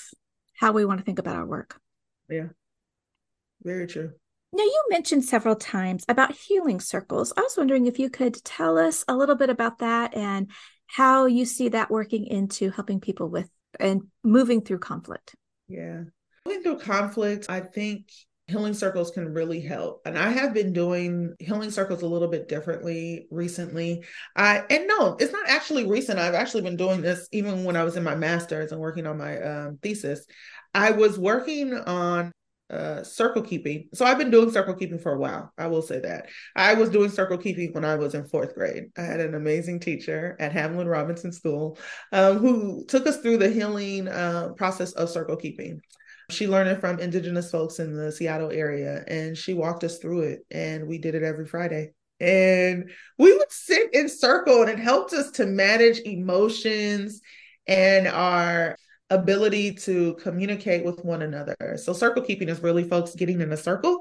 how 0.58 0.74
we 0.74 0.84
want 0.84 1.00
to 1.00 1.06
think 1.06 1.20
about 1.20 1.38
our 1.38 1.46
work. 1.46 1.80
Yeah, 2.30 2.48
very 3.64 3.88
true. 3.88 4.14
Now, 4.52 4.64
you 4.64 4.84
mentioned 4.90 5.26
several 5.26 5.56
times 5.56 6.06
about 6.10 6.36
healing 6.36 6.80
circles. 6.80 7.32
I 7.38 7.42
was 7.42 7.56
wondering 7.56 7.86
if 7.86 8.00
you 8.00 8.10
could 8.10 8.44
tell 8.44 8.80
us 8.80 9.06
a 9.08 9.16
little 9.16 9.36
bit 9.36 9.52
about 9.52 9.80
that 9.80 10.16
and 10.16 10.50
how 10.88 11.28
you 11.28 11.46
see 11.46 11.70
that 11.70 11.92
working 11.92 12.26
into 12.26 12.72
helping 12.72 13.00
people 13.00 13.30
with 13.30 13.48
and 13.80 14.08
moving 14.24 14.62
through 14.62 14.80
conflict. 14.80 15.36
Yeah. 15.68 16.04
Moving 16.48 16.64
through 16.64 16.80
conflict, 16.80 17.46
I 17.48 17.60
think 17.60 18.10
healing 18.48 18.74
circles 18.74 19.12
can 19.12 19.32
really 19.32 19.62
help. 19.62 20.02
And 20.06 20.18
I 20.18 20.30
have 20.30 20.54
been 20.54 20.74
doing 20.74 21.36
healing 21.38 21.70
circles 21.70 22.02
a 22.02 22.08
little 22.08 22.28
bit 22.28 22.48
differently 22.48 23.28
recently. 23.30 24.04
I 24.36 24.64
and 24.70 24.88
no, 24.88 25.16
it's 25.20 25.32
not 25.32 25.48
actually 25.48 25.86
recent. 25.86 26.18
I've 26.18 26.34
actually 26.34 26.64
been 26.64 26.76
doing 26.76 27.02
this 27.02 27.28
even 27.32 27.64
when 27.64 27.76
I 27.76 27.84
was 27.84 27.96
in 27.96 28.04
my 28.04 28.16
master's 28.16 28.72
and 28.72 28.82
working 28.82 29.06
on 29.06 29.20
my 29.20 29.40
um, 29.40 29.80
thesis. 29.84 30.26
I 30.74 30.92
was 30.92 31.18
working 31.18 31.74
on 31.74 32.32
uh, 32.70 33.04
circle 33.04 33.42
keeping. 33.42 33.90
So 33.94 34.06
I've 34.06 34.18
been 34.18 34.30
doing 34.30 34.52
circle 34.52 34.76
keeping 34.76 35.00
for 35.00 35.14
a 35.14 35.20
while. 35.20 35.52
I 35.58 35.68
will 35.68 35.82
say 35.82 36.00
that. 36.00 36.28
I 36.56 36.76
was 36.76 36.90
doing 36.90 37.10
circle 37.10 37.38
keeping 37.38 37.74
when 37.74 37.84
I 37.84 37.96
was 37.96 38.14
in 38.14 38.28
fourth 38.28 38.54
grade. 38.54 38.86
I 38.98 39.02
had 39.02 39.20
an 39.20 39.34
amazing 39.34 39.80
teacher 39.80 40.36
at 40.40 40.52
Hamlin 40.52 40.88
Robinson 40.88 41.32
School 41.32 41.78
um, 42.12 42.38
who 42.38 42.86
took 42.86 43.08
us 43.08 43.18
through 43.22 43.38
the 43.38 43.50
healing 43.50 44.08
uh, 44.08 44.50
process 44.56 44.92
of 44.94 45.10
circle 45.10 45.36
keeping. 45.36 45.82
She 46.30 46.48
learned 46.48 46.70
it 46.70 46.80
from 46.80 47.00
Indigenous 47.00 47.50
folks 47.50 47.80
in 47.80 47.96
the 47.96 48.12
Seattle 48.12 48.52
area, 48.52 49.04
and 49.08 49.36
she 49.36 49.56
walked 49.56 49.84
us 49.84 49.98
through 49.98 50.22
it. 50.22 50.46
And 50.52 50.88
we 50.88 51.00
did 51.00 51.16
it 51.16 51.24
every 51.24 51.48
Friday. 51.48 51.94
And 52.20 52.92
we 53.18 53.36
would 53.36 53.52
sit 53.52 53.96
in 53.96 54.10
circle, 54.10 54.62
and 54.62 54.70
it 54.70 54.78
helped 54.78 55.14
us 55.14 55.32
to 55.32 55.48
manage 55.48 56.00
emotions 56.00 57.22
and 57.66 58.08
our 58.08 58.76
ability 59.10 59.74
to 59.74 60.14
communicate 60.16 60.86
with 60.86 61.04
one 61.04 61.22
another. 61.22 61.56
So 61.78 61.94
circle 61.94 62.24
keeping 62.24 62.50
is 62.50 62.62
really 62.62 62.84
folks 62.84 63.16
getting 63.16 63.42
in 63.42 63.52
a 63.52 63.58
circle 63.58 64.00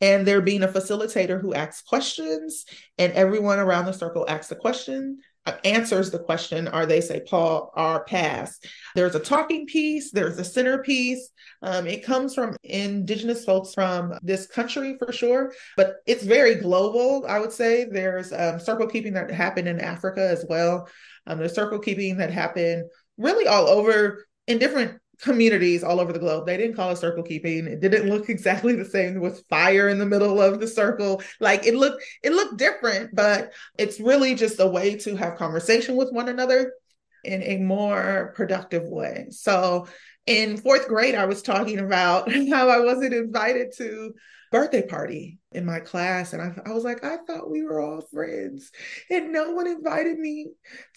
and 0.00 0.26
there 0.26 0.40
being 0.40 0.62
a 0.62 0.68
facilitator 0.68 1.40
who 1.40 1.54
asks 1.54 1.82
questions 1.82 2.64
and 2.98 3.12
everyone 3.12 3.58
around 3.58 3.86
the 3.86 3.92
circle 3.92 4.24
asks 4.28 4.50
a 4.52 4.56
question 4.56 5.18
uh, 5.46 5.54
answers 5.64 6.10
the 6.10 6.18
question 6.18 6.66
or 6.68 6.86
they 6.86 7.00
say 7.00 7.22
paul 7.28 7.72
or 7.76 8.04
pass 8.04 8.58
there's 8.96 9.14
a 9.14 9.20
talking 9.20 9.64
piece 9.66 10.10
there's 10.10 10.38
a 10.38 10.44
centerpiece 10.44 11.30
um, 11.62 11.86
it 11.86 12.04
comes 12.04 12.34
from 12.34 12.56
indigenous 12.64 13.44
folks 13.44 13.72
from 13.72 14.12
this 14.22 14.46
country 14.48 14.96
for 14.98 15.12
sure 15.12 15.52
but 15.76 15.96
it's 16.04 16.24
very 16.24 16.56
global 16.56 17.24
i 17.28 17.38
would 17.38 17.52
say. 17.52 17.84
There's 17.84 18.32
um, 18.32 18.58
circle 18.58 18.88
keeping 18.88 19.14
that 19.14 19.30
happened 19.30 19.68
in 19.68 19.80
africa 19.80 20.20
as 20.20 20.44
well. 20.48 20.88
Um, 21.26 21.38
there's 21.38 21.54
circle 21.54 21.78
keeping 21.78 22.16
that 22.18 22.30
happened 22.30 22.84
really 23.16 23.46
all 23.46 23.68
over 23.68 24.26
in 24.46 24.58
different 24.58 25.00
communities 25.20 25.82
all 25.82 26.00
over 26.00 26.12
the 26.12 26.18
globe. 26.18 26.46
They 26.46 26.56
didn't 26.56 26.76
call 26.76 26.90
it 26.90 26.98
circle 26.98 27.22
keeping. 27.22 27.66
It 27.66 27.80
didn't 27.80 28.08
look 28.08 28.28
exactly 28.28 28.74
the 28.74 28.84
same 28.84 29.20
with 29.20 29.46
fire 29.48 29.88
in 29.88 29.98
the 29.98 30.06
middle 30.06 30.40
of 30.40 30.60
the 30.60 30.68
circle. 30.68 31.22
Like 31.40 31.66
it 31.66 31.74
looked 31.74 32.02
it 32.22 32.32
looked 32.32 32.58
different, 32.58 33.14
but 33.14 33.52
it's 33.78 34.00
really 34.00 34.34
just 34.34 34.60
a 34.60 34.66
way 34.66 34.96
to 34.96 35.16
have 35.16 35.36
conversation 35.36 35.96
with 35.96 36.12
one 36.12 36.28
another 36.28 36.72
in 37.24 37.42
a 37.42 37.56
more 37.58 38.32
productive 38.36 38.84
way. 38.84 39.28
So 39.30 39.88
in 40.26 40.56
fourth 40.56 40.88
grade, 40.88 41.14
I 41.14 41.26
was 41.26 41.42
talking 41.42 41.78
about 41.78 42.30
how 42.50 42.68
I 42.68 42.80
wasn't 42.80 43.14
invited 43.14 43.72
to 43.78 44.14
birthday 44.52 44.86
party 44.86 45.38
in 45.52 45.64
my 45.64 45.80
class. 45.80 46.32
And 46.32 46.42
I, 46.42 46.70
I 46.70 46.72
was 46.72 46.84
like, 46.84 47.04
I 47.04 47.18
thought 47.26 47.50
we 47.50 47.62
were 47.62 47.80
all 47.80 48.00
friends 48.12 48.70
and 49.10 49.32
no 49.32 49.52
one 49.52 49.66
invited 49.66 50.18
me 50.18 50.48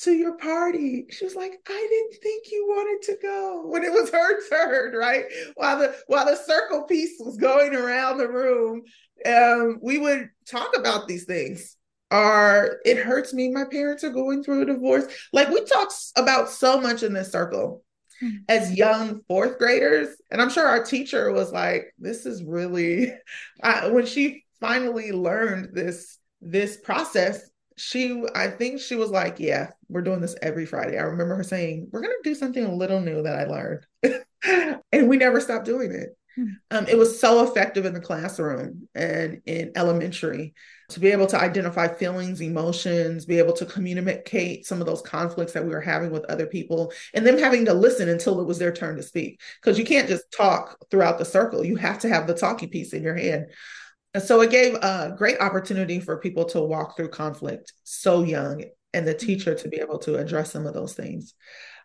to 0.01 0.11
your 0.11 0.37
party. 0.37 1.05
She 1.09 1.25
was 1.25 1.35
like, 1.35 1.53
I 1.67 1.87
didn't 1.89 2.21
think 2.21 2.51
you 2.51 2.65
wanted 2.67 3.05
to 3.07 3.17
go 3.21 3.63
when 3.65 3.83
it 3.83 3.91
was 3.91 4.09
her 4.11 4.49
turn, 4.49 4.93
right? 4.93 5.25
While 5.55 5.79
the 5.79 5.95
while 6.07 6.25
the 6.25 6.35
circle 6.35 6.83
piece 6.83 7.19
was 7.19 7.37
going 7.37 7.75
around 7.75 8.17
the 8.17 8.29
room, 8.29 8.83
um, 9.25 9.79
we 9.81 9.97
would 9.97 10.29
talk 10.49 10.75
about 10.77 11.07
these 11.07 11.25
things 11.25 11.75
are 12.11 12.79
it 12.85 12.97
hurts 12.97 13.35
me 13.35 13.49
my 13.49 13.65
parents 13.65 14.03
are 14.03 14.09
going 14.09 14.43
through 14.43 14.63
a 14.63 14.65
divorce 14.65 15.05
like 15.31 15.47
we 15.49 15.63
talk 15.63 15.91
about 16.15 16.49
so 16.49 16.81
much 16.81 17.03
in 17.03 17.13
this 17.13 17.31
circle 17.31 17.83
as 18.47 18.75
young 18.75 19.21
fourth 19.27 19.57
graders. 19.57 20.09
And 20.31 20.41
I'm 20.41 20.49
sure 20.49 20.65
our 20.65 20.83
teacher 20.83 21.31
was 21.31 21.51
like, 21.51 21.93
this 21.97 22.25
is 22.25 22.43
really, 22.43 23.13
uh, 23.63 23.89
when 23.89 24.05
she 24.05 24.43
finally 24.59 25.11
learned 25.11 25.69
this, 25.73 26.17
this 26.41 26.77
process, 26.77 27.49
she, 27.77 28.23
I 28.35 28.47
think 28.47 28.81
she 28.81 28.95
was 28.95 29.09
like, 29.09 29.39
yeah, 29.39 29.69
we're 29.87 30.01
doing 30.01 30.19
this 30.19 30.35
every 30.41 30.65
Friday. 30.65 30.97
I 30.97 31.03
remember 31.03 31.35
her 31.35 31.43
saying, 31.43 31.87
we're 31.91 32.01
going 32.01 32.15
to 32.21 32.29
do 32.29 32.35
something 32.35 32.63
a 32.63 32.75
little 32.75 32.99
new 32.99 33.23
that 33.23 33.39
I 33.39 33.45
learned. 33.45 33.85
and 34.91 35.07
we 35.07 35.17
never 35.17 35.39
stopped 35.39 35.65
doing 35.65 35.91
it. 35.91 36.17
Hmm. 36.35 36.45
Um, 36.71 36.85
it 36.87 36.97
was 36.97 37.19
so 37.19 37.43
effective 37.43 37.85
in 37.85 37.93
the 37.93 37.99
classroom 37.99 38.87
and 38.95 39.41
in 39.45 39.71
elementary 39.75 40.53
to 40.89 40.99
be 40.99 41.09
able 41.09 41.27
to 41.27 41.39
identify 41.39 41.87
feelings, 41.87 42.41
emotions, 42.41 43.25
be 43.25 43.37
able 43.37 43.53
to 43.53 43.65
communicate 43.65 44.65
some 44.65 44.81
of 44.81 44.87
those 44.87 45.01
conflicts 45.01 45.53
that 45.53 45.63
we 45.63 45.71
were 45.71 45.81
having 45.81 46.11
with 46.11 46.25
other 46.25 46.47
people, 46.47 46.91
and 47.13 47.25
them 47.25 47.37
having 47.37 47.65
to 47.65 47.73
listen 47.73 48.09
until 48.09 48.39
it 48.41 48.47
was 48.47 48.57
their 48.57 48.71
turn 48.71 48.95
to 48.95 49.03
speak. 49.03 49.39
Because 49.61 49.77
you 49.77 49.85
can't 49.85 50.07
just 50.07 50.31
talk 50.31 50.77
throughout 50.89 51.19
the 51.19 51.25
circle, 51.25 51.63
you 51.63 51.75
have 51.75 51.99
to 51.99 52.09
have 52.09 52.25
the 52.25 52.33
talking 52.33 52.69
piece 52.69 52.93
in 52.93 53.03
your 53.03 53.15
hand. 53.15 53.47
And 54.13 54.23
so 54.23 54.41
it 54.41 54.49
gave 54.49 54.73
a 54.73 55.13
great 55.15 55.39
opportunity 55.39 55.99
for 55.99 56.17
people 56.17 56.45
to 56.45 56.61
walk 56.61 56.95
through 56.95 57.09
conflict 57.09 57.73
so 57.83 58.23
young 58.23 58.63
and 58.93 59.07
the 59.07 59.13
teacher 59.13 59.53
to 59.53 59.67
be 59.67 59.77
able 59.77 59.99
to 59.99 60.17
address 60.17 60.51
some 60.51 60.65
of 60.65 60.73
those 60.73 60.93
things. 60.93 61.35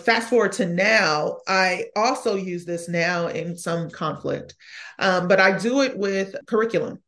Fast 0.00 0.28
forward 0.28 0.52
to 0.52 0.66
now, 0.66 1.38
I 1.46 1.86
also 1.94 2.34
use 2.36 2.64
this 2.64 2.88
now 2.88 3.28
in 3.28 3.56
some 3.56 3.90
conflict, 3.90 4.54
um, 4.98 5.28
but 5.28 5.40
I 5.40 5.58
do 5.58 5.82
it 5.82 5.96
with 5.96 6.34
curriculum. 6.46 7.02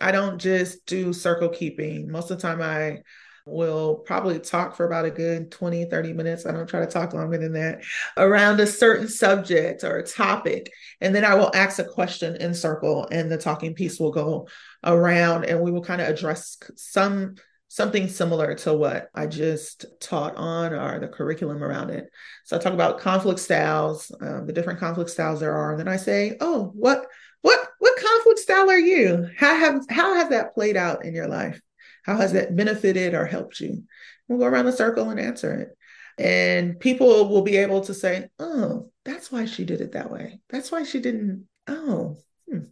I 0.00 0.10
don't 0.10 0.38
just 0.38 0.84
do 0.86 1.12
circle 1.12 1.48
keeping. 1.48 2.10
Most 2.10 2.30
of 2.30 2.38
the 2.38 2.42
time, 2.42 2.60
I 2.60 3.02
will 3.46 3.96
probably 3.96 4.38
talk 4.38 4.76
for 4.76 4.86
about 4.86 5.04
a 5.04 5.10
good 5.10 5.50
20, 5.50 5.86
30 5.86 6.12
minutes. 6.12 6.46
I 6.46 6.52
don't 6.52 6.68
try 6.68 6.80
to 6.80 6.86
talk 6.86 7.12
longer 7.12 7.38
than 7.38 7.52
that 7.52 7.82
around 8.16 8.60
a 8.60 8.66
certain 8.66 9.08
subject 9.08 9.84
or 9.84 9.98
a 9.98 10.06
topic. 10.06 10.70
And 11.00 11.14
then 11.14 11.24
I 11.24 11.34
will 11.34 11.50
ask 11.54 11.78
a 11.78 11.84
question 11.84 12.36
in 12.36 12.54
circle, 12.54 13.06
and 13.10 13.30
the 13.30 13.38
talking 13.38 13.74
piece 13.74 13.98
will 13.98 14.12
go 14.12 14.48
around, 14.84 15.44
and 15.44 15.60
we 15.60 15.70
will 15.70 15.82
kind 15.82 16.00
of 16.00 16.08
address 16.08 16.58
some 16.76 17.36
something 17.72 18.06
similar 18.06 18.54
to 18.54 18.74
what 18.74 19.08
I 19.14 19.26
just 19.26 19.86
taught 19.98 20.36
on 20.36 20.74
or 20.74 21.00
the 21.00 21.08
curriculum 21.08 21.64
around 21.64 21.88
it. 21.88 22.10
So 22.44 22.54
I 22.54 22.58
talk 22.58 22.74
about 22.74 23.00
conflict 23.00 23.40
styles, 23.40 24.12
um, 24.20 24.46
the 24.46 24.52
different 24.52 24.78
conflict 24.78 25.08
styles 25.08 25.40
there 25.40 25.54
are, 25.54 25.70
and 25.70 25.80
then 25.80 25.88
I 25.88 25.96
say, 25.96 26.36
"Oh, 26.38 26.70
what 26.74 27.06
what 27.40 27.66
what 27.78 27.98
conflict 27.98 28.40
style 28.40 28.68
are 28.68 28.78
you? 28.78 29.26
How 29.38 29.56
have 29.56 29.86
how 29.88 30.14
has 30.16 30.28
that 30.28 30.52
played 30.52 30.76
out 30.76 31.06
in 31.06 31.14
your 31.14 31.28
life? 31.28 31.62
How 32.04 32.18
has 32.18 32.34
that 32.34 32.54
benefited 32.54 33.14
or 33.14 33.24
helped 33.24 33.58
you?" 33.60 33.84
We'll 34.28 34.38
go 34.38 34.44
around 34.44 34.66
the 34.66 34.72
circle 34.72 35.08
and 35.08 35.18
answer 35.18 35.54
it. 35.54 35.78
And 36.22 36.78
people 36.78 37.30
will 37.30 37.42
be 37.42 37.56
able 37.56 37.80
to 37.82 37.94
say, 37.94 38.28
"Oh, 38.38 38.90
that's 39.06 39.32
why 39.32 39.46
she 39.46 39.64
did 39.64 39.80
it 39.80 39.92
that 39.92 40.10
way. 40.10 40.40
That's 40.50 40.70
why 40.70 40.82
she 40.82 41.00
didn't." 41.00 41.48
Oh, 41.66 42.18
hmm, 42.46 42.64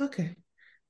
okay 0.00 0.34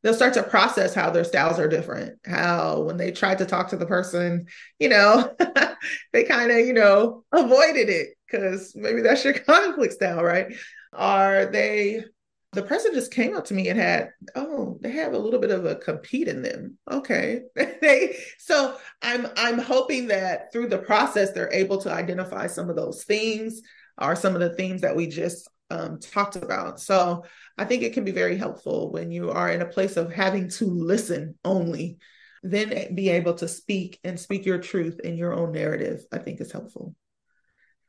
they'll 0.02 0.14
start 0.14 0.34
to 0.34 0.42
process 0.42 0.94
how 0.94 1.10
their 1.10 1.24
styles 1.24 1.58
are 1.58 1.68
different. 1.68 2.18
How 2.24 2.82
when 2.82 2.96
they 2.96 3.10
tried 3.10 3.38
to 3.38 3.46
talk 3.46 3.68
to 3.70 3.76
the 3.76 3.86
person, 3.86 4.46
you 4.78 4.88
know, 4.88 5.34
they 6.12 6.24
kind 6.24 6.50
of, 6.50 6.58
you 6.58 6.72
know, 6.72 7.24
avoided 7.32 7.88
it 7.88 8.08
because 8.26 8.74
maybe 8.76 9.00
that's 9.02 9.24
your 9.24 9.34
conflict 9.34 9.94
style, 9.94 10.22
right? 10.22 10.54
Are 10.92 11.46
they 11.46 12.04
the 12.52 12.62
person 12.62 12.94
just 12.94 13.12
came 13.12 13.36
up 13.36 13.44
to 13.44 13.54
me 13.54 13.68
and 13.68 13.78
had, 13.78 14.10
oh, 14.34 14.78
they 14.80 14.90
have 14.92 15.12
a 15.12 15.18
little 15.18 15.38
bit 15.38 15.50
of 15.50 15.66
a 15.66 15.76
compete 15.76 16.28
in 16.28 16.40
them. 16.40 16.78
Okay. 16.90 17.42
they 17.54 18.16
so 18.38 18.76
I'm 19.02 19.26
I'm 19.36 19.58
hoping 19.58 20.08
that 20.08 20.52
through 20.52 20.68
the 20.68 20.78
process 20.78 21.32
they're 21.32 21.52
able 21.52 21.78
to 21.82 21.92
identify 21.92 22.46
some 22.46 22.70
of 22.70 22.76
those 22.76 23.04
things 23.04 23.60
or 24.00 24.16
some 24.16 24.34
of 24.34 24.40
the 24.40 24.54
themes 24.54 24.80
that 24.80 24.96
we 24.96 25.08
just 25.08 25.48
um, 25.70 26.00
talked 26.00 26.36
about. 26.36 26.80
So 26.80 27.24
I 27.56 27.64
think 27.64 27.82
it 27.82 27.92
can 27.92 28.04
be 28.04 28.12
very 28.12 28.36
helpful 28.36 28.90
when 28.90 29.10
you 29.10 29.30
are 29.30 29.50
in 29.50 29.62
a 29.62 29.66
place 29.66 29.96
of 29.96 30.12
having 30.12 30.48
to 30.50 30.64
listen 30.64 31.36
only, 31.44 31.98
then 32.42 32.94
be 32.94 33.10
able 33.10 33.34
to 33.34 33.48
speak 33.48 33.98
and 34.04 34.18
speak 34.18 34.46
your 34.46 34.58
truth 34.58 35.00
in 35.00 35.16
your 35.16 35.32
own 35.32 35.52
narrative. 35.52 36.04
I 36.12 36.18
think 36.18 36.40
is 36.40 36.52
helpful. 36.52 36.94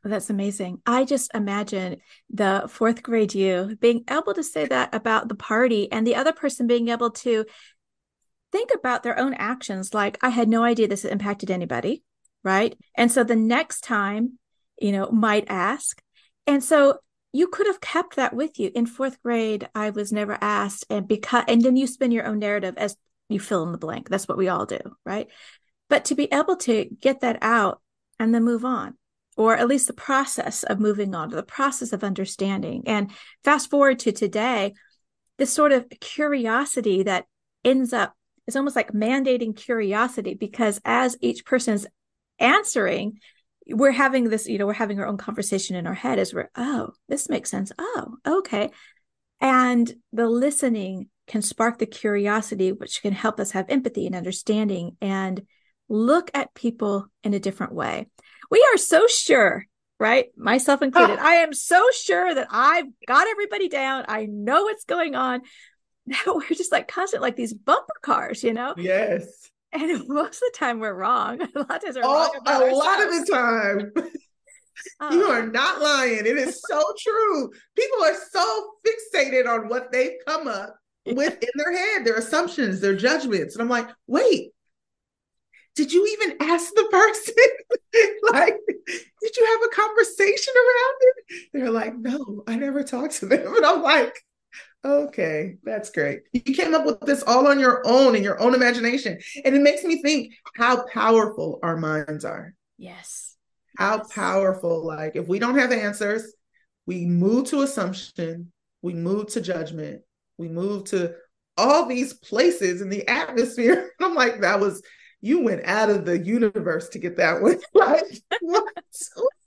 Well, 0.04 0.12
that's 0.12 0.30
amazing. 0.30 0.82
I 0.86 1.04
just 1.04 1.30
imagine 1.36 1.98
the 2.30 2.68
fourth 2.70 3.04
grade 3.04 3.36
you 3.36 3.78
being 3.82 4.06
able 4.10 4.34
to 4.34 4.44
say 4.44 4.66
that 4.66 4.96
about 4.96 5.28
the 5.28 5.36
party 5.36 5.92
and 5.92 6.08
the 6.08 6.16
other 6.16 6.32
person 6.32 6.68
being 6.68 6.88
able 6.88 7.12
to 7.12 7.46
think 8.52 8.72
about 8.74 9.04
their 9.04 9.20
own 9.20 9.34
actions 9.34 9.94
like, 9.94 10.18
I 10.24 10.30
had 10.30 10.48
no 10.48 10.64
idea 10.64 10.88
this 10.88 11.04
impacted 11.04 11.52
anybody. 11.52 12.04
Right. 12.44 12.78
And 12.96 13.12
so 13.12 13.26
the 13.26 13.36
next 13.36 13.82
time, 13.82 14.40
you 14.82 14.94
know, 14.94 15.12
might 15.12 15.46
ask. 15.50 16.02
And 16.48 16.64
so 16.64 17.00
you 17.32 17.48
could 17.48 17.68
have 17.68 17.82
kept 17.82 18.16
that 18.16 18.34
with 18.34 18.60
you. 18.60 18.72
In 18.74 18.86
fourth 18.86 19.22
grade 19.22 19.70
i 19.76 19.90
was 19.90 20.12
never 20.12 20.38
asked 20.42 20.86
and 20.90 21.08
because 21.08 21.44
and 21.48 21.62
then 21.62 21.76
you 21.76 21.88
spin 21.88 22.12
your 22.12 22.26
own 22.26 22.40
narrative 22.40 22.76
as 22.78 22.96
you 23.30 23.40
fill 23.40 23.64
in 23.64 23.72
the 23.72 23.78
blank. 23.78 24.10
That's 24.10 24.28
what 24.28 24.38
we 24.38 24.50
all 24.50 24.66
do 24.66 24.80
right? 25.06 25.28
But 25.90 26.06
to 26.06 26.16
be 26.16 26.32
able 26.32 26.56
to 26.58 26.86
get 27.00 27.22
that 27.22 27.38
out 27.42 27.82
and 28.20 28.34
then 28.34 28.44
move 28.44 28.66
on 28.66 28.96
or 29.38 29.56
at 29.56 29.68
least 29.68 29.88
the 29.88 29.94
process 29.94 30.64
of 30.64 30.80
moving 30.80 31.16
on 31.16 31.30
to 31.30 31.36
the 31.36 31.44
process 31.44 31.94
of 31.94 32.04
understanding. 32.04 32.84
And 32.86 33.12
fast 33.44 33.70
forward 33.70 34.00
to 34.00 34.12
today 34.12 34.74
this 35.38 35.54
sort 35.54 35.72
of 35.72 35.90
curiosity 36.02 37.04
that 37.04 37.26
ends 37.64 37.94
up 37.94 38.14
it's 38.46 38.56
almost 38.56 38.76
like 38.76 38.92
mandating 38.94 39.56
curiosity 39.56 40.34
because 40.34 40.82
as 40.84 41.16
each 41.22 41.46
person's 41.46 41.86
answering 42.40 43.20
we're 43.72 43.92
having 43.92 44.30
this 44.30 44.48
you 44.48 44.58
know 44.58 44.66
we're 44.66 44.74
having 44.74 45.00
our 45.00 45.06
own 45.06 45.18
conversation 45.18 45.76
in 45.76 45.88
our 45.88 45.94
head 45.94 46.20
as 46.20 46.34
we're 46.34 46.50
oh 46.56 46.92
this 47.08 47.30
makes 47.30 47.50
sense. 47.50 47.72
Oh 47.78 48.16
okay. 48.26 48.72
And 49.42 49.92
the 50.12 50.28
listening 50.28 51.10
can 51.28 51.42
spark 51.42 51.78
the 51.78 51.86
curiosity 51.86 52.72
which 52.72 53.02
can 53.02 53.14
help 53.14 53.40
us 53.40 53.52
have 53.52 53.70
empathy 53.70 54.06
and 54.06 54.16
understanding 54.16 54.98
and 55.02 55.46
look 55.88 56.30
at 56.34 56.54
people 56.54 57.08
in 57.24 57.34
a 57.34 57.40
different 57.40 57.74
way. 57.74 58.08
We 58.52 58.66
are 58.74 58.78
so 58.78 59.08
sure 59.08 59.66
right? 60.02 60.28
Myself 60.38 60.82
included. 60.82 61.20
I 61.22 61.36
am 61.36 61.52
so 61.52 61.86
sure 61.94 62.34
that 62.34 62.48
i've 62.52 62.86
got 63.06 63.28
everybody 63.28 63.68
down. 63.68 64.06
I 64.08 64.28
know 64.28 64.64
what's 64.64 64.86
going 64.86 65.16
on. 65.16 65.42
Now 66.06 66.18
we're 66.28 66.56
just 66.56 66.72
like 66.72 66.88
constant 66.88 67.22
like 67.22 67.36
these 67.36 67.54
bumper 67.54 68.00
cars 68.02 68.44
you 68.44 68.54
know? 68.54 68.74
Yes 68.78 69.50
and 69.72 70.04
most 70.08 70.36
of 70.36 70.52
the 70.52 70.56
time 70.56 70.80
we're 70.80 70.94
wrong. 70.94 71.42
A 71.56 71.60
lot 71.60 71.76
of 71.76 71.82
times 71.84 71.96
we're 71.96 72.02
oh, 72.04 72.32
wrong. 72.46 72.72
a 72.72 72.76
lot 72.76 73.04
of 73.04 73.10
the 73.10 73.32
time. 73.32 73.92
you 75.12 75.26
um, 75.26 75.32
are 75.32 75.48
not 75.48 75.82
lying. 75.82 76.26
It 76.26 76.38
is 76.38 76.62
so 76.68 76.82
true. 76.98 77.52
People 77.76 78.04
are 78.04 78.16
so 78.32 78.72
fixated 78.86 79.48
on 79.48 79.68
what 79.68 79.92
they've 79.92 80.18
come 80.26 80.48
up 80.48 80.76
with 81.06 81.42
in 81.42 81.50
their 81.56 81.76
head, 81.76 82.06
their 82.06 82.16
assumptions, 82.16 82.80
their 82.80 82.96
judgments. 82.96 83.56
And 83.56 83.62
I'm 83.62 83.70
like, 83.70 83.90
wait, 84.08 84.52
did 85.76 85.92
you 85.92 86.08
even 86.08 86.38
ask 86.42 86.74
the 86.74 86.88
person? 86.92 87.36
like, 88.32 88.58
did 89.22 89.38
you 89.38 89.46
have 89.46 89.62
a 89.64 89.76
conversation 89.76 90.54
around 90.56 90.96
it? 91.00 91.50
They're 91.54 91.72
like, 91.72 91.98
no, 91.98 92.44
I 92.48 92.56
never 92.56 92.84
talked 92.84 93.16
to 93.18 93.28
them. 93.28 93.56
And 93.56 93.66
I'm 93.66 93.82
like, 93.82 94.16
Okay, 94.84 95.58
that's 95.64 95.90
great. 95.90 96.22
You 96.32 96.54
came 96.54 96.74
up 96.74 96.86
with 96.86 97.02
this 97.02 97.22
all 97.24 97.48
on 97.48 97.60
your 97.60 97.82
own 97.86 98.16
in 98.16 98.24
your 98.24 98.40
own 98.40 98.56
imagination. 98.56 99.20
And 99.44 99.56
it 99.56 99.62
makes 99.62 99.84
me 99.84 100.02
think 100.02 100.34
how 100.56 100.86
powerful 100.88 101.60
our 101.62 101.76
minds 101.76 102.24
are. 102.24 102.54
Yes. 102.78 103.36
How 103.78 103.98
yes. 103.98 104.14
powerful. 104.14 104.86
Like, 104.86 105.18
if 105.18 105.28
we 105.28 105.38
don't 105.38 105.58
have 105.58 105.74
answers, 105.74 106.34
we 106.86 107.06
move 107.06 107.48
to 107.48 107.62
assumption, 107.62 108.54
we 108.82 108.94
move 108.94 109.28
to 109.34 109.42
judgment, 109.42 110.02
we 110.38 110.48
move 110.48 110.86
to 110.86 111.14
all 111.58 111.86
these 111.86 112.14
places 112.14 112.82
in 112.82 112.90
the 112.90 113.06
atmosphere. 113.08 113.92
I'm 114.02 114.16
like, 114.16 114.40
that 114.42 114.62
was, 114.62 114.82
you 115.20 115.42
went 115.44 115.66
out 115.66 115.90
of 115.90 116.06
the 116.06 116.18
universe 116.18 116.88
to 116.90 117.00
get 117.00 117.18
that 117.18 117.42
one. 117.42 117.60
like, 117.74 118.06
what? 118.42 118.66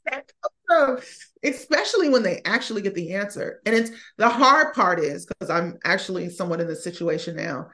especially 1.44 2.08
when 2.08 2.22
they 2.22 2.40
actually 2.44 2.82
get 2.82 2.94
the 2.94 3.14
answer. 3.14 3.60
And 3.66 3.74
it's 3.74 3.90
the 4.18 4.28
hard 4.28 4.74
part 4.74 5.00
is 5.00 5.26
because 5.26 5.50
I'm 5.50 5.78
actually 5.84 6.30
somewhat 6.30 6.60
in 6.60 6.66
this 6.66 6.84
situation 6.84 7.36
now. 7.36 7.68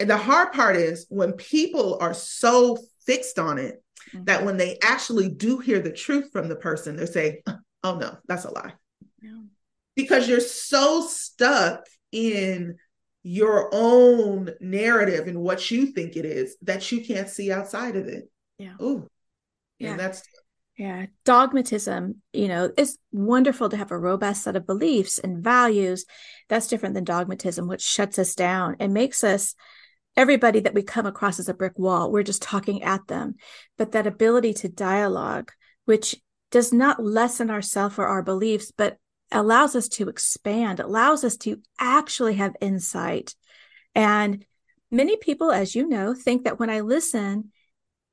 And 0.00 0.10
the 0.10 0.16
hard 0.16 0.52
part 0.52 0.76
is 0.76 1.06
when 1.08 1.32
people 1.34 1.98
are 2.00 2.14
so 2.14 2.76
fixed 3.06 3.38
on 3.38 3.58
it 3.58 3.82
mm-hmm. 4.12 4.24
that 4.24 4.44
when 4.44 4.56
they 4.56 4.78
actually 4.82 5.28
do 5.28 5.58
hear 5.58 5.80
the 5.80 5.92
truth 5.92 6.30
from 6.32 6.48
the 6.48 6.56
person, 6.56 6.96
they 6.96 7.06
say, 7.06 7.42
oh 7.82 7.96
no, 7.96 8.16
that's 8.26 8.44
a 8.44 8.50
lie. 8.50 8.72
Yeah. 9.22 9.42
Because 9.94 10.28
you're 10.28 10.40
so 10.40 11.06
stuck 11.06 11.86
in 12.12 12.76
your 13.22 13.70
own 13.72 14.50
narrative 14.60 15.28
and 15.28 15.40
what 15.40 15.70
you 15.70 15.86
think 15.86 16.16
it 16.16 16.24
is 16.24 16.56
that 16.62 16.92
you 16.92 17.04
can't 17.04 17.28
see 17.28 17.50
outside 17.50 17.96
of 17.96 18.06
it. 18.06 18.28
Yeah. 18.58 18.74
Ooh. 18.82 19.08
Yeah. 19.78 19.92
And 19.92 20.00
that's 20.00 20.22
yeah, 20.76 21.06
dogmatism, 21.24 22.16
you 22.32 22.48
know, 22.48 22.72
it's 22.76 22.98
wonderful 23.12 23.68
to 23.68 23.76
have 23.76 23.92
a 23.92 23.98
robust 23.98 24.42
set 24.42 24.56
of 24.56 24.66
beliefs 24.66 25.20
and 25.20 25.42
values. 25.42 26.04
That's 26.48 26.66
different 26.66 26.96
than 26.96 27.04
dogmatism, 27.04 27.68
which 27.68 27.82
shuts 27.82 28.18
us 28.18 28.34
down 28.34 28.76
and 28.80 28.92
makes 28.92 29.22
us 29.22 29.54
everybody 30.16 30.60
that 30.60 30.74
we 30.74 30.82
come 30.82 31.06
across 31.06 31.38
as 31.38 31.48
a 31.48 31.54
brick 31.54 31.78
wall. 31.78 32.10
We're 32.10 32.24
just 32.24 32.42
talking 32.42 32.82
at 32.82 33.06
them. 33.06 33.36
But 33.78 33.92
that 33.92 34.08
ability 34.08 34.52
to 34.54 34.68
dialogue, 34.68 35.52
which 35.84 36.16
does 36.50 36.72
not 36.72 37.02
lessen 37.02 37.50
ourself 37.50 37.98
or 37.98 38.06
our 38.06 38.22
beliefs, 38.22 38.72
but 38.76 38.96
allows 39.30 39.76
us 39.76 39.88
to 39.88 40.08
expand, 40.08 40.80
allows 40.80 41.22
us 41.22 41.36
to 41.38 41.60
actually 41.78 42.34
have 42.34 42.56
insight. 42.60 43.34
And 43.94 44.44
many 44.90 45.16
people, 45.16 45.52
as 45.52 45.76
you 45.76 45.88
know, 45.88 46.14
think 46.14 46.44
that 46.44 46.58
when 46.58 46.70
I 46.70 46.80
listen, 46.80 47.52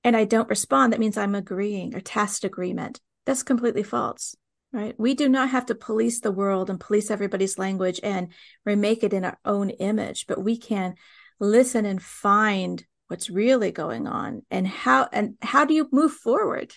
and 0.03 0.15
I 0.15 0.25
don't 0.25 0.49
respond, 0.49 0.93
that 0.93 0.99
means 0.99 1.17
I'm 1.17 1.35
agreeing 1.35 1.95
or 1.95 1.99
tacit 1.99 2.45
agreement. 2.45 2.99
That's 3.25 3.43
completely 3.43 3.83
false, 3.83 4.35
right? 4.73 4.95
We 4.97 5.13
do 5.13 5.29
not 5.29 5.49
have 5.49 5.67
to 5.67 5.75
police 5.75 6.21
the 6.21 6.31
world 6.31 6.69
and 6.69 6.79
police 6.79 7.11
everybody's 7.11 7.59
language 7.59 7.99
and 8.03 8.29
remake 8.65 9.03
it 9.03 9.13
in 9.13 9.25
our 9.25 9.37
own 9.45 9.69
image, 9.69 10.25
but 10.27 10.43
we 10.43 10.57
can 10.57 10.95
listen 11.39 11.85
and 11.85 12.01
find 12.01 12.83
what's 13.07 13.29
really 13.29 13.71
going 13.71 14.07
on 14.07 14.41
and 14.49 14.67
how 14.67 15.07
and 15.11 15.35
how 15.41 15.65
do 15.65 15.73
you 15.73 15.87
move 15.91 16.13
forward? 16.13 16.73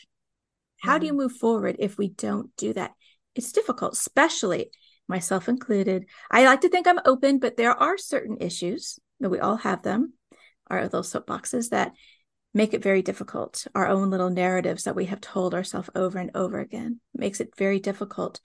How 0.80 0.98
do 0.98 1.06
you 1.06 1.12
mm-hmm. 1.12 1.22
move 1.22 1.32
forward 1.32 1.76
if 1.78 1.96
we 1.96 2.08
don't 2.08 2.54
do 2.56 2.72
that? 2.74 2.92
It's 3.34 3.52
difficult, 3.52 3.94
especially 3.94 4.70
myself 5.08 5.48
included. 5.48 6.06
I 6.30 6.44
like 6.44 6.60
to 6.62 6.68
think 6.68 6.86
I'm 6.86 7.00
open, 7.04 7.38
but 7.38 7.56
there 7.56 7.72
are 7.72 7.96
certain 7.96 8.38
issues 8.40 8.98
that 9.20 9.30
we 9.30 9.38
all 9.38 9.56
have 9.56 9.82
them, 9.82 10.14
are 10.68 10.88
those 10.88 11.12
soapboxes 11.12 11.70
that 11.70 11.92
make 12.54 12.72
it 12.72 12.82
very 12.82 13.02
difficult. 13.02 13.66
Our 13.74 13.88
own 13.88 14.10
little 14.10 14.30
narratives 14.30 14.84
that 14.84 14.94
we 14.94 15.06
have 15.06 15.20
told 15.20 15.54
ourselves 15.54 15.90
over 15.94 16.18
and 16.18 16.30
over 16.34 16.60
again 16.60 17.00
makes 17.12 17.40
it 17.40 17.56
very 17.58 17.80
difficult. 17.80 18.40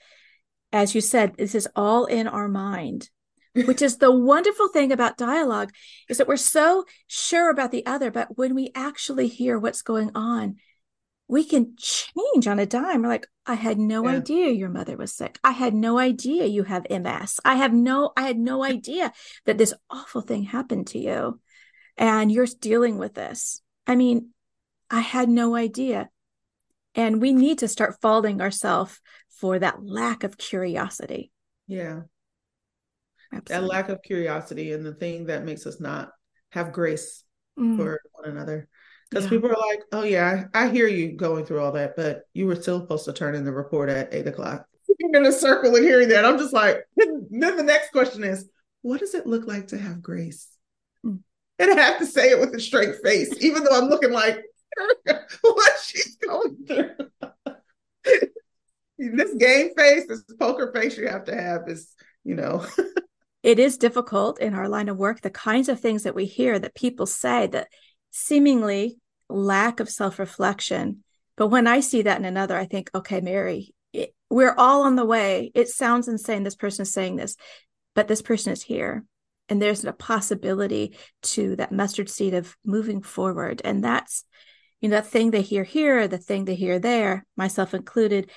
As 0.73 0.95
you 0.95 1.01
said, 1.01 1.35
this 1.37 1.55
is 1.55 1.69
all 1.75 2.05
in 2.05 2.27
our 2.27 2.47
mind, 2.47 3.09
which 3.53 3.81
is 3.81 3.97
the 3.99 4.11
wonderful 4.11 4.67
thing 4.69 4.91
about 4.91 5.17
dialogue 5.17 5.71
is 6.09 6.17
that 6.17 6.27
we're 6.27 6.37
so 6.37 6.85
sure 7.07 7.51
about 7.51 7.71
the 7.71 7.85
other, 7.85 8.09
but 8.09 8.37
when 8.37 8.55
we 8.55 8.71
actually 8.73 9.27
hear 9.27 9.59
what's 9.59 9.83
going 9.83 10.11
on, 10.15 10.57
we 11.27 11.43
can 11.43 11.75
change 11.77 12.47
on 12.47 12.57
a 12.57 12.65
dime. 12.65 13.03
We're 13.03 13.09
like, 13.09 13.27
I 13.45 13.53
had 13.53 13.77
no 13.77 14.03
yeah. 14.05 14.17
idea 14.17 14.49
your 14.49 14.69
mother 14.69 14.97
was 14.97 15.13
sick. 15.13 15.37
I 15.43 15.51
had 15.51 15.75
no 15.75 15.99
idea 15.99 16.45
you 16.45 16.63
have 16.63 16.89
MS. 16.89 17.39
I 17.45 17.55
have 17.55 17.71
no, 17.71 18.11
I 18.17 18.23
had 18.23 18.39
no 18.39 18.63
idea 18.63 19.13
that 19.45 19.59
this 19.59 19.75
awful 19.91 20.21
thing 20.21 20.43
happened 20.43 20.87
to 20.87 20.99
you. 20.99 21.39
And 21.97 22.31
you're 22.31 22.47
dealing 22.59 22.97
with 22.97 23.13
this. 23.13 23.61
I 23.89 23.95
mean, 23.95 24.29
I 24.91 24.99
had 24.99 25.29
no 25.29 25.55
idea. 25.55 26.09
And 26.93 27.19
we 27.19 27.33
need 27.33 27.57
to 27.59 27.67
start 27.67 27.99
faulting 28.01 28.39
ourselves 28.39 29.01
for 29.29 29.57
that 29.57 29.83
lack 29.83 30.23
of 30.23 30.37
curiosity. 30.37 31.31
Yeah. 31.65 32.01
Absolutely. 33.33 33.67
That 33.67 33.73
lack 33.73 33.89
of 33.89 34.03
curiosity 34.03 34.73
and 34.73 34.85
the 34.85 34.93
thing 34.93 35.25
that 35.25 35.43
makes 35.43 35.65
us 35.65 35.79
not 35.79 36.11
have 36.51 36.71
grace 36.71 37.23
mm. 37.57 37.77
for 37.77 37.99
one 38.13 38.29
another. 38.29 38.69
Because 39.09 39.25
yeah. 39.25 39.31
people 39.31 39.49
are 39.49 39.67
like, 39.69 39.81
oh, 39.91 40.03
yeah, 40.03 40.45
I, 40.53 40.65
I, 40.65 40.69
hear 40.69 40.87
you 40.87 41.13
going 41.13 41.45
through 41.45 41.61
all 41.61 41.71
that, 41.71 41.95
but 41.95 42.21
you 42.33 42.45
were 42.45 42.55
still 42.55 42.81
supposed 42.81 43.05
to 43.05 43.13
turn 43.13 43.33
in 43.33 43.43
the 43.43 43.51
report 43.51 43.89
at 43.89 44.13
eight 44.13 44.27
o'clock. 44.27 44.67
in 44.99 45.25
a 45.25 45.31
circle 45.31 45.75
and 45.75 45.83
hearing 45.83 46.09
that, 46.09 46.25
I'm 46.25 46.37
just 46.37 46.53
like, 46.53 46.83
then 46.95 47.27
the 47.31 47.63
next 47.63 47.91
question 47.91 48.23
is, 48.23 48.47
what 48.83 48.99
does 48.99 49.15
it 49.15 49.25
look 49.25 49.47
like 49.47 49.69
to 49.69 49.79
have 49.79 50.03
grace? 50.03 50.47
And 51.59 51.79
I 51.79 51.83
have 51.83 51.99
to 51.99 52.05
say 52.05 52.31
it 52.31 52.39
with 52.39 52.55
a 52.55 52.59
straight 52.59 52.95
face, 53.03 53.33
even 53.41 53.63
though 53.63 53.77
I'm 53.77 53.89
looking 53.89 54.11
like 54.11 54.41
what 55.41 55.73
she's 55.83 56.15
going 56.15 56.57
through. 56.65 56.91
this 58.97 59.33
game 59.35 59.71
face, 59.75 60.07
this 60.07 60.23
poker 60.39 60.71
face 60.73 60.97
you 60.97 61.07
have 61.07 61.25
to 61.25 61.35
have 61.35 61.67
is, 61.67 61.93
you 62.23 62.35
know. 62.35 62.65
it 63.43 63.59
is 63.59 63.77
difficult 63.77 64.39
in 64.39 64.53
our 64.53 64.69
line 64.69 64.89
of 64.89 64.97
work. 64.97 65.21
The 65.21 65.29
kinds 65.29 65.67
of 65.69 65.79
things 65.79 66.03
that 66.03 66.15
we 66.15 66.25
hear 66.25 66.57
that 66.57 66.75
people 66.75 67.05
say 67.05 67.47
that 67.47 67.67
seemingly 68.11 68.97
lack 69.27 69.79
of 69.79 69.89
self 69.89 70.17
reflection. 70.17 71.03
But 71.35 71.47
when 71.47 71.67
I 71.67 71.81
see 71.81 72.03
that 72.03 72.19
in 72.19 72.25
another, 72.25 72.57
I 72.57 72.65
think, 72.65 72.89
okay, 72.95 73.21
Mary, 73.21 73.73
it, 73.93 74.13
we're 74.29 74.55
all 74.57 74.83
on 74.83 74.95
the 74.95 75.05
way. 75.05 75.51
It 75.55 75.67
sounds 75.67 76.07
insane. 76.07 76.43
This 76.43 76.55
person 76.55 76.83
is 76.83 76.93
saying 76.93 77.17
this, 77.17 77.35
but 77.95 78.07
this 78.07 78.21
person 78.21 78.53
is 78.53 78.63
here 78.63 79.03
and 79.49 79.61
there's 79.61 79.83
a 79.83 79.93
possibility 79.93 80.97
to 81.23 81.55
that 81.57 81.71
mustard 81.71 82.09
seed 82.09 82.33
of 82.33 82.55
moving 82.65 83.01
forward. 83.01 83.61
And 83.63 83.83
that's 83.83 84.25
you 84.81 84.89
know 84.89 84.95
that 84.95 85.07
thing 85.07 85.31
they 85.31 85.41
hear 85.41 85.63
here 85.63 86.07
the 86.07 86.17
thing 86.17 86.45
they 86.45 86.55
hear 86.55 86.79
there 86.79 87.25
myself 87.35 87.73
included 87.73 88.29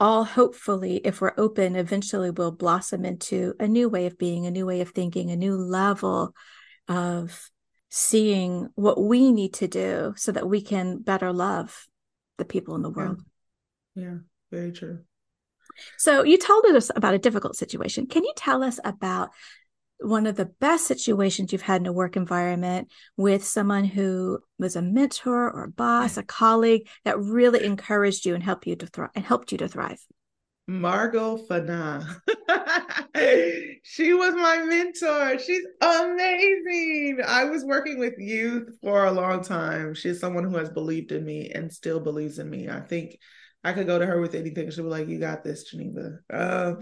all 0.00 0.24
hopefully 0.24 0.96
if 1.04 1.20
we're 1.20 1.34
open 1.38 1.76
eventually 1.76 2.32
will 2.32 2.50
blossom 2.50 3.04
into 3.04 3.54
a 3.60 3.68
new 3.68 3.88
way 3.88 4.06
of 4.06 4.18
being 4.18 4.44
a 4.44 4.50
new 4.50 4.66
way 4.66 4.80
of 4.80 4.90
thinking 4.90 5.30
a 5.30 5.36
new 5.36 5.54
level 5.54 6.34
of 6.88 7.48
seeing 7.90 8.68
what 8.74 9.00
we 9.00 9.30
need 9.30 9.54
to 9.54 9.68
do 9.68 10.12
so 10.16 10.32
that 10.32 10.48
we 10.48 10.60
can 10.60 10.98
better 10.98 11.32
love 11.32 11.86
the 12.38 12.44
people 12.44 12.74
in 12.74 12.82
the 12.82 12.90
world. 12.90 13.22
Yeah, 13.94 14.02
yeah 14.02 14.14
very 14.50 14.72
true. 14.72 14.98
So 15.96 16.24
you 16.24 16.36
told 16.36 16.64
us 16.66 16.90
about 16.94 17.14
a 17.14 17.18
difficult 17.18 17.54
situation. 17.54 18.06
Can 18.06 18.24
you 18.24 18.32
tell 18.36 18.64
us 18.64 18.80
about 18.84 19.30
one 20.04 20.26
of 20.26 20.36
the 20.36 20.46
best 20.60 20.86
situations 20.86 21.52
you've 21.52 21.62
had 21.62 21.80
in 21.80 21.86
a 21.86 21.92
work 21.92 22.16
environment 22.16 22.88
with 23.16 23.44
someone 23.44 23.84
who 23.84 24.38
was 24.58 24.76
a 24.76 24.82
mentor 24.82 25.50
or 25.50 25.64
a 25.64 25.70
boss, 25.70 26.16
a 26.16 26.22
colleague 26.22 26.88
that 27.04 27.18
really 27.18 27.64
encouraged 27.64 28.26
you 28.26 28.34
and 28.34 28.42
helped 28.42 28.66
you 28.66 28.76
to 28.76 28.86
thrive 28.86 29.10
and 29.14 29.24
helped 29.24 29.52
you 29.52 29.58
to 29.58 29.68
thrive? 29.68 30.04
Margot 30.66 31.36
Fana. 31.46 32.20
she 33.82 34.14
was 34.14 34.34
my 34.34 34.62
mentor. 34.64 35.38
She's 35.38 35.64
amazing. 35.80 37.20
I 37.26 37.44
was 37.44 37.64
working 37.64 37.98
with 37.98 38.14
youth 38.18 38.70
for 38.80 39.04
a 39.04 39.12
long 39.12 39.42
time. 39.42 39.94
She's 39.94 40.20
someone 40.20 40.44
who 40.44 40.56
has 40.56 40.70
believed 40.70 41.12
in 41.12 41.24
me 41.24 41.50
and 41.50 41.70
still 41.70 42.00
believes 42.00 42.38
in 42.38 42.48
me. 42.48 42.70
I 42.70 42.80
think 42.80 43.18
I 43.64 43.72
could 43.72 43.86
go 43.86 43.98
to 43.98 44.06
her 44.06 44.20
with 44.20 44.34
anything. 44.34 44.70
She'll 44.70 44.84
be 44.84 44.90
like, 44.90 45.08
You 45.08 45.18
got 45.18 45.42
this, 45.42 45.64
Geneva. 45.64 46.18
Uh, 46.30 46.74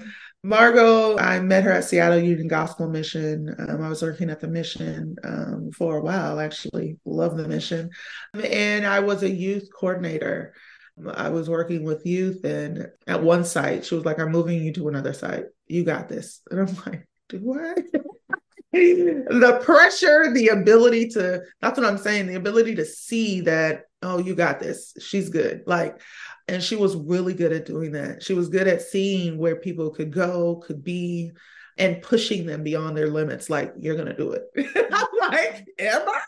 Margot, 0.42 1.16
I 1.16 1.38
met 1.40 1.62
her 1.64 1.70
at 1.70 1.84
Seattle 1.84 2.18
Union 2.18 2.48
Gospel 2.48 2.88
Mission. 2.88 3.54
Um, 3.58 3.82
I 3.82 3.88
was 3.88 4.02
working 4.02 4.28
at 4.28 4.40
the 4.40 4.48
mission 4.48 5.16
um, 5.22 5.70
for 5.70 5.98
a 5.98 6.02
while, 6.02 6.40
actually. 6.40 6.98
Love 7.04 7.36
the 7.36 7.46
mission. 7.46 7.90
And 8.34 8.84
I 8.84 9.00
was 9.00 9.22
a 9.22 9.30
youth 9.30 9.68
coordinator. 9.72 10.54
I 11.14 11.30
was 11.30 11.48
working 11.48 11.84
with 11.84 12.04
youth, 12.04 12.44
and 12.44 12.88
at 13.06 13.22
one 13.22 13.44
site, 13.44 13.86
she 13.86 13.94
was 13.94 14.04
like, 14.04 14.18
I'm 14.18 14.30
moving 14.30 14.62
you 14.62 14.72
to 14.74 14.88
another 14.88 15.12
site. 15.12 15.46
You 15.66 15.84
got 15.84 16.08
this. 16.08 16.42
And 16.50 16.60
I'm 16.60 16.76
like, 16.84 17.08
Do 17.28 17.38
what? 17.38 17.78
the 18.72 19.60
pressure, 19.62 20.32
the 20.32 20.48
ability 20.48 21.08
to, 21.10 21.42
that's 21.60 21.78
what 21.78 21.86
I'm 21.86 21.98
saying, 21.98 22.26
the 22.26 22.34
ability 22.34 22.74
to 22.76 22.84
see 22.84 23.42
that, 23.42 23.84
oh, 24.02 24.18
you 24.18 24.34
got 24.34 24.60
this. 24.60 24.94
She's 25.00 25.28
good. 25.28 25.62
Like, 25.66 26.00
and 26.48 26.62
she 26.62 26.76
was 26.76 26.96
really 26.96 27.34
good 27.34 27.52
at 27.52 27.66
doing 27.66 27.92
that. 27.92 28.22
She 28.22 28.34
was 28.34 28.48
good 28.48 28.66
at 28.66 28.82
seeing 28.82 29.38
where 29.38 29.56
people 29.56 29.90
could 29.90 30.12
go, 30.12 30.56
could 30.56 30.82
be, 30.82 31.32
and 31.78 32.02
pushing 32.02 32.46
them 32.46 32.62
beyond 32.62 32.96
their 32.96 33.08
limits. 33.08 33.48
Like, 33.48 33.72
you're 33.78 33.96
going 33.96 34.08
to 34.08 34.16
do 34.16 34.32
it. 34.32 34.44
I'm 34.92 35.06
like, 35.30 35.66
I? 35.80 36.20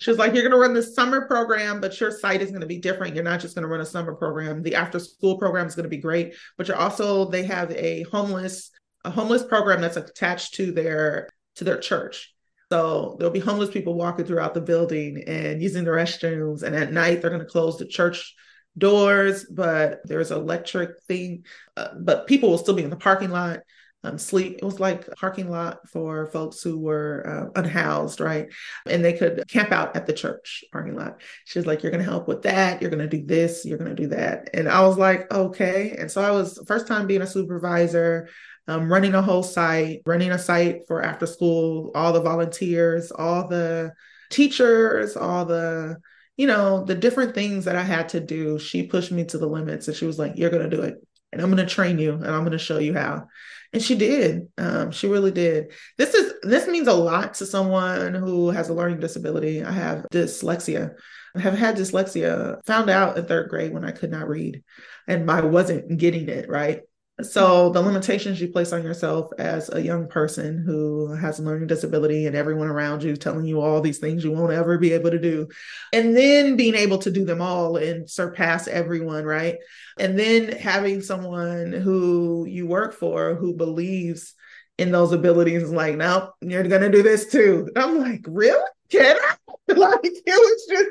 She 0.00 0.10
was 0.10 0.18
like, 0.18 0.34
You're 0.34 0.42
going 0.42 0.52
to 0.52 0.58
run 0.58 0.74
the 0.74 0.82
summer 0.82 1.26
program, 1.26 1.80
but 1.80 1.98
your 2.00 2.10
site 2.10 2.42
is 2.42 2.50
going 2.50 2.60
to 2.60 2.66
be 2.66 2.78
different. 2.78 3.14
You're 3.14 3.24
not 3.24 3.40
just 3.40 3.54
going 3.54 3.62
to 3.62 3.68
run 3.68 3.80
a 3.80 3.86
summer 3.86 4.14
program. 4.14 4.62
The 4.62 4.74
after 4.74 4.98
school 4.98 5.38
program 5.38 5.66
is 5.66 5.74
going 5.74 5.84
to 5.84 5.90
be 5.90 5.96
great, 5.96 6.34
but 6.58 6.68
you're 6.68 6.76
also, 6.76 7.30
they 7.30 7.44
have 7.44 7.70
a 7.70 8.02
homeless, 8.10 8.70
a 9.04 9.10
homeless 9.10 9.44
program 9.44 9.80
that's 9.80 9.96
attached 9.96 10.54
to 10.54 10.72
their 10.72 11.28
to 11.56 11.64
their 11.64 11.78
church. 11.78 12.33
So 12.74 13.14
there'll 13.16 13.32
be 13.32 13.38
homeless 13.38 13.70
people 13.70 13.94
walking 13.94 14.24
throughout 14.24 14.52
the 14.52 14.60
building 14.60 15.22
and 15.28 15.62
using 15.62 15.84
the 15.84 15.92
restrooms. 15.92 16.64
And 16.64 16.74
at 16.74 16.92
night, 16.92 17.20
they're 17.20 17.30
going 17.30 17.38
to 17.38 17.46
close 17.46 17.78
the 17.78 17.86
church 17.86 18.34
doors, 18.76 19.44
but 19.44 20.00
there's 20.02 20.32
electric 20.32 21.00
thing. 21.04 21.44
Uh, 21.76 21.90
but 21.96 22.26
people 22.26 22.50
will 22.50 22.58
still 22.58 22.74
be 22.74 22.82
in 22.82 22.90
the 22.90 22.96
parking 22.96 23.30
lot. 23.30 23.60
Um, 24.02 24.18
sleep. 24.18 24.56
It 24.58 24.64
was 24.64 24.80
like 24.80 25.06
a 25.06 25.12
parking 25.12 25.48
lot 25.48 25.88
for 25.88 26.26
folks 26.26 26.62
who 26.62 26.80
were 26.80 27.50
uh, 27.54 27.60
unhoused, 27.60 28.20
right? 28.20 28.48
And 28.86 29.04
they 29.04 29.12
could 29.12 29.44
camp 29.48 29.70
out 29.70 29.94
at 29.94 30.06
the 30.06 30.12
church 30.12 30.64
parking 30.72 30.96
lot. 30.96 31.22
She 31.44 31.60
was 31.60 31.66
like, 31.66 31.82
You're 31.82 31.92
going 31.92 32.04
to 32.04 32.10
help 32.10 32.26
with 32.26 32.42
that. 32.42 32.82
You're 32.82 32.90
going 32.90 33.08
to 33.08 33.16
do 33.16 33.24
this. 33.24 33.64
You're 33.64 33.78
going 33.78 33.94
to 33.94 34.02
do 34.02 34.08
that. 34.08 34.50
And 34.52 34.68
I 34.68 34.84
was 34.86 34.98
like, 34.98 35.32
Okay. 35.32 35.94
And 35.96 36.10
so 36.10 36.20
I 36.20 36.32
was 36.32 36.60
first 36.66 36.88
time 36.88 37.06
being 37.06 37.22
a 37.22 37.26
supervisor, 37.26 38.28
um, 38.68 38.90
running 38.90 39.14
a 39.14 39.22
whole 39.22 39.42
site, 39.42 40.02
running 40.06 40.30
a 40.30 40.38
site 40.38 40.86
for 40.86 41.02
after 41.02 41.26
school, 41.26 41.90
all 41.94 42.12
the 42.12 42.20
volunteers, 42.20 43.10
all 43.12 43.48
the 43.48 43.92
teachers, 44.30 45.16
all 45.16 45.44
the 45.44 45.96
you 46.36 46.46
know, 46.46 46.84
the 46.84 46.94
different 46.94 47.34
things 47.34 47.64
that 47.64 47.76
I 47.76 47.82
had 47.82 48.08
to 48.10 48.20
do, 48.20 48.58
she 48.58 48.86
pushed 48.86 49.12
me 49.12 49.24
to 49.26 49.38
the 49.38 49.46
limits 49.46 49.86
and 49.86 49.96
she 49.96 50.06
was 50.06 50.18
like, 50.18 50.32
You're 50.36 50.50
going 50.50 50.68
to 50.68 50.76
do 50.76 50.82
it. 50.82 50.96
And 51.32 51.40
I'm 51.40 51.50
going 51.50 51.66
to 51.66 51.72
train 51.72 51.98
you 51.98 52.14
and 52.14 52.26
I'm 52.26 52.40
going 52.40 52.52
to 52.52 52.58
show 52.58 52.78
you 52.78 52.94
how. 52.94 53.26
And 53.72 53.82
she 53.82 53.96
did. 53.96 54.48
Um, 54.56 54.92
she 54.92 55.08
really 55.08 55.32
did. 55.32 55.72
This 55.98 56.14
is 56.14 56.34
this 56.42 56.68
means 56.68 56.86
a 56.86 56.92
lot 56.92 57.34
to 57.34 57.46
someone 57.46 58.14
who 58.14 58.50
has 58.50 58.68
a 58.68 58.74
learning 58.74 59.00
disability. 59.00 59.64
I 59.64 59.72
have 59.72 60.06
dyslexia. 60.12 60.94
I 61.34 61.40
have 61.40 61.58
had 61.58 61.76
dyslexia. 61.76 62.64
Found 62.66 62.88
out 62.88 63.18
in 63.18 63.26
third 63.26 63.50
grade 63.50 63.72
when 63.72 63.84
I 63.84 63.90
could 63.90 64.12
not 64.12 64.28
read, 64.28 64.62
and 65.08 65.28
I 65.28 65.40
wasn't 65.40 65.98
getting 65.98 66.28
it 66.28 66.48
right. 66.48 66.82
So 67.22 67.70
the 67.70 67.80
limitations 67.80 68.40
you 68.40 68.48
place 68.48 68.72
on 68.72 68.82
yourself 68.82 69.30
as 69.38 69.72
a 69.72 69.80
young 69.80 70.08
person 70.08 70.58
who 70.58 71.14
has 71.14 71.38
a 71.38 71.42
learning 71.42 71.68
disability 71.68 72.26
and 72.26 72.34
everyone 72.34 72.66
around 72.66 73.04
you 73.04 73.14
telling 73.14 73.46
you 73.46 73.60
all 73.60 73.80
these 73.80 73.98
things 73.98 74.24
you 74.24 74.32
won't 74.32 74.52
ever 74.52 74.78
be 74.78 74.92
able 74.92 75.12
to 75.12 75.20
do. 75.20 75.46
And 75.92 76.16
then 76.16 76.56
being 76.56 76.74
able 76.74 76.98
to 76.98 77.12
do 77.12 77.24
them 77.24 77.40
all 77.40 77.76
and 77.76 78.10
surpass 78.10 78.66
everyone, 78.66 79.24
right? 79.24 79.58
And 79.96 80.18
then 80.18 80.50
having 80.50 81.02
someone 81.02 81.72
who 81.72 82.46
you 82.48 82.66
work 82.66 82.92
for 82.92 83.36
who 83.36 83.54
believes 83.54 84.34
in 84.76 84.90
those 84.90 85.12
abilities 85.12 85.70
like, 85.70 85.94
no, 85.94 86.32
you're 86.40 86.64
gonna 86.64 86.90
do 86.90 87.04
this 87.04 87.30
too. 87.30 87.68
I'm 87.76 88.00
like, 88.00 88.24
really? 88.26 88.60
Can 88.90 89.16
I? 89.16 89.36
like 89.68 90.00
it 90.02 90.22
was 90.26 90.66
just 90.68 90.90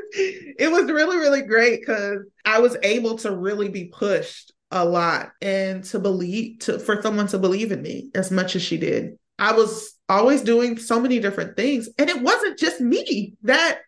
it 0.57 0.71
was 0.71 0.86
really, 0.86 1.17
really 1.17 1.43
great 1.43 1.82
because 1.82 2.19
I 2.45 2.59
was 2.59 2.78
able 2.82 3.17
to 3.19 3.36
really 3.36 3.69
be 3.69 3.86
pushed 3.86 4.53
a 4.74 4.84
lot 4.84 5.32
and 5.41 5.84
to 5.86 5.99
believe 5.99 6.59
to 6.59 6.80
for 6.80 7.01
someone 7.01 7.28
to 7.28 7.38
believe 7.38 7.71
in 7.71 7.82
me 7.82 8.09
as 8.15 8.32
much 8.32 8.55
as 8.55 8.63
she 8.63 8.78
did. 8.78 9.17
I 9.38 9.53
was 9.53 9.93
always 10.09 10.41
doing 10.41 10.78
so 10.78 10.99
many 10.99 11.19
different 11.19 11.55
things 11.55 11.89
and 11.97 12.09
it 12.09 12.21
wasn't 12.21 12.59
just 12.59 12.82
me 12.82 13.36
that 13.43 13.80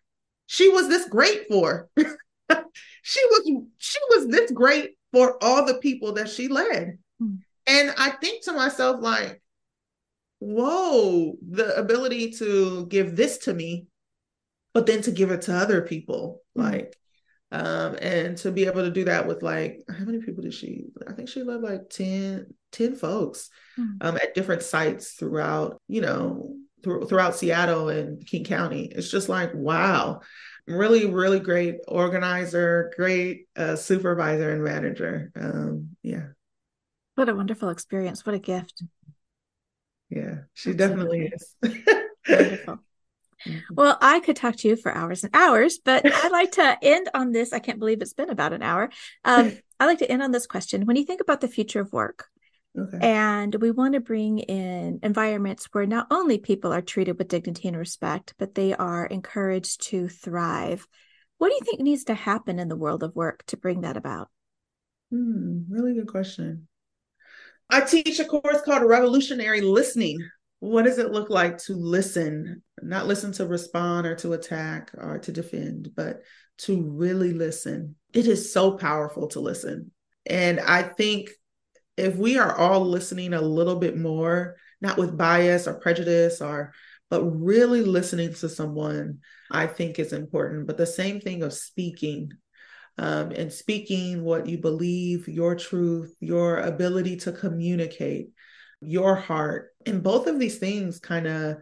she 0.46 0.68
was 0.68 0.88
this 0.88 1.08
great 1.08 1.48
for. 1.48 1.88
she 3.02 3.20
was 3.26 3.62
she 3.78 3.98
was 4.10 4.28
this 4.28 4.50
great 4.52 4.96
for 5.12 5.42
all 5.42 5.66
the 5.66 5.74
people 5.74 6.12
that 6.12 6.30
she 6.30 6.48
led. 6.48 6.98
Mm. 7.20 7.38
And 7.66 7.92
I 7.98 8.10
think 8.10 8.44
to 8.44 8.52
myself 8.52 9.00
like 9.02 9.42
whoa, 10.38 11.34
the 11.48 11.76
ability 11.76 12.30
to 12.32 12.86
give 12.86 13.16
this 13.16 13.38
to 13.38 13.54
me 13.54 13.86
but 14.72 14.84
then 14.84 15.00
to 15.00 15.10
give 15.10 15.30
it 15.30 15.40
to 15.40 15.54
other 15.54 15.80
people 15.80 16.42
mm. 16.56 16.62
like 16.64 16.94
um, 17.52 17.96
and 18.00 18.36
to 18.36 18.50
be 18.50 18.66
able 18.66 18.82
to 18.82 18.90
do 18.90 19.04
that 19.04 19.26
with 19.26 19.42
like 19.42 19.80
how 19.88 20.04
many 20.04 20.18
people 20.18 20.42
did 20.42 20.52
she 20.52 20.84
i 21.08 21.12
think 21.12 21.28
she 21.28 21.42
led 21.42 21.60
like 21.60 21.88
10 21.90 22.46
10 22.72 22.96
folks 22.96 23.50
mm-hmm. 23.78 24.06
um, 24.06 24.16
at 24.16 24.34
different 24.34 24.62
sites 24.62 25.12
throughout 25.12 25.80
you 25.88 26.00
know 26.00 26.56
th- 26.84 27.08
throughout 27.08 27.36
seattle 27.36 27.88
and 27.88 28.26
king 28.26 28.44
county. 28.44 28.86
It's 28.86 29.10
just 29.10 29.28
like 29.28 29.52
wow. 29.54 30.20
Really 30.66 31.06
really 31.06 31.38
great 31.38 31.76
organizer 31.86 32.92
great 32.96 33.46
uh, 33.56 33.76
supervisor 33.76 34.50
and 34.50 34.64
manager. 34.64 35.30
Um, 35.36 35.96
yeah. 36.02 36.28
What 37.14 37.28
a 37.28 37.34
wonderful 37.34 37.68
experience. 37.68 38.26
What 38.26 38.34
a 38.34 38.40
gift. 38.40 38.82
Yeah 40.10 40.40
she 40.54 40.72
definitely 40.72 41.32
is. 41.32 41.54
Wonderful. 42.28 42.78
Well, 43.70 43.98
I 44.00 44.20
could 44.20 44.36
talk 44.36 44.56
to 44.56 44.68
you 44.68 44.76
for 44.76 44.92
hours 44.92 45.24
and 45.24 45.34
hours, 45.34 45.78
but 45.78 46.04
I'd 46.24 46.32
like 46.32 46.52
to 46.52 46.78
end 46.82 47.08
on 47.14 47.32
this. 47.32 47.52
I 47.52 47.58
can't 47.58 47.78
believe 47.78 48.00
it's 48.00 48.12
been 48.12 48.30
about 48.30 48.52
an 48.52 48.62
hour. 48.62 48.90
Um, 49.24 49.56
I'd 49.80 49.86
like 49.86 49.98
to 49.98 50.10
end 50.10 50.22
on 50.22 50.30
this 50.30 50.46
question. 50.46 50.86
When 50.86 50.96
you 50.96 51.04
think 51.04 51.20
about 51.20 51.40
the 51.40 51.48
future 51.48 51.80
of 51.80 51.92
work, 51.92 52.26
okay. 52.78 52.98
and 53.00 53.54
we 53.56 53.70
want 53.70 53.94
to 53.94 54.00
bring 54.00 54.38
in 54.38 55.00
environments 55.02 55.68
where 55.72 55.86
not 55.86 56.06
only 56.10 56.38
people 56.38 56.72
are 56.72 56.82
treated 56.82 57.18
with 57.18 57.28
dignity 57.28 57.68
and 57.68 57.76
respect, 57.76 58.34
but 58.38 58.54
they 58.54 58.74
are 58.74 59.06
encouraged 59.06 59.82
to 59.88 60.08
thrive, 60.08 60.86
what 61.38 61.48
do 61.48 61.54
you 61.54 61.60
think 61.64 61.80
needs 61.80 62.04
to 62.04 62.14
happen 62.14 62.58
in 62.58 62.68
the 62.68 62.76
world 62.76 63.02
of 63.02 63.14
work 63.14 63.44
to 63.46 63.56
bring 63.56 63.82
that 63.82 63.96
about? 63.96 64.28
Hmm, 65.10 65.60
really 65.68 65.94
good 65.94 66.08
question. 66.08 66.68
I 67.68 67.80
teach 67.80 68.20
a 68.20 68.24
course 68.24 68.62
called 68.62 68.84
Revolutionary 68.84 69.60
Listening 69.60 70.18
what 70.66 70.84
does 70.84 70.98
it 70.98 71.12
look 71.12 71.30
like 71.30 71.58
to 71.58 71.74
listen 71.74 72.62
not 72.82 73.06
listen 73.06 73.32
to 73.32 73.46
respond 73.46 74.06
or 74.06 74.14
to 74.16 74.34
attack 74.34 74.90
or 74.98 75.18
to 75.18 75.32
defend 75.32 75.90
but 75.96 76.22
to 76.58 76.82
really 76.82 77.32
listen? 77.32 77.96
It 78.12 78.26
is 78.26 78.52
so 78.52 78.72
powerful 78.72 79.28
to 79.28 79.40
listen. 79.40 79.92
And 80.28 80.60
i 80.60 80.82
think 80.82 81.30
if 81.96 82.16
we 82.16 82.38
are 82.38 82.54
all 82.56 82.84
listening 82.84 83.32
a 83.32 83.40
little 83.40 83.76
bit 83.76 83.96
more 83.96 84.56
not 84.80 84.98
with 84.98 85.16
bias 85.16 85.66
or 85.66 85.80
prejudice 85.80 86.40
or 86.40 86.72
but 87.08 87.22
really 87.24 87.82
listening 87.82 88.34
to 88.34 88.48
someone 88.48 89.18
i 89.50 89.66
think 89.66 89.98
is 89.98 90.12
important. 90.12 90.66
But 90.66 90.76
the 90.76 90.86
same 90.86 91.20
thing 91.20 91.42
of 91.42 91.52
speaking 91.52 92.32
um, 92.98 93.30
and 93.32 93.52
speaking 93.52 94.22
what 94.22 94.46
you 94.46 94.58
believe 94.58 95.28
your 95.28 95.54
truth 95.54 96.14
your 96.20 96.58
ability 96.60 97.16
to 97.18 97.32
communicate 97.32 98.30
your 98.80 99.14
heart. 99.14 99.72
And 99.84 100.02
both 100.02 100.26
of 100.26 100.38
these 100.38 100.58
things 100.58 100.98
kind 100.98 101.26
of 101.26 101.56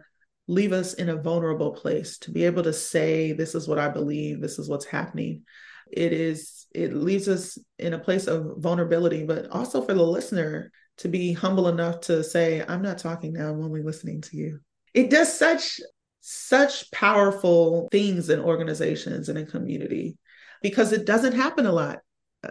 leave 0.47 0.73
us 0.73 0.93
in 0.93 1.09
a 1.09 1.15
vulnerable 1.15 1.71
place 1.71 2.17
to 2.19 2.31
be 2.31 2.45
able 2.45 2.63
to 2.63 2.73
say, 2.73 3.31
This 3.31 3.55
is 3.55 3.67
what 3.67 3.79
I 3.79 3.89
believe, 3.89 4.41
this 4.41 4.59
is 4.59 4.69
what's 4.69 4.85
happening. 4.85 5.43
It 5.91 6.13
is, 6.13 6.65
it 6.73 6.93
leaves 6.93 7.27
us 7.27 7.57
in 7.79 7.93
a 7.93 7.99
place 7.99 8.27
of 8.27 8.55
vulnerability, 8.57 9.23
but 9.23 9.49
also 9.49 9.81
for 9.81 9.93
the 9.93 10.03
listener 10.03 10.71
to 10.97 11.07
be 11.07 11.33
humble 11.33 11.67
enough 11.67 12.01
to 12.01 12.23
say, 12.23 12.63
I'm 12.67 12.81
not 12.81 12.97
talking 12.97 13.33
now, 13.33 13.49
I'm 13.51 13.63
only 13.63 13.83
listening 13.83 14.21
to 14.21 14.37
you. 14.37 14.59
It 14.93 15.09
does 15.09 15.37
such, 15.37 15.79
such 16.21 16.89
powerful 16.91 17.87
things 17.91 18.29
in 18.29 18.39
organizations 18.39 19.29
and 19.29 19.37
in 19.37 19.45
community 19.45 20.17
because 20.61 20.91
it 20.93 21.05
doesn't 21.05 21.33
happen 21.33 21.65
a 21.65 21.71
lot. 21.71 21.99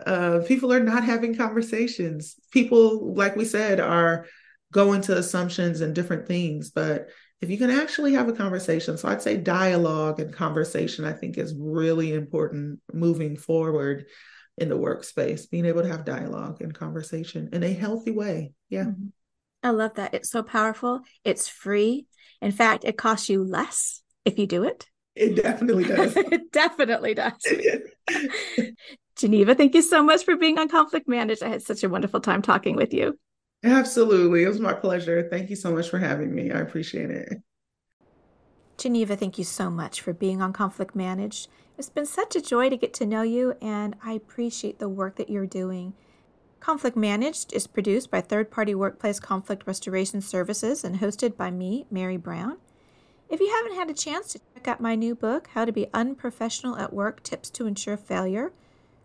uh, 0.06 0.40
people 0.46 0.72
are 0.72 0.80
not 0.80 1.04
having 1.04 1.36
conversations. 1.36 2.36
People, 2.50 3.14
like 3.14 3.36
we 3.36 3.44
said, 3.44 3.80
are 3.80 4.26
going 4.74 4.96
into 4.96 5.16
assumptions 5.16 5.80
and 5.80 5.94
different 5.94 6.26
things. 6.26 6.70
But 6.70 7.08
if 7.40 7.48
you 7.48 7.56
can 7.56 7.70
actually 7.70 8.12
have 8.14 8.28
a 8.28 8.32
conversation, 8.32 8.98
so 8.98 9.08
I'd 9.08 9.22
say 9.22 9.36
dialogue 9.36 10.18
and 10.18 10.34
conversation, 10.34 11.04
I 11.04 11.12
think 11.12 11.38
is 11.38 11.54
really 11.56 12.12
important 12.12 12.80
moving 12.92 13.36
forward 13.36 14.06
in 14.58 14.68
the 14.68 14.76
workspace, 14.76 15.48
being 15.48 15.64
able 15.64 15.82
to 15.82 15.88
have 15.88 16.04
dialogue 16.04 16.60
and 16.60 16.74
conversation 16.74 17.50
in 17.52 17.62
a 17.62 17.72
healthy 17.72 18.10
way. 18.10 18.52
Yeah. 18.68 18.84
Mm-hmm. 18.84 19.06
I 19.62 19.70
love 19.70 19.94
that. 19.94 20.12
It's 20.12 20.30
so 20.30 20.42
powerful. 20.42 21.00
It's 21.24 21.48
free. 21.48 22.06
In 22.42 22.50
fact, 22.50 22.84
it 22.84 22.98
costs 22.98 23.28
you 23.28 23.44
less 23.44 24.02
if 24.24 24.38
you 24.38 24.46
do 24.46 24.64
it. 24.64 24.86
It 25.14 25.36
definitely 25.36 25.84
does. 25.84 26.16
it 26.16 26.50
definitely 26.50 27.14
does. 27.14 27.40
Geneva, 29.16 29.54
thank 29.54 29.74
you 29.74 29.82
so 29.82 30.02
much 30.02 30.24
for 30.24 30.36
being 30.36 30.58
on 30.58 30.68
Conflict 30.68 31.08
Managed. 31.08 31.44
I 31.44 31.48
had 31.48 31.62
such 31.62 31.84
a 31.84 31.88
wonderful 31.88 32.20
time 32.20 32.42
talking 32.42 32.74
with 32.74 32.92
you. 32.92 33.16
Absolutely. 33.64 34.42
It 34.44 34.48
was 34.48 34.60
my 34.60 34.74
pleasure. 34.74 35.26
Thank 35.28 35.48
you 35.48 35.56
so 35.56 35.72
much 35.72 35.88
for 35.88 35.98
having 35.98 36.34
me. 36.34 36.52
I 36.52 36.58
appreciate 36.58 37.10
it. 37.10 37.42
Geneva, 38.76 39.16
thank 39.16 39.38
you 39.38 39.44
so 39.44 39.70
much 39.70 40.00
for 40.00 40.12
being 40.12 40.42
on 40.42 40.52
Conflict 40.52 40.94
Managed. 40.94 41.48
It's 41.78 41.88
been 41.88 42.06
such 42.06 42.36
a 42.36 42.42
joy 42.42 42.68
to 42.68 42.76
get 42.76 42.92
to 42.94 43.06
know 43.06 43.22
you, 43.22 43.54
and 43.62 43.96
I 44.04 44.12
appreciate 44.12 44.78
the 44.78 44.88
work 44.88 45.16
that 45.16 45.30
you're 45.30 45.46
doing. 45.46 45.94
Conflict 46.60 46.96
Managed 46.96 47.52
is 47.52 47.66
produced 47.66 48.10
by 48.10 48.20
third 48.20 48.50
party 48.50 48.74
workplace 48.74 49.20
conflict 49.20 49.66
restoration 49.66 50.20
services 50.20 50.84
and 50.84 50.96
hosted 50.96 51.36
by 51.36 51.50
me, 51.50 51.86
Mary 51.90 52.16
Brown. 52.16 52.58
If 53.28 53.40
you 53.40 53.50
haven't 53.50 53.76
had 53.76 53.90
a 53.90 53.94
chance 53.94 54.32
to 54.32 54.40
check 54.54 54.68
out 54.68 54.80
my 54.80 54.94
new 54.94 55.14
book, 55.14 55.48
How 55.54 55.64
to 55.64 55.72
Be 55.72 55.88
Unprofessional 55.94 56.76
at 56.76 56.92
Work 56.92 57.22
Tips 57.22 57.50
to 57.50 57.66
Ensure 57.66 57.96
Failure, 57.96 58.52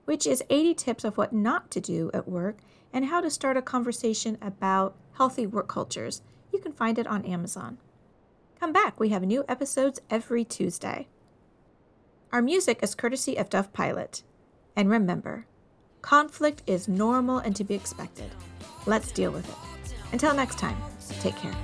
which 0.05 0.27
is 0.27 0.43
80 0.49 0.73
tips 0.73 1.03
of 1.03 1.17
what 1.17 1.31
not 1.31 1.71
to 1.71 1.79
do 1.79 2.11
at 2.13 2.27
work 2.27 2.57
and 2.93 3.05
how 3.05 3.21
to 3.21 3.29
start 3.29 3.57
a 3.57 3.61
conversation 3.61 4.37
about 4.41 4.95
healthy 5.13 5.45
work 5.45 5.67
cultures. 5.67 6.21
You 6.51 6.59
can 6.59 6.71
find 6.71 6.97
it 6.97 7.07
on 7.07 7.25
Amazon. 7.25 7.77
Come 8.59 8.73
back, 8.73 8.99
we 8.99 9.09
have 9.09 9.23
new 9.23 9.45
episodes 9.47 10.01
every 10.09 10.43
Tuesday. 10.43 11.07
Our 12.31 12.41
music 12.41 12.79
is 12.83 12.95
courtesy 12.95 13.37
of 13.37 13.49
Dove 13.49 13.73
Pilot. 13.73 14.23
And 14.75 14.89
remember, 14.89 15.45
conflict 16.01 16.63
is 16.67 16.87
normal 16.87 17.39
and 17.39 17.55
to 17.55 17.63
be 17.63 17.75
expected. 17.75 18.31
Let's 18.85 19.11
deal 19.11 19.31
with 19.31 19.47
it. 19.49 19.93
Until 20.11 20.33
next 20.33 20.57
time, 20.57 20.77
take 21.21 21.35
care. 21.35 21.55